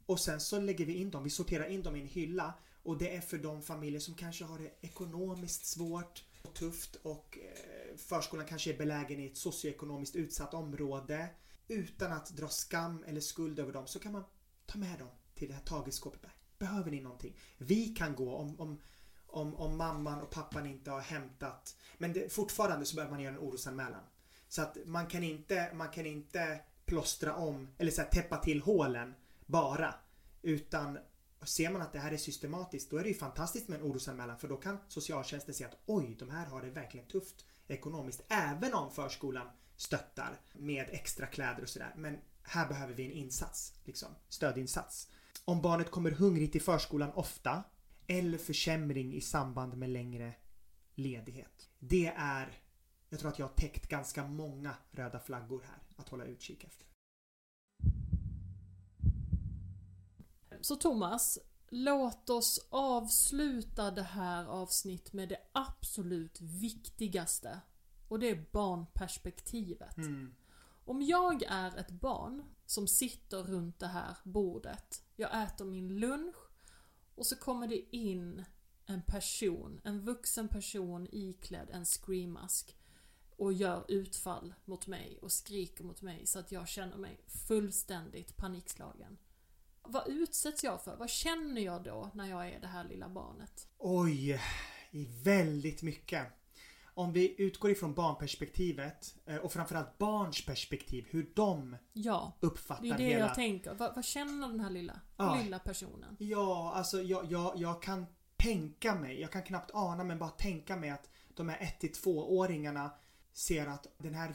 Och 0.07 0.21
sen 0.21 0.41
så 0.41 0.61
lägger 0.61 0.87
vi 0.87 0.95
in 0.95 1.11
dem, 1.11 1.25
vi 1.25 1.31
sorterar 1.31 1.65
in 1.69 1.83
dem 1.83 1.97
i 1.97 2.01
en 2.01 2.07
hylla 2.07 2.55
och 2.85 2.99
det 2.99 3.17
är 3.17 3.21
för 3.21 3.39
de 3.39 3.63
familjer 3.63 4.01
som 4.01 4.15
kanske 4.15 4.45
har 4.45 4.59
det 4.59 4.71
ekonomiskt 4.81 5.67
svårt 5.67 6.25
och 6.43 6.55
tufft 6.55 6.97
och 7.03 7.39
eh, 7.43 7.97
förskolan 7.97 8.47
kanske 8.47 8.73
är 8.73 8.79
belägen 8.79 9.21
i 9.21 9.27
ett 9.27 9.37
socioekonomiskt 9.37 10.17
utsatt 10.17 10.55
område. 10.55 11.29
Utan 11.69 12.13
att 12.13 12.31
dra 12.31 12.49
skam 12.49 13.05
eller 13.07 13.21
skuld 13.21 13.59
över 13.59 13.73
dem 13.73 13.87
så 13.87 13.99
kan 13.99 14.13
man 14.13 14.25
ta 14.67 14.79
med 14.79 14.99
dem 14.99 15.09
till 15.35 15.49
det 15.49 15.55
här 15.55 15.63
tagelskåpet. 15.63 16.31
Behöver 16.59 16.91
ni 16.91 17.01
någonting? 17.01 17.37
Vi 17.59 17.87
kan 17.87 18.15
gå 18.15 18.35
om, 18.35 18.61
om, 18.61 18.81
om, 19.27 19.55
om 19.55 19.77
mamman 19.77 20.23
och 20.23 20.31
pappan 20.31 20.67
inte 20.67 20.91
har 20.91 21.01
hämtat. 21.01 21.77
Men 21.99 22.13
det, 22.13 22.33
fortfarande 22.33 22.87
så 22.87 22.97
behöver 22.97 23.15
man 23.15 23.23
göra 23.23 23.35
en 23.35 23.41
orosanmälan. 23.41 24.03
Så 24.49 24.63
att 24.63 24.77
man 24.85 25.07
kan 25.07 25.23
inte, 25.25 25.71
man 25.75 25.89
kan 25.89 26.07
inte 26.07 26.61
plåstra 26.85 27.35
om 27.35 27.69
eller 27.79 27.91
så 27.91 28.03
här, 28.03 28.09
täppa 28.09 28.37
till 28.37 28.61
hålen 28.61 29.15
bara. 29.47 29.95
Utan 30.43 30.99
ser 31.45 31.71
man 31.71 31.83
att 31.83 31.93
det 31.93 31.99
här 31.99 32.13
är 32.13 32.17
systematiskt 32.17 32.91
då 32.91 32.97
är 32.97 33.03
det 33.03 33.09
ju 33.09 33.15
fantastiskt 33.15 33.69
med 33.69 33.81
en 33.81 33.87
orosanmälan 33.87 34.39
för 34.39 34.49
då 34.49 34.57
kan 34.57 34.79
socialtjänsten 34.89 35.55
se 35.55 35.65
att 35.65 35.79
oj, 35.87 36.17
de 36.19 36.31
här 36.31 36.47
har 36.47 36.63
det 36.63 36.71
verkligen 36.71 37.07
tufft 37.07 37.45
ekonomiskt. 37.69 38.23
Även 38.29 38.75
om 38.75 38.91
förskolan 38.91 39.47
stöttar 39.77 40.41
med 40.53 40.87
extra 40.91 41.27
kläder 41.27 41.63
och 41.63 41.69
sådär. 41.69 41.93
Men 41.97 42.19
här 42.43 42.69
behöver 42.69 42.95
vi 42.95 43.05
en 43.05 43.13
insats, 43.13 43.75
liksom 43.85 44.09
stödinsats. 44.29 45.09
Om 45.45 45.63
barnet 45.63 45.91
kommer 45.91 46.11
hungrigt 46.11 46.53
till 46.53 46.63
förskolan 46.63 47.13
ofta 47.13 47.63
eller 48.07 48.39
försämring 48.39 49.15
i 49.15 49.21
samband 49.21 49.77
med 49.77 49.91
längre 49.91 50.35
ledighet. 50.95 51.69
Det 51.79 52.13
är 52.17 52.61
Jag 53.09 53.21
tror 53.21 53.31
att 53.31 53.39
jag 53.39 53.47
har 53.47 53.55
täckt 53.55 53.89
ganska 53.89 54.25
många 54.25 54.75
röda 54.91 55.21
flaggor 55.21 55.65
här 55.67 55.83
att 55.97 56.09
hålla 56.09 56.25
utkik 56.25 56.65
efter. 56.65 56.87
Så 60.65 60.77
Thomas, 60.77 61.39
låt 61.69 62.31
oss 62.31 62.67
avsluta 62.71 63.91
det 63.91 64.03
här 64.03 64.47
avsnitt 64.47 65.13
med 65.13 65.29
det 65.29 65.39
absolut 65.53 66.41
viktigaste. 66.41 67.61
Och 68.09 68.19
det 68.19 68.31
är 68.31 68.47
barnperspektivet. 68.53 69.97
Mm. 69.97 70.35
Om 70.85 71.03
jag 71.03 71.43
är 71.43 71.77
ett 71.77 71.91
barn 71.91 72.43
som 72.67 72.89
sitter 72.89 73.43
runt 73.43 73.79
det 73.79 73.87
här 73.87 74.17
bordet, 74.25 75.05
jag 75.17 75.43
äter 75.43 75.65
min 75.65 76.01
lunch 76.01 76.37
och 77.15 77.27
så 77.27 77.37
kommer 77.37 77.69
det 77.69 77.97
in 77.97 78.45
en 78.87 79.03
person, 79.03 79.81
en 79.85 80.01
vuxen 80.01 80.49
person 80.49 81.09
iklädd 81.13 81.71
en 81.73 81.85
screammask 81.85 82.77
och 83.37 83.53
gör 83.53 83.85
utfall 83.89 84.55
mot 84.65 84.87
mig 84.87 85.19
och 85.23 85.33
skriker 85.33 85.85
mot 85.85 86.03
mig 86.03 86.27
så 86.27 86.39
att 86.39 86.53
jag 86.53 86.69
känner 86.69 86.97
mig 86.97 87.21
fullständigt 87.27 88.37
panikslagen. 88.37 89.19
Vad 89.85 90.09
utsätts 90.09 90.65
jag 90.65 90.83
för? 90.85 90.97
Vad 90.97 91.11
känner 91.11 91.61
jag 91.61 91.83
då 91.83 92.11
när 92.15 92.31
jag 92.31 92.49
är 92.49 92.61
det 92.61 92.67
här 92.67 92.85
lilla 92.85 93.09
barnet? 93.09 93.69
Oj, 93.79 94.41
väldigt 95.25 95.83
mycket. 95.83 96.27
Om 96.97 97.13
vi 97.13 97.35
utgår 97.43 97.71
ifrån 97.71 97.95
barnperspektivet 97.95 99.15
eh, 99.27 99.37
och 99.37 99.53
framförallt 99.53 99.99
barns 99.99 100.47
perspektiv, 100.47 101.07
hur 101.11 101.31
de 101.35 101.77
Ja, 101.93 102.33
uppfattar 102.41 102.83
det 102.83 102.89
är 102.91 102.99
det 102.99 103.05
hela... 103.05 103.27
jag 103.27 103.35
tänker. 103.35 103.75
Vad, 103.75 103.95
vad 103.95 104.05
känner 104.05 104.49
den 104.49 104.61
här 104.61 104.71
lilla, 104.71 105.01
Ja. 105.17 105.39
lilla 105.43 105.59
personen? 105.59 106.17
Ja, 106.19 106.73
alltså 106.75 107.03
jag, 107.03 107.33
jag, 107.33 107.53
jag 107.57 107.83
kan 107.83 108.07
tänka 108.37 108.95
mig, 108.95 109.21
jag 109.21 109.33
kan 109.33 109.43
knappt 109.43 109.71
ana 109.75 110.05
men 110.05 110.19
bara 110.19 110.31
tänka 110.31 110.77
mig 110.77 110.91
att 110.91 111.11
de 111.35 111.49
här 111.49 111.77
1-2-åringarna 111.81 112.91
ser 113.33 113.67
att 113.67 113.87
den 113.99 114.15
här 114.15 114.35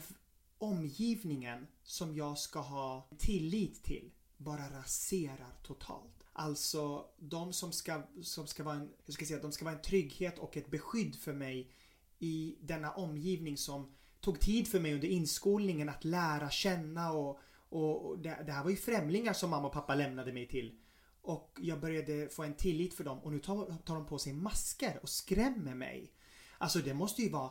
omgivningen 0.58 1.66
som 1.82 2.14
jag 2.16 2.38
ska 2.38 2.60
ha 2.60 3.08
tillit 3.18 3.84
till 3.84 4.10
bara 4.40 4.78
raserar 4.78 5.52
totalt. 5.62 6.24
Alltså 6.32 7.06
de 7.18 7.52
som 7.52 7.72
ska, 7.72 8.02
som 8.22 8.46
ska 8.46 8.62
vara 8.62 8.74
en, 8.74 8.90
hur 9.04 9.12
ska 9.12 9.22
jag 9.22 9.28
säga, 9.28 9.42
de 9.42 9.52
ska 9.52 9.64
vara 9.64 9.74
en 9.74 9.82
trygghet 9.82 10.38
och 10.38 10.56
ett 10.56 10.70
beskydd 10.70 11.16
för 11.16 11.32
mig 11.32 11.72
i 12.18 12.56
denna 12.60 12.90
omgivning 12.90 13.56
som 13.56 13.94
tog 14.20 14.40
tid 14.40 14.68
för 14.68 14.80
mig 14.80 14.94
under 14.94 15.08
inskolningen 15.08 15.88
att 15.88 16.04
lära 16.04 16.50
känna 16.50 17.12
och, 17.12 17.40
och, 17.52 18.06
och 18.06 18.18
det, 18.18 18.42
det 18.46 18.52
här 18.52 18.62
var 18.62 18.70
ju 18.70 18.76
främlingar 18.76 19.32
som 19.32 19.50
mamma 19.50 19.66
och 19.66 19.72
pappa 19.72 19.94
lämnade 19.94 20.32
mig 20.32 20.48
till. 20.48 20.78
Och 21.22 21.58
jag 21.60 21.80
började 21.80 22.28
få 22.28 22.42
en 22.42 22.54
tillit 22.54 22.94
för 22.94 23.04
dem 23.04 23.18
och 23.18 23.32
nu 23.32 23.38
tar, 23.38 23.76
tar 23.84 23.94
de 23.94 24.06
på 24.06 24.18
sig 24.18 24.32
masker 24.32 24.98
och 25.02 25.08
skrämmer 25.08 25.74
mig. 25.74 26.12
Alltså 26.58 26.78
det 26.78 26.94
måste 26.94 27.22
ju 27.22 27.28
vara 27.28 27.50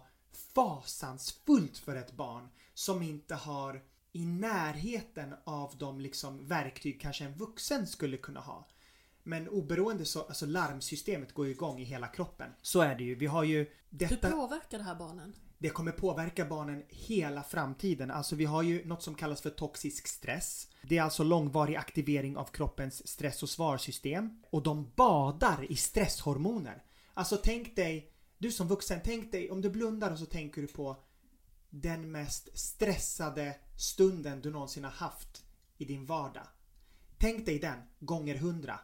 fasansfullt 0.56 1.78
för 1.78 1.96
ett 1.96 2.12
barn 2.12 2.50
som 2.74 3.02
inte 3.02 3.36
har 3.36 3.84
i 4.12 4.26
närheten 4.26 5.36
av 5.44 5.78
de 5.78 6.00
liksom 6.00 6.48
verktyg 6.48 7.02
kanske 7.02 7.26
en 7.26 7.34
vuxen 7.34 7.88
skulle 7.88 8.18
kunna 8.18 8.40
ha. 8.40 8.68
Men 9.24 9.50
oberoende 9.50 10.06
så, 10.06 10.22
alltså 10.22 10.46
larmsystemet 10.46 11.34
går 11.34 11.46
ju 11.46 11.52
igång 11.52 11.80
i 11.80 11.84
hela 11.84 12.08
kroppen. 12.08 12.52
Så 12.62 12.82
är 12.82 12.96
det 12.96 13.04
ju. 13.04 13.16
Vi 13.16 13.26
har 13.26 13.44
ju 13.44 13.58
Hur 13.58 13.68
detta, 13.90 14.32
påverkar 14.32 14.78
det 14.78 14.84
här 14.84 14.96
barnen? 14.96 15.34
det 15.62 15.70
kommer 15.70 15.92
påverka 15.92 16.46
barnen 16.46 16.84
hela 16.90 17.44
framtiden. 17.44 18.12
Alltså 18.12 18.36
vi 18.36 18.46
har 18.46 18.64
ju 18.64 18.86
något 18.86 19.04
som 19.04 19.16
kallas 19.16 19.42
för 19.42 19.50
toxisk 19.50 20.08
stress. 20.08 20.68
Det 20.82 20.98
är 20.98 21.02
alltså 21.02 21.24
långvarig 21.24 21.76
aktivering 21.76 22.38
av 22.38 22.46
kroppens 22.46 23.08
stress 23.08 23.44
och 23.44 23.50
svarsystem. 23.50 24.44
Och 24.50 24.64
de 24.64 24.92
badar 24.96 25.72
i 25.72 25.76
stresshormoner. 25.76 26.84
Alltså 27.14 27.38
tänk 27.44 27.76
dig, 27.76 28.12
du 28.38 28.52
som 28.52 28.68
vuxen, 28.68 29.00
tänk 29.04 29.32
dig 29.32 29.52
om 29.52 29.62
du 29.62 29.70
blundar 29.70 30.12
och 30.12 30.20
så 30.20 30.26
tänker 30.26 30.62
du 30.62 30.68
på 30.68 31.04
den 31.70 32.12
mest 32.12 32.60
stressade 32.60 33.56
stunden 33.80 34.42
du 34.42 34.52
någonsin 34.52 34.84
har 34.84 34.92
haft 34.92 35.46
i 35.78 35.86
din 35.86 36.06
vardag. 36.06 36.48
Tänk 37.18 37.46
dig 37.46 37.60
den 37.60 37.80
gånger 38.00 38.36
hundra. 38.36 38.80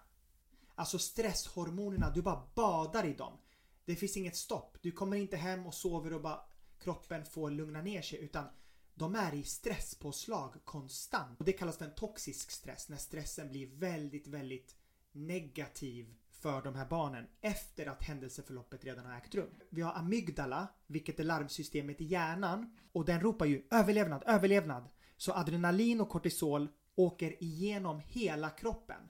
Alltså 0.75 0.99
stresshormonerna, 0.99 2.09
du 2.09 2.21
bara 2.21 2.47
badar 2.55 3.05
i 3.05 3.13
dem. 3.13 3.37
Det 3.85 3.95
finns 3.95 4.17
inget 4.17 4.35
stopp. 4.35 4.77
Du 4.81 4.91
kommer 4.91 5.17
inte 5.17 5.37
hem 5.37 5.65
och 5.65 5.73
sover 5.73 6.13
och 6.13 6.21
bara 6.21 6.39
kroppen 6.79 7.25
får 7.25 7.51
lugna 7.51 7.81
ner 7.81 8.01
sig 8.01 8.19
utan 8.19 8.45
de 8.93 9.15
är 9.15 9.33
i 9.33 9.43
stresspåslag 9.43 10.55
konstant. 10.65 11.39
Och 11.39 11.45
det 11.45 11.53
kallas 11.53 11.77
för 11.77 11.85
en 11.85 11.95
toxisk 11.95 12.51
stress 12.51 12.89
när 12.89 12.97
stressen 12.97 13.49
blir 13.49 13.67
väldigt, 13.67 14.27
väldigt 14.27 14.75
negativ 15.11 16.15
för 16.45 16.61
de 16.61 16.75
här 16.75 16.85
barnen 16.85 17.27
efter 17.41 17.85
att 17.85 18.03
händelseförloppet 18.03 18.85
redan 18.85 19.05
har 19.05 19.17
ägt 19.17 19.35
rum. 19.35 19.49
Vi 19.69 19.81
har 19.81 19.93
amygdala, 19.93 20.67
vilket 20.87 21.19
är 21.19 21.23
larmsystemet 21.23 22.01
i 22.01 22.05
hjärnan 22.05 22.77
och 22.91 23.05
den 23.05 23.19
ropar 23.19 23.45
ju 23.45 23.67
överlevnad, 23.71 24.23
överlevnad. 24.25 24.89
Så 25.17 25.33
adrenalin 25.33 26.01
och 26.01 26.09
kortisol 26.09 26.67
åker 26.95 27.43
igenom 27.43 28.01
hela 28.05 28.49
kroppen. 28.49 29.01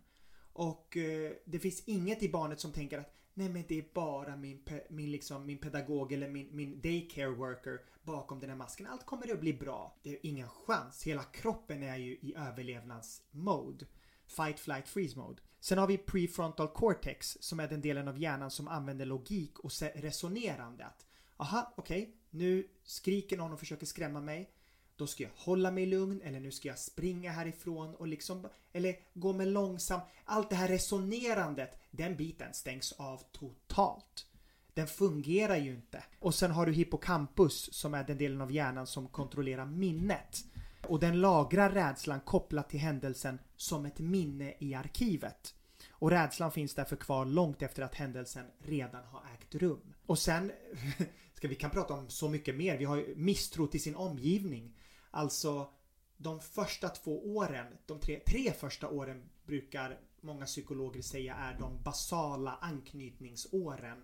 Och 0.53 0.97
eh, 0.97 1.31
det 1.45 1.59
finns 1.59 1.83
inget 1.85 2.23
i 2.23 2.29
barnet 2.29 2.59
som 2.59 2.71
tänker 2.71 2.99
att 2.99 3.15
nej 3.33 3.49
men 3.49 3.63
det 3.67 3.79
är 3.79 3.93
bara 3.93 4.35
min, 4.35 4.63
pe- 4.63 4.85
min, 4.89 5.11
liksom, 5.11 5.45
min 5.45 5.57
pedagog 5.57 6.13
eller 6.13 6.29
min, 6.29 6.49
min 6.51 6.81
daycare 6.81 7.29
worker 7.29 7.79
bakom 8.03 8.39
den 8.39 8.49
här 8.49 8.57
masken. 8.57 8.87
Allt 8.87 9.05
kommer 9.05 9.31
att 9.31 9.39
bli 9.39 9.53
bra. 9.53 9.97
Det 10.03 10.09
är 10.09 10.19
ingen 10.23 10.49
chans. 10.49 11.03
Hela 11.03 11.23
kroppen 11.23 11.83
är 11.83 11.97
ju 11.97 12.11
i 12.11 12.33
överlevnadsmode. 12.37 13.85
Fight, 14.27 14.59
flight, 14.59 14.87
freeze 14.87 15.17
mode. 15.17 15.41
Sen 15.59 15.77
har 15.77 15.87
vi 15.87 15.97
prefrontal 15.97 16.67
cortex 16.67 17.37
som 17.41 17.59
är 17.59 17.67
den 17.67 17.81
delen 17.81 18.07
av 18.07 18.19
hjärnan 18.19 18.51
som 18.51 18.67
använder 18.67 19.05
logik 19.05 19.59
och 19.59 19.71
resonerande. 19.95 20.85
Att, 20.85 21.05
aha, 21.37 21.73
okej, 21.77 22.15
nu 22.29 22.67
skriker 22.83 23.37
någon 23.37 23.53
och 23.53 23.59
försöker 23.59 23.85
skrämma 23.85 24.21
mig. 24.21 24.51
Då 24.95 25.07
ska 25.07 25.23
jag 25.23 25.31
hålla 25.35 25.71
mig 25.71 25.85
lugn 25.85 26.21
eller 26.21 26.39
nu 26.39 26.51
ska 26.51 26.67
jag 26.67 26.79
springa 26.79 27.31
härifrån 27.31 27.95
och 27.95 28.07
liksom 28.07 28.47
eller 28.73 28.95
gå 29.13 29.33
med 29.33 29.47
långsam. 29.47 29.99
Allt 30.25 30.49
det 30.49 30.55
här 30.55 30.67
resonerandet, 30.67 31.79
den 31.91 32.15
biten 32.15 32.53
stängs 32.53 32.91
av 32.91 33.21
totalt. 33.31 34.25
Den 34.73 34.87
fungerar 34.87 35.55
ju 35.55 35.73
inte. 35.73 36.03
Och 36.19 36.35
sen 36.35 36.51
har 36.51 36.65
du 36.65 36.73
hippocampus 36.73 37.73
som 37.73 37.93
är 37.93 38.03
den 38.03 38.17
delen 38.17 38.41
av 38.41 38.51
hjärnan 38.51 38.87
som 38.87 39.07
kontrollerar 39.07 39.65
minnet. 39.65 40.45
Och 40.85 40.99
den 40.99 41.21
lagrar 41.21 41.69
rädslan 41.69 42.19
kopplat 42.19 42.69
till 42.69 42.79
händelsen 42.79 43.39
som 43.55 43.85
ett 43.85 43.99
minne 43.99 44.53
i 44.59 44.73
arkivet. 44.73 45.55
Och 45.89 46.11
rädslan 46.11 46.51
finns 46.51 46.75
därför 46.75 46.95
kvar 46.95 47.25
långt 47.25 47.61
efter 47.61 47.83
att 47.83 47.95
händelsen 47.95 48.45
redan 48.59 49.03
har 49.03 49.21
ägt 49.33 49.55
rum. 49.55 49.93
Och 50.05 50.19
sen, 50.19 50.51
ska 51.33 51.47
vi 51.47 51.55
kan 51.55 51.71
prata 51.71 51.93
om 51.93 52.09
så 52.09 52.29
mycket 52.29 52.55
mer. 52.55 52.77
Vi 52.77 52.85
har 52.85 52.95
ju 52.95 53.15
misstro 53.15 53.67
till 53.67 53.81
sin 53.81 53.95
omgivning. 53.95 54.77
Alltså, 55.11 55.69
de 56.17 56.39
första 56.39 56.89
två 56.89 57.35
åren, 57.35 57.67
de 57.85 57.99
tre, 57.99 58.19
tre 58.19 58.51
första 58.51 58.89
åren 58.89 59.29
brukar 59.45 59.99
många 60.21 60.45
psykologer 60.45 61.01
säga 61.01 61.35
är 61.35 61.59
de 61.59 61.83
basala 61.83 62.57
anknytningsåren. 62.61 64.03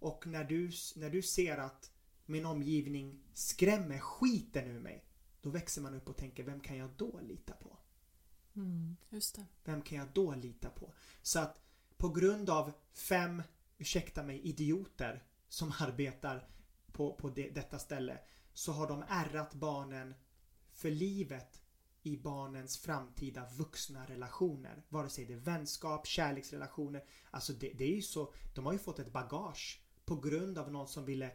Och 0.00 0.26
när 0.26 0.44
du, 0.44 0.70
när 0.96 1.10
du 1.10 1.22
ser 1.22 1.58
att 1.58 1.90
min 2.26 2.46
omgivning 2.46 3.20
skrämmer 3.34 3.98
skiten 3.98 4.66
ur 4.66 4.80
mig, 4.80 5.04
då 5.44 5.50
växer 5.50 5.82
man 5.82 5.94
upp 5.94 6.08
och 6.08 6.16
tänker, 6.16 6.44
vem 6.44 6.60
kan 6.60 6.76
jag 6.76 6.90
då 6.96 7.20
lita 7.20 7.54
på? 7.54 7.78
Mm, 8.56 8.96
just 9.08 9.34
det. 9.34 9.46
Vem 9.64 9.82
kan 9.82 9.98
jag 9.98 10.08
då 10.12 10.34
lita 10.34 10.70
på? 10.70 10.92
Så 11.22 11.38
att 11.38 11.56
på 11.96 12.08
grund 12.08 12.50
av 12.50 12.72
fem, 12.92 13.42
ursäkta 13.78 14.22
mig, 14.22 14.40
idioter 14.40 15.24
som 15.48 15.72
arbetar 15.78 16.48
på, 16.92 17.14
på 17.14 17.28
det, 17.28 17.50
detta 17.50 17.78
ställe 17.78 18.18
så 18.52 18.72
har 18.72 18.88
de 18.88 19.04
ärrat 19.08 19.54
barnen 19.54 20.14
för 20.72 20.90
livet 20.90 21.62
i 22.02 22.16
barnens 22.16 22.78
framtida 22.78 23.48
vuxna 23.56 24.06
relationer. 24.06 24.84
Vare 24.88 25.08
sig 25.08 25.24
det 25.24 25.32
är 25.32 25.38
vänskap, 25.38 26.06
kärleksrelationer. 26.06 27.04
Alltså 27.30 27.52
det, 27.52 27.72
det 27.78 27.84
är 27.84 27.94
ju 27.94 28.02
så, 28.02 28.32
de 28.54 28.66
har 28.66 28.72
ju 28.72 28.78
fått 28.78 28.98
ett 28.98 29.12
bagage 29.12 29.82
på 30.04 30.16
grund 30.16 30.58
av 30.58 30.72
någon 30.72 30.88
som 30.88 31.04
ville 31.04 31.30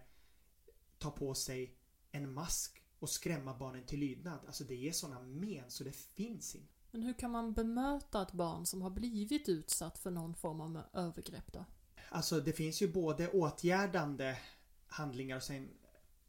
ta 0.97 1.11
på 1.11 1.35
sig 1.35 1.75
en 2.11 2.33
mask 2.33 2.78
och 2.99 3.09
skrämma 3.09 3.57
barnen 3.57 3.85
till 3.85 3.99
lydnad. 3.99 4.39
Alltså 4.47 4.63
det 4.63 4.87
är 4.87 4.91
sådana 4.91 5.19
men 5.21 5.63
så 5.67 5.83
det 5.83 5.95
finns 5.95 6.55
inte. 6.55 6.73
Men 6.91 7.03
hur 7.03 7.13
kan 7.13 7.31
man 7.31 7.53
bemöta 7.53 8.21
ett 8.21 8.31
barn 8.31 8.65
som 8.65 8.81
har 8.81 8.89
blivit 8.89 9.49
utsatt 9.49 9.97
för 9.97 10.11
någon 10.11 10.35
form 10.35 10.61
av 10.61 10.81
övergrepp 10.93 11.53
då? 11.53 11.65
Alltså 12.09 12.39
det 12.39 12.53
finns 12.53 12.81
ju 12.81 12.87
både 12.87 13.29
åtgärdande 13.29 14.37
handlingar 14.87 15.35
och 15.37 15.43
sen 15.43 15.69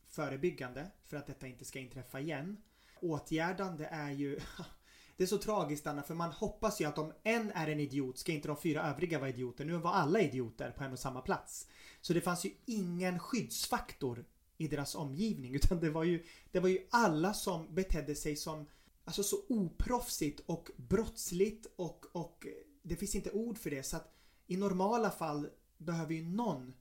förebyggande 0.09 0.91
för 1.03 1.17
att 1.17 1.27
detta 1.27 1.47
inte 1.47 1.65
ska 1.65 1.79
inträffa 1.79 2.21
igen. 2.21 2.57
Åtgärdande 3.01 3.85
är 3.85 4.11
ju 4.11 4.41
Det 5.17 5.25
är 5.25 5.29
så 5.29 5.39
tragiskt 5.39 5.87
Anna 5.87 6.03
för 6.03 6.15
man 6.15 6.33
hoppas 6.33 6.81
ju 6.81 6.85
att 6.85 6.99
om 6.99 7.13
en 7.23 7.51
är 7.51 7.69
en 7.69 7.81
idiot 7.81 8.19
ska 8.19 8.33
inte 8.33 8.49
de 8.49 8.57
fyra 8.57 8.83
övriga 8.91 9.19
vara 9.19 9.29
idioter. 9.29 9.65
Nu 9.65 9.77
var 9.77 9.93
alla 9.93 10.21
idioter 10.21 10.71
på 10.71 10.85
en 10.85 10.93
och 10.93 10.99
samma 10.99 11.21
plats. 11.21 11.67
Så 12.01 12.13
det 12.13 12.21
fanns 12.21 12.45
ju 12.45 12.51
ingen 12.67 13.19
skyddsfaktor 13.19 14.25
i 14.61 14.69
deras 14.69 14.95
omgivning 14.95 15.55
utan 15.61 15.81
det 15.81 15.91
var 15.91 16.05
ju, 16.05 16.25
det 16.51 16.61
var 16.61 16.69
ju 16.69 16.87
alla 16.91 17.35
som 17.35 17.75
betedde 17.75 18.15
sig 18.15 18.37
som 18.37 18.67
Alltså 19.05 19.23
så 19.23 19.37
oproffsigt 19.49 20.41
och 20.47 20.71
brottsligt 20.77 21.67
och, 21.77 22.07
och 22.13 22.47
det 22.83 22.97
finns 22.97 23.15
inte 23.15 23.31
ord 23.31 23.59
för 23.59 23.71
det 23.71 23.83
så 23.83 23.97
att 23.97 24.15
i 24.47 24.57
normala 24.57 25.11
fall 25.11 25.49
behöver 25.79 26.15
ju 26.15 26.25
någon 26.25 26.75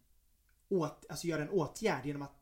åt, 0.69 1.05
alltså 1.09 1.27
göra 1.27 1.41
en 1.41 1.49
åtgärd 1.49 2.05
genom 2.05 2.21
att 2.21 2.35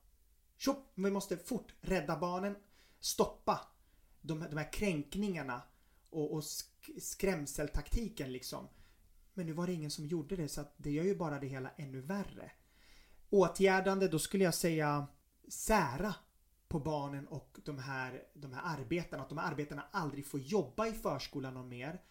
Tjopp, 0.58 0.92
vi 0.96 1.12
måste 1.12 1.38
fort 1.38 1.74
rädda 1.82 2.18
barnen, 2.18 2.56
stoppa 3.00 3.62
de, 4.22 4.40
de 4.40 4.58
här 4.58 4.74
kränkningarna 4.74 5.62
och, 6.10 6.34
och 6.34 6.44
sk 6.44 6.90
skrämseltaktiken 7.00 8.32
liksom. 8.32 8.68
Men 9.34 9.46
nu 9.46 9.54
var 9.54 9.68
det 9.68 9.74
ingen 9.74 9.92
som 9.92 10.06
gjorde 10.06 10.36
det 10.36 10.48
så 10.48 10.62
att 10.62 10.74
det 10.78 10.92
gör 10.92 11.04
ju 11.04 11.16
bara 11.16 11.40
det 11.40 11.48
hela 11.48 11.70
ännu 11.76 12.02
värre. 12.02 12.52
Åtgärdande, 13.30 14.08
då 14.08 14.20
skulle 14.20 14.44
jag 14.44 14.54
säga 14.54 15.08
sära 15.48 16.16
på 16.68 16.80
barnen 16.80 17.28
och 17.28 17.60
de 17.66 17.80
här, 17.80 18.24
de 18.34 18.54
här 18.54 18.62
arbetarna. 18.64 19.24
Att 19.24 19.30
de 19.30 19.38
här 19.38 19.52
arbetarna 19.52 19.86
aldrig 19.92 20.26
får 20.26 20.40
jobba 20.40 20.88
i 20.88 20.92
förskolan 20.92 21.54
någon 21.54 21.70
mer. 21.70 22.02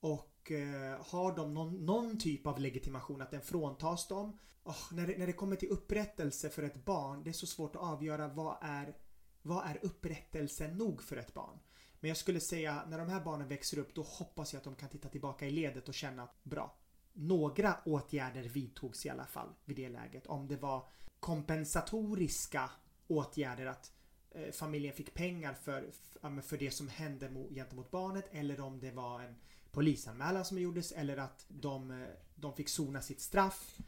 Och 0.00 0.50
eh, 0.50 1.00
har 1.06 1.36
de 1.36 1.54
någon, 1.54 1.86
någon, 1.86 2.18
typ 2.18 2.46
av 2.46 2.60
legitimation, 2.60 3.22
att 3.22 3.30
den 3.30 3.40
fråntas 3.40 4.08
dem. 4.08 4.38
Oh, 4.64 4.92
när, 4.92 5.06
det, 5.06 5.18
när 5.18 5.26
det 5.26 5.32
kommer 5.32 5.56
till 5.56 5.68
upprättelse 5.68 6.50
för 6.50 6.62
ett 6.62 6.84
barn, 6.84 7.24
det 7.24 7.30
är 7.30 7.32
så 7.32 7.46
svårt 7.46 7.76
att 7.76 7.82
avgöra 7.82 8.28
vad 8.28 8.56
är, 8.62 8.96
vad 9.42 9.66
är 9.66 9.78
upprättelse 9.82 10.68
nog 10.68 11.02
för 11.02 11.16
ett 11.16 11.34
barn. 11.34 11.58
Men 12.00 12.08
jag 12.08 12.16
skulle 12.16 12.40
säga 12.40 12.84
när 12.88 12.98
de 12.98 13.08
här 13.08 13.20
barnen 13.20 13.48
växer 13.48 13.78
upp 13.78 13.94
då 13.94 14.02
hoppas 14.02 14.52
jag 14.52 14.58
att 14.58 14.64
de 14.64 14.74
kan 14.74 14.88
titta 14.88 15.08
tillbaka 15.08 15.46
i 15.46 15.50
ledet 15.50 15.88
och 15.88 15.94
känna 15.94 16.22
att 16.22 16.44
bra. 16.44 16.76
Några 17.12 17.76
åtgärder 17.84 18.42
vidtogs 18.42 19.06
i 19.06 19.10
alla 19.10 19.26
fall 19.26 19.48
vid 19.64 19.76
det 19.76 19.88
läget. 19.88 20.26
Om 20.26 20.48
det 20.48 20.56
var 20.56 20.88
kompensatoriska 21.20 22.70
åtgärder 23.08 23.66
att 23.66 23.92
eh, 24.30 24.52
familjen 24.52 24.94
fick 24.94 25.14
pengar 25.14 25.54
för, 25.54 25.90
för 26.42 26.58
det 26.58 26.70
som 26.70 26.88
hände 26.88 27.30
gentemot 27.50 27.90
barnet 27.90 28.28
eller 28.32 28.60
om 28.60 28.80
det 28.80 28.90
var 28.90 29.20
en 29.20 29.36
polisanmälan 29.70 30.44
som 30.44 30.58
gjordes 30.58 30.92
eller 30.92 31.16
att 31.16 31.44
de, 31.48 31.90
eh, 31.90 32.08
de 32.34 32.56
fick 32.56 32.68
sona 32.68 33.02
sitt 33.02 33.20
straff. 33.20 33.78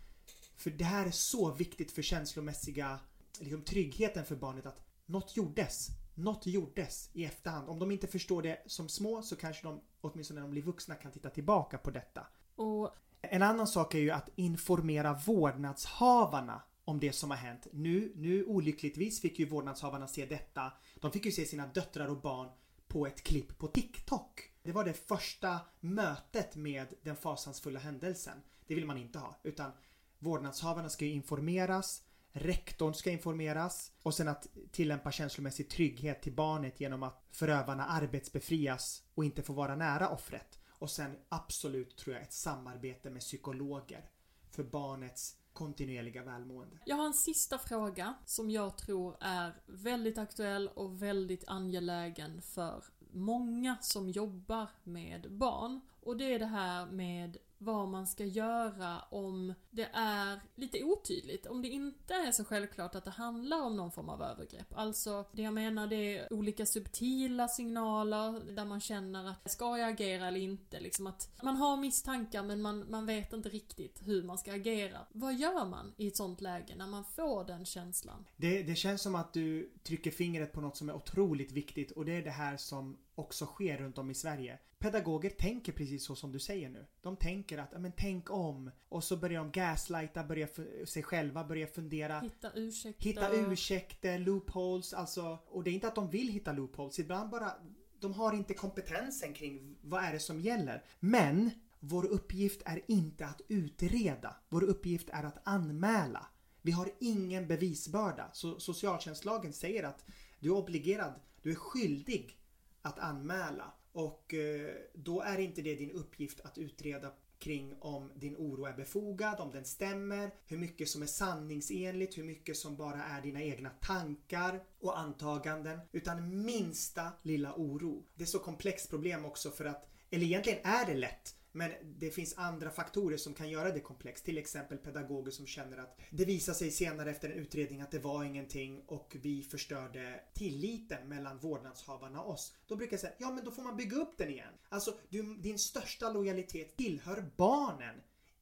För 0.56 0.70
det 0.70 0.84
här 0.84 1.06
är 1.06 1.10
så 1.10 1.50
viktigt 1.50 1.92
för 1.92 2.02
känslomässiga 2.02 3.00
liksom, 3.40 3.62
tryggheten 3.62 4.24
för 4.24 4.36
barnet 4.36 4.66
att 4.66 4.82
något 5.06 5.36
gjordes. 5.36 5.88
Något 6.14 6.46
gjordes 6.46 7.10
i 7.12 7.24
efterhand. 7.24 7.68
Om 7.68 7.78
de 7.78 7.90
inte 7.90 8.06
förstår 8.06 8.42
det 8.42 8.62
som 8.66 8.88
små 8.88 9.22
så 9.22 9.36
kanske 9.36 9.66
de 9.66 9.80
åtminstone 10.00 10.40
när 10.40 10.46
de 10.46 10.50
blir 10.50 10.62
vuxna 10.62 10.94
kan 10.94 11.12
titta 11.12 11.30
tillbaka 11.30 11.78
på 11.78 11.90
detta. 11.90 12.26
Och... 12.56 12.96
En 13.20 13.42
annan 13.42 13.66
sak 13.66 13.94
är 13.94 13.98
ju 13.98 14.10
att 14.10 14.28
informera 14.36 15.20
vårdnadshavarna 15.26 16.62
om 16.86 17.00
det 17.00 17.12
som 17.12 17.30
har 17.30 17.36
hänt. 17.36 17.66
Nu, 17.72 18.12
nu 18.16 18.44
olyckligtvis 18.44 19.20
fick 19.20 19.38
ju 19.38 19.48
vårdnadshavarna 19.48 20.08
se 20.08 20.26
detta. 20.26 20.72
De 21.00 21.12
fick 21.12 21.24
ju 21.26 21.32
se 21.32 21.44
sina 21.44 21.66
döttrar 21.66 22.08
och 22.08 22.20
barn 22.20 22.48
på 22.88 23.06
ett 23.06 23.22
klipp 23.22 23.58
på 23.58 23.68
TikTok. 23.68 24.50
Det 24.62 24.72
var 24.72 24.84
det 24.84 24.92
första 24.92 25.60
mötet 25.80 26.56
med 26.56 26.86
den 27.02 27.16
fasansfulla 27.16 27.80
händelsen. 27.80 28.38
Det 28.66 28.74
vill 28.74 28.86
man 28.86 28.98
inte 28.98 29.18
ha. 29.18 29.40
Utan 29.42 29.72
vårdnadshavarna 30.18 30.88
ska 30.88 31.04
ju 31.04 31.10
informeras, 31.10 32.02
rektorn 32.32 32.94
ska 32.94 33.10
informeras 33.10 33.92
och 34.02 34.14
sen 34.14 34.28
att 34.28 34.46
tillämpa 34.72 35.12
känslomässig 35.12 35.70
trygghet 35.70 36.22
till 36.22 36.34
barnet 36.34 36.80
genom 36.80 37.02
att 37.02 37.26
förövarna 37.30 37.84
arbetsbefrias 37.86 39.02
och 39.14 39.24
inte 39.24 39.42
får 39.42 39.54
vara 39.54 39.76
nära 39.76 40.08
offret. 40.08 40.58
Och 40.68 40.90
sen 40.90 41.16
absolut 41.28 41.96
tror 41.96 42.14
jag 42.14 42.22
ett 42.22 42.32
samarbete 42.32 43.10
med 43.10 43.20
psykologer 43.20 44.10
för 44.50 44.64
barnets 44.64 45.36
kontinuerliga 45.56 46.22
välmående. 46.22 46.78
Jag 46.84 46.96
har 46.96 47.06
en 47.06 47.14
sista 47.14 47.58
fråga 47.58 48.14
som 48.24 48.50
jag 48.50 48.76
tror 48.76 49.16
är 49.20 49.52
väldigt 49.66 50.18
aktuell 50.18 50.68
och 50.74 51.02
väldigt 51.02 51.48
angelägen 51.48 52.42
för 52.42 52.84
många 53.12 53.76
som 53.80 54.08
jobbar 54.08 54.68
med 54.84 55.32
barn. 55.32 55.80
Och 56.00 56.16
det 56.16 56.34
är 56.34 56.38
det 56.38 56.46
här 56.46 56.86
med 56.86 57.36
vad 57.58 57.88
man 57.88 58.06
ska 58.06 58.24
göra 58.24 59.00
om 59.10 59.54
det 59.70 59.88
är 59.92 60.40
lite 60.54 60.84
otydligt. 60.84 61.46
Om 61.46 61.62
det 61.62 61.68
inte 61.68 62.14
är 62.14 62.32
så 62.32 62.44
självklart 62.44 62.94
att 62.94 63.04
det 63.04 63.10
handlar 63.10 63.62
om 63.62 63.76
någon 63.76 63.92
form 63.92 64.08
av 64.08 64.22
övergrepp. 64.22 64.66
Alltså, 64.74 65.24
det 65.32 65.42
jag 65.42 65.54
menar 65.54 65.86
det 65.86 66.18
är 66.18 66.32
olika 66.32 66.66
subtila 66.66 67.48
signaler 67.48 68.54
där 68.54 68.64
man 68.64 68.80
känner 68.80 69.28
att 69.30 69.50
ska 69.50 69.78
jag 69.78 69.88
agera 69.88 70.28
eller 70.28 70.40
inte? 70.40 70.80
Liksom 70.80 71.06
att 71.06 71.30
man 71.42 71.56
har 71.56 71.76
misstankar 71.76 72.42
men 72.42 72.62
man, 72.62 72.90
man 72.90 73.06
vet 73.06 73.32
inte 73.32 73.48
riktigt 73.48 74.00
hur 74.04 74.22
man 74.22 74.38
ska 74.38 74.52
agera. 74.52 74.98
Vad 75.12 75.34
gör 75.34 75.66
man 75.66 75.94
i 75.96 76.06
ett 76.06 76.16
sånt 76.16 76.40
läge 76.40 76.74
när 76.76 76.86
man 76.86 77.04
får 77.04 77.44
den 77.44 77.64
känslan? 77.64 78.24
Det, 78.36 78.62
det 78.62 78.74
känns 78.74 79.02
som 79.02 79.14
att 79.14 79.32
du 79.32 79.72
trycker 79.82 80.10
fingret 80.10 80.52
på 80.52 80.60
något 80.60 80.76
som 80.76 80.88
är 80.88 80.94
otroligt 80.94 81.52
viktigt 81.52 81.90
och 81.90 82.04
det 82.04 82.12
är 82.12 82.22
det 82.22 82.30
här 82.30 82.56
som 82.56 82.96
också 83.14 83.46
sker 83.46 83.78
runt 83.78 83.98
om 83.98 84.10
i 84.10 84.14
Sverige. 84.14 84.58
Pedagoger 84.86 85.30
tänker 85.30 85.72
precis 85.72 86.04
så 86.04 86.16
som 86.16 86.32
du 86.32 86.38
säger 86.38 86.68
nu. 86.68 86.86
De 87.02 87.16
tänker 87.16 87.58
att, 87.58 87.80
men 87.80 87.92
tänk 87.96 88.30
om. 88.30 88.70
Och 88.88 89.04
så 89.04 89.16
börjar 89.16 89.40
de 89.40 89.50
gaslighta, 89.50 90.24
börja 90.24 90.48
sig 90.86 91.02
själva, 91.02 91.44
börja 91.44 91.66
fundera. 91.66 92.20
Hitta 92.20 92.52
ursäkter. 92.54 93.04
Hitta 93.04 93.32
ursäkter, 93.32 94.18
loopholes, 94.18 94.94
alltså. 94.94 95.38
Och 95.46 95.64
det 95.64 95.70
är 95.70 95.72
inte 95.72 95.88
att 95.88 95.94
de 95.94 96.10
vill 96.10 96.28
hitta 96.28 96.52
loopholes. 96.52 96.98
Ibland 96.98 97.30
bara, 97.30 97.52
de 98.00 98.12
har 98.14 98.32
inte 98.32 98.54
kompetensen 98.54 99.34
kring 99.34 99.76
vad 99.80 100.04
är 100.04 100.12
det 100.12 100.20
som 100.20 100.40
gäller. 100.40 100.84
Men 101.00 101.50
vår 101.80 102.06
uppgift 102.06 102.62
är 102.64 102.82
inte 102.88 103.26
att 103.26 103.40
utreda. 103.48 104.36
Vår 104.48 104.64
uppgift 104.64 105.08
är 105.10 105.24
att 105.24 105.48
anmäla. 105.48 106.26
Vi 106.62 106.72
har 106.72 106.90
ingen 107.00 107.46
bevisbörda. 107.46 108.30
Så 108.32 108.60
socialtjänstlagen 108.60 109.52
säger 109.52 109.82
att 109.82 110.04
du 110.40 110.48
är 110.48 110.56
obligerad, 110.56 111.14
du 111.42 111.50
är 111.50 111.54
skyldig 111.54 112.38
att 112.82 112.98
anmäla. 112.98 113.72
Och 113.96 114.34
eh, 114.34 114.74
då 114.94 115.20
är 115.20 115.38
inte 115.38 115.62
det 115.62 115.74
din 115.74 115.90
uppgift 115.90 116.40
att 116.40 116.58
utreda 116.58 117.12
kring 117.38 117.74
om 117.80 118.12
din 118.14 118.36
oro 118.36 118.64
är 118.64 118.72
befogad, 118.72 119.40
om 119.40 119.50
den 119.52 119.64
stämmer, 119.64 120.30
hur 120.46 120.58
mycket 120.58 120.88
som 120.88 121.02
är 121.02 121.06
sanningsenligt, 121.06 122.18
hur 122.18 122.24
mycket 122.24 122.56
som 122.56 122.76
bara 122.76 123.04
är 123.04 123.22
dina 123.22 123.42
egna 123.42 123.70
tankar 123.70 124.62
och 124.80 124.98
antaganden. 124.98 125.80
Utan 125.92 126.44
minsta 126.44 127.12
lilla 127.22 127.54
oro. 127.54 128.04
Det 128.14 128.22
är 128.22 128.26
så 128.26 128.38
komplext 128.38 128.90
problem 128.90 129.24
också 129.24 129.50
för 129.50 129.64
att, 129.64 129.88
eller 130.10 130.24
egentligen 130.24 130.60
är 130.64 130.86
det 130.86 130.94
lätt 130.94 131.34
men 131.56 131.70
det 131.98 132.10
finns 132.10 132.38
andra 132.38 132.70
faktorer 132.70 133.16
som 133.16 133.34
kan 133.34 133.50
göra 133.50 133.72
det 133.72 133.80
komplext. 133.80 134.24
Till 134.24 134.38
exempel 134.38 134.78
pedagoger 134.78 135.30
som 135.30 135.46
känner 135.46 135.78
att 135.78 136.00
det 136.10 136.24
visar 136.24 136.52
sig 136.52 136.70
senare 136.70 137.10
efter 137.10 137.30
en 137.30 137.38
utredning 137.38 137.80
att 137.80 137.90
det 137.90 137.98
var 137.98 138.24
ingenting 138.24 138.82
och 138.86 139.16
vi 139.22 139.42
förstörde 139.42 140.20
tilliten 140.34 141.08
mellan 141.08 141.38
vårdnadshavarna 141.38 142.20
och 142.22 142.32
oss. 142.32 142.54
Då 142.66 142.76
brukar 142.76 142.92
jag 142.92 143.00
säga, 143.00 143.12
ja 143.18 143.30
men 143.30 143.44
då 143.44 143.50
får 143.50 143.62
man 143.62 143.76
bygga 143.76 143.96
upp 143.96 144.18
den 144.18 144.28
igen. 144.28 144.54
Alltså, 144.68 144.98
du, 145.08 145.34
din 145.34 145.58
största 145.58 146.12
lojalitet 146.12 146.76
tillhör 146.76 147.30
barnen, 147.36 147.94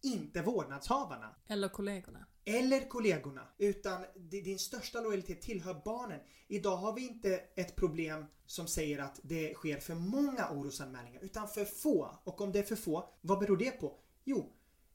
inte 0.03 0.43
vårdnadshavarna. 0.43 1.35
Eller 1.47 1.69
kollegorna. 1.69 2.27
Eller 2.45 2.89
kollegorna. 2.89 3.49
Utan 3.59 4.05
din 4.17 4.59
största 4.59 5.01
lojalitet 5.01 5.43
tillhör 5.43 5.83
barnen. 5.85 6.21
Idag 6.49 6.77
har 6.77 6.93
vi 6.93 7.09
inte 7.09 7.35
ett 7.55 7.77
problem 7.77 8.25
som 8.47 8.67
säger 8.67 8.99
att 8.99 9.21
det 9.23 9.55
sker 9.55 9.79
för 9.79 9.95
många 9.95 10.51
orosanmälningar 10.51 11.21
utan 11.23 11.49
för 11.49 11.65
få. 11.65 12.19
Och 12.25 12.41
om 12.41 12.53
det 12.53 12.59
är 12.59 12.63
för 12.63 12.77
få, 12.77 13.09
vad 13.21 13.39
beror 13.39 13.57
det 13.57 13.71
på? 13.71 13.99
Jo, 14.25 14.53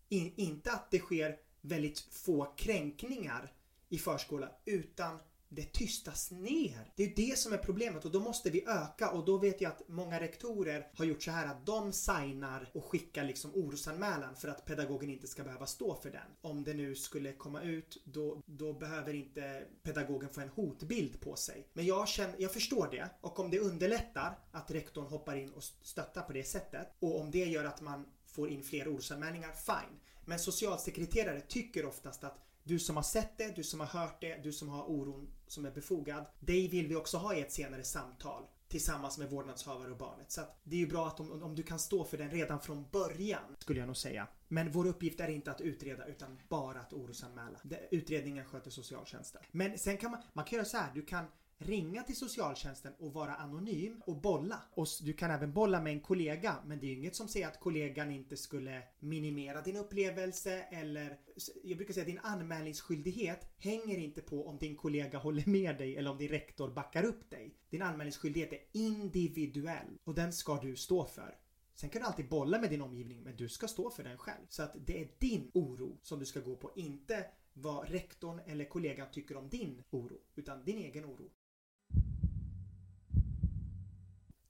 in, 0.10 0.34
inte 0.36 0.72
att 0.72 0.91
det 0.91 1.00
sker 1.00 1.38
väldigt 1.62 2.00
få 2.00 2.54
kränkningar 2.58 3.54
i 3.89 3.97
förskola 3.97 4.52
utan 4.66 5.20
det 5.50 5.74
tystas 5.74 6.32
ner. 6.32 6.91
Det 6.95 7.04
är 7.04 7.16
det 7.16 7.38
som 7.38 7.54
är 7.54 7.58
problemet 7.58 8.06
och 8.06 8.12
då 8.12 8.20
måste 8.20 8.50
vi 8.50 8.66
öka 8.68 9.10
och 9.10 9.26
då 9.26 9.38
vet 9.38 9.62
jag 9.62 9.72
att 9.72 9.82
många 9.88 10.20
rektorer 10.20 10.88
har 10.95 11.06
gjort 11.06 11.24
så 11.24 11.32
här 11.32 11.47
att 11.47 11.66
de 11.66 11.93
signar 11.93 12.70
och 12.74 12.86
skickar 12.86 13.24
liksom 13.24 13.52
orosanmälan 13.56 14.36
för 14.36 14.47
att 14.47 14.66
pedagogen 14.66 15.10
inte 15.10 15.28
ska 15.28 15.43
behöva 15.43 15.66
stå 15.66 15.95
för 15.95 16.10
den. 16.10 16.22
Om 16.41 16.64
det 16.64 16.74
nu 16.74 16.95
skulle 16.95 17.34
komma 17.34 17.62
ut 17.62 18.02
då, 18.06 18.41
då 18.45 18.74
behöver 18.74 19.14
inte 19.14 19.64
pedagogen 19.84 20.30
få 20.30 20.41
en 20.41 20.50
hotbild 20.50 21.22
på 21.22 21.36
sig. 21.36 21.68
Men 21.74 21.86
jag, 21.86 22.08
känner, 22.08 22.36
jag 22.38 22.54
förstår 22.54 22.88
det 22.91 23.10
och 23.22 23.39
om 23.39 23.52
det 23.52 23.60
underlättar 23.60 24.39
att 24.52 24.72
rektorn 24.72 25.06
hoppar 25.06 25.36
in 25.36 25.54
och 25.54 25.64
stöttar 25.64 26.22
på 26.22 26.34
det 26.34 26.43
sättet 26.43 26.88
och 27.00 27.20
om 27.20 27.32
det 27.32 27.45
gör 27.45 27.66
att 27.66 27.82
man 27.82 28.06
får 28.26 28.50
in 28.50 28.64
fler 28.64 28.93
orosanmälningar, 28.93 29.52
fine. 29.52 30.00
Men 30.26 30.39
socialsekreterare 30.39 31.41
tycker 31.41 31.86
oftast 31.86 32.24
att 32.24 32.39
du 32.64 32.80
som 32.80 32.95
har 32.95 33.04
sett 33.04 33.38
det, 33.38 33.56
du 33.56 33.64
som 33.64 33.80
har 33.80 33.88
hört 33.88 34.22
det, 34.22 34.43
du 34.43 34.54
som 34.54 34.70
har 34.70 34.89
oron 34.89 35.28
som 35.52 35.66
är 35.66 35.72
befogad. 35.72 36.26
Dig 36.39 36.68
vill 36.68 36.88
vi 36.88 36.95
också 36.95 37.18
ha 37.18 37.36
i 37.36 37.41
ett 37.41 37.52
senare 37.52 37.84
samtal 37.84 38.43
tillsammans 38.68 39.18
med 39.18 39.30
vårdnadshavare 39.30 39.91
och 39.91 39.97
barnet. 39.97 40.32
Så 40.32 40.41
att 40.41 40.60
det 40.64 40.76
är 40.76 40.80
ju 40.80 40.88
bra 40.88 41.08
att 41.08 41.20
om, 41.20 41.43
om 41.43 41.56
du 41.56 41.64
kan 41.64 41.80
stå 41.80 42.04
för 42.04 42.18
den 42.18 42.32
redan 42.32 42.60
från 42.60 42.86
början, 42.91 43.56
skulle 43.60 43.80
jag 43.80 43.88
nog 43.88 43.97
säga. 43.97 44.28
Men 44.47 44.72
vår 44.72 44.88
uppgift 44.88 45.20
är 45.20 45.28
inte 45.28 45.52
att 45.52 45.62
utreda 45.62 46.06
utan 46.06 46.39
bara 46.50 46.80
att 46.80 46.93
orosanmäla. 46.93 47.60
Utredningen 47.91 48.45
sköter 48.45 48.72
socialtjänsten. 48.72 49.41
Men 49.52 49.78
sen 49.78 49.97
kan 49.97 50.12
man, 50.12 50.22
man 50.34 50.45
kan 50.45 50.56
göra 50.56 50.66
så 50.66 50.78
här, 50.78 50.91
du 50.93 51.02
kan 51.02 51.26
ringa 51.60 52.03
till 52.03 52.16
socialtjänsten 52.16 52.93
och 52.99 53.14
vara 53.14 53.36
anonym 53.36 54.01
och 54.05 54.22
bolla. 54.22 54.62
Och 54.74 54.88
du 55.01 55.14
kan 55.14 55.32
även 55.32 55.53
bolla 55.53 55.82
med 55.82 55.93
en 55.93 55.99
kollega 55.99 56.55
men 56.66 56.80
det 56.80 56.86
är 56.86 56.89
ju 56.89 56.97
inget 56.97 57.16
som 57.16 57.28
säger 57.28 57.47
att 57.47 57.60
kollegan 57.60 58.12
inte 58.12 58.38
skulle 58.38 58.84
minimera 58.99 59.62
din 59.62 59.78
upplevelse 59.78 60.62
eller 60.62 61.20
jag 61.64 61.78
brukar 61.78 61.93
säga 61.93 62.01
att 62.01 62.07
din 62.07 62.20
anmälningsskyldighet 62.24 63.53
hänger 63.57 63.97
inte 63.97 64.22
på 64.22 64.47
om 64.47 64.57
din 64.57 64.76
kollega 64.76 65.18
håller 65.18 65.45
med 65.45 65.78
dig 65.78 65.97
eller 65.97 66.12
om 66.12 66.18
din 66.18 66.30
rektor 66.30 66.70
backar 66.70 67.03
upp 67.03 67.30
dig. 67.30 67.55
Din 67.70 67.82
anmälningsskyldighet 67.82 68.53
är 68.53 68.60
individuell 68.72 69.97
och 70.03 70.16
den 70.16 70.34
ska 70.34 70.62
du 70.62 70.76
stå 70.76 71.05
för. 71.05 71.36
Sen 71.74 71.89
kan 71.89 72.01
du 72.01 72.07
alltid 72.07 72.30
bolla 72.30 72.60
med 72.60 72.70
din 72.70 72.82
omgivning 72.82 73.24
men 73.24 73.36
du 73.36 73.49
ska 73.49 73.68
stå 73.68 73.89
för 73.89 74.03
den 74.03 74.18
själv. 74.18 74.45
Så 74.49 74.64
att 74.64 74.76
det 74.86 75.01
är 75.01 75.07
din 75.20 75.51
oro 75.53 75.99
som 76.01 76.20
du 76.20 76.26
ska 76.26 76.39
gå 76.39 76.55
på, 76.55 76.72
inte 76.76 77.26
vad 77.53 77.89
rektorn 77.89 78.39
eller 78.45 78.66
kollegan 78.66 79.07
tycker 79.12 79.38
om 79.38 79.49
din 79.49 79.84
oro, 79.89 80.18
utan 80.36 80.66
din 80.66 80.78
egen 80.78 81.05
oro. 81.05 81.32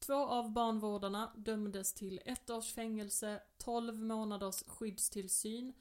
Två 0.09 0.27
av 0.27 0.51
barnvårdarna 0.51 1.31
dömdes 1.35 1.93
till 1.93 2.21
ett 2.25 2.49
års 2.49 2.73
fängelse, 2.73 3.41
12 3.57 4.01
månaders 4.03 4.63
skyddstillsyn. 4.67 5.73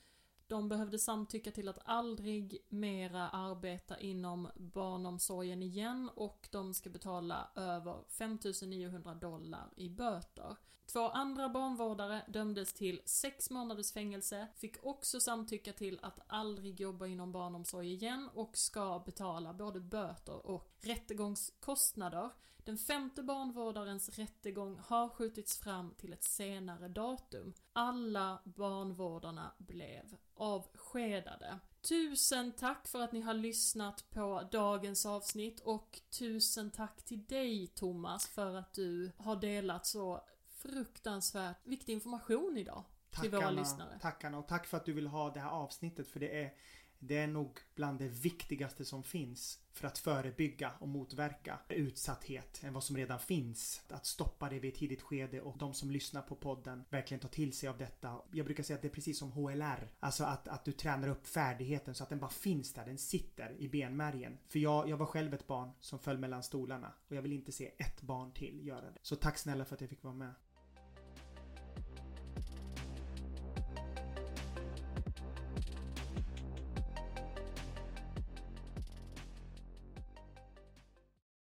De 0.47 0.69
behövde 0.69 0.99
samtycka 0.99 1.51
till 1.51 1.69
att 1.69 1.79
aldrig 1.85 2.67
mera 2.69 3.29
arbeta 3.29 3.99
inom 3.99 4.49
barnomsorgen 4.57 5.63
igen 5.63 6.11
och 6.15 6.49
de 6.53 6.75
ska 6.75 6.91
betala 6.91 7.51
över 7.55 8.05
5900 8.09 9.15
dollar 9.15 9.71
i 9.77 9.89
böter. 9.89 10.57
Två 10.87 11.09
andra 11.09 11.49
barnvårdare 11.49 12.23
dömdes 12.29 12.73
till 12.73 13.01
sex 13.05 13.51
månaders 13.51 13.93
fängelse, 13.93 14.49
fick 14.57 14.85
också 14.85 15.21
samtycka 15.21 15.73
till 15.73 15.99
att 16.03 16.21
aldrig 16.27 16.81
jobba 16.81 17.07
inom 17.07 17.33
barnomsorg 17.33 17.93
igen 17.93 18.29
och 18.35 18.57
ska 18.57 19.03
betala 19.07 19.53
både 19.53 19.81
böter 19.81 20.47
och 20.47 20.71
rättegångskostnader. 20.81 22.31
Den 22.69 22.79
femte 22.79 23.23
barnvårdarens 23.23 24.19
rättegång 24.19 24.79
har 24.79 25.09
skjutits 25.09 25.59
fram 25.59 25.95
till 25.95 26.13
ett 26.13 26.25
senare 26.25 26.89
datum. 26.89 27.55
Alla 27.73 28.43
barnvårdarna 28.45 29.53
blev 29.59 30.17
avskedade. 30.35 31.59
Tusen 31.89 32.53
tack 32.53 32.89
för 32.89 33.01
att 33.01 33.13
ni 33.13 33.21
har 33.21 33.35
lyssnat 33.35 34.11
på 34.11 34.49
dagens 34.53 35.07
avsnitt 35.07 35.61
och 35.61 36.01
tusen 36.19 36.71
tack 36.71 37.05
till 37.05 37.25
dig 37.25 37.67
Thomas 37.67 38.27
för 38.27 38.55
att 38.55 38.75
du 38.75 39.13
har 39.17 39.37
delat 39.37 39.87
så 39.87 40.25
fruktansvärt 40.51 41.67
viktig 41.67 41.93
information 41.93 42.57
idag 42.57 42.85
till 43.21 43.31
våra 43.31 43.51
lyssnare. 43.51 43.99
Tackarna 44.01 44.39
och 44.39 44.49
tack 44.49 44.67
för 44.67 44.77
att 44.77 44.85
du 44.85 44.93
vill 44.93 45.07
ha 45.07 45.31
det 45.31 45.41
här 45.41 45.51
avsnittet 45.51 46.09
för 46.09 46.21
det 46.21 46.43
är 46.43 46.55
det 46.99 47.19
är 47.19 47.27
nog 47.27 47.59
bland 47.75 47.99
det 47.99 48.09
viktigaste 48.09 48.85
som 48.85 49.03
finns 49.03 49.59
för 49.73 49.87
att 49.87 49.99
förebygga 49.99 50.73
och 50.79 50.89
motverka 50.89 51.59
utsatthet 51.69 52.61
än 52.65 52.73
vad 52.73 52.85
som 52.85 52.97
redan 52.97 53.19
finns. 53.19 53.83
Att 53.89 54.07
stoppa 54.07 54.49
det 54.49 54.59
vid 54.59 54.73
ett 54.73 54.79
tidigt 54.79 55.03
skede 55.03 55.41
och 55.41 55.59
de 55.59 55.75
som 55.75 55.91
lyssnar 55.91 56.23
på 56.23 56.35
podden 56.35 56.85
verkligen 56.91 57.21
tar 57.21 57.29
till 57.29 57.53
sig 57.53 57.69
av 57.69 57.79
detta. 57.79 58.23
Jag 58.33 58.47
brukar 58.47 58.63
säga 58.63 58.75
att 58.75 58.83
det 58.83 58.89
är 58.89 58.93
precis 58.93 59.19
som 59.19 59.33
HLR. 59.33 59.91
Alltså 60.01 60.25
att, 60.25 60.49
att 60.49 60.65
du 60.65 60.73
tränar 60.73 61.09
upp 61.09 61.27
färdigheten 61.27 61.95
så 61.95 62.03
att 62.03 62.09
den 62.09 62.19
bara 62.19 62.31
finns 62.31 62.73
där, 62.73 62.87
den 62.87 62.99
sitter 62.99 63.57
i 63.59 63.69
benmärgen. 63.69 64.39
För 64.49 64.59
jag, 64.59 64.89
jag 64.89 64.97
var 64.97 65.07
själv 65.07 65.35
ett 65.35 65.47
barn 65.47 65.71
som 65.81 65.99
föll 65.99 66.19
mellan 66.19 66.43
stolarna 66.43 66.93
och 67.09 67.17
jag 67.17 67.23
vill 67.23 67.33
inte 67.33 67.53
se 67.53 67.73
ett 67.79 68.03
barn 68.03 68.33
till 68.33 68.67
göra 68.67 68.91
det. 68.91 68.99
Så 69.03 69.17
tack 69.17 69.39
snälla 69.39 69.65
för 69.65 69.75
att 69.75 69.81
jag 69.81 69.91
fick 69.91 70.03
vara 70.03 70.15
med. 70.15 70.35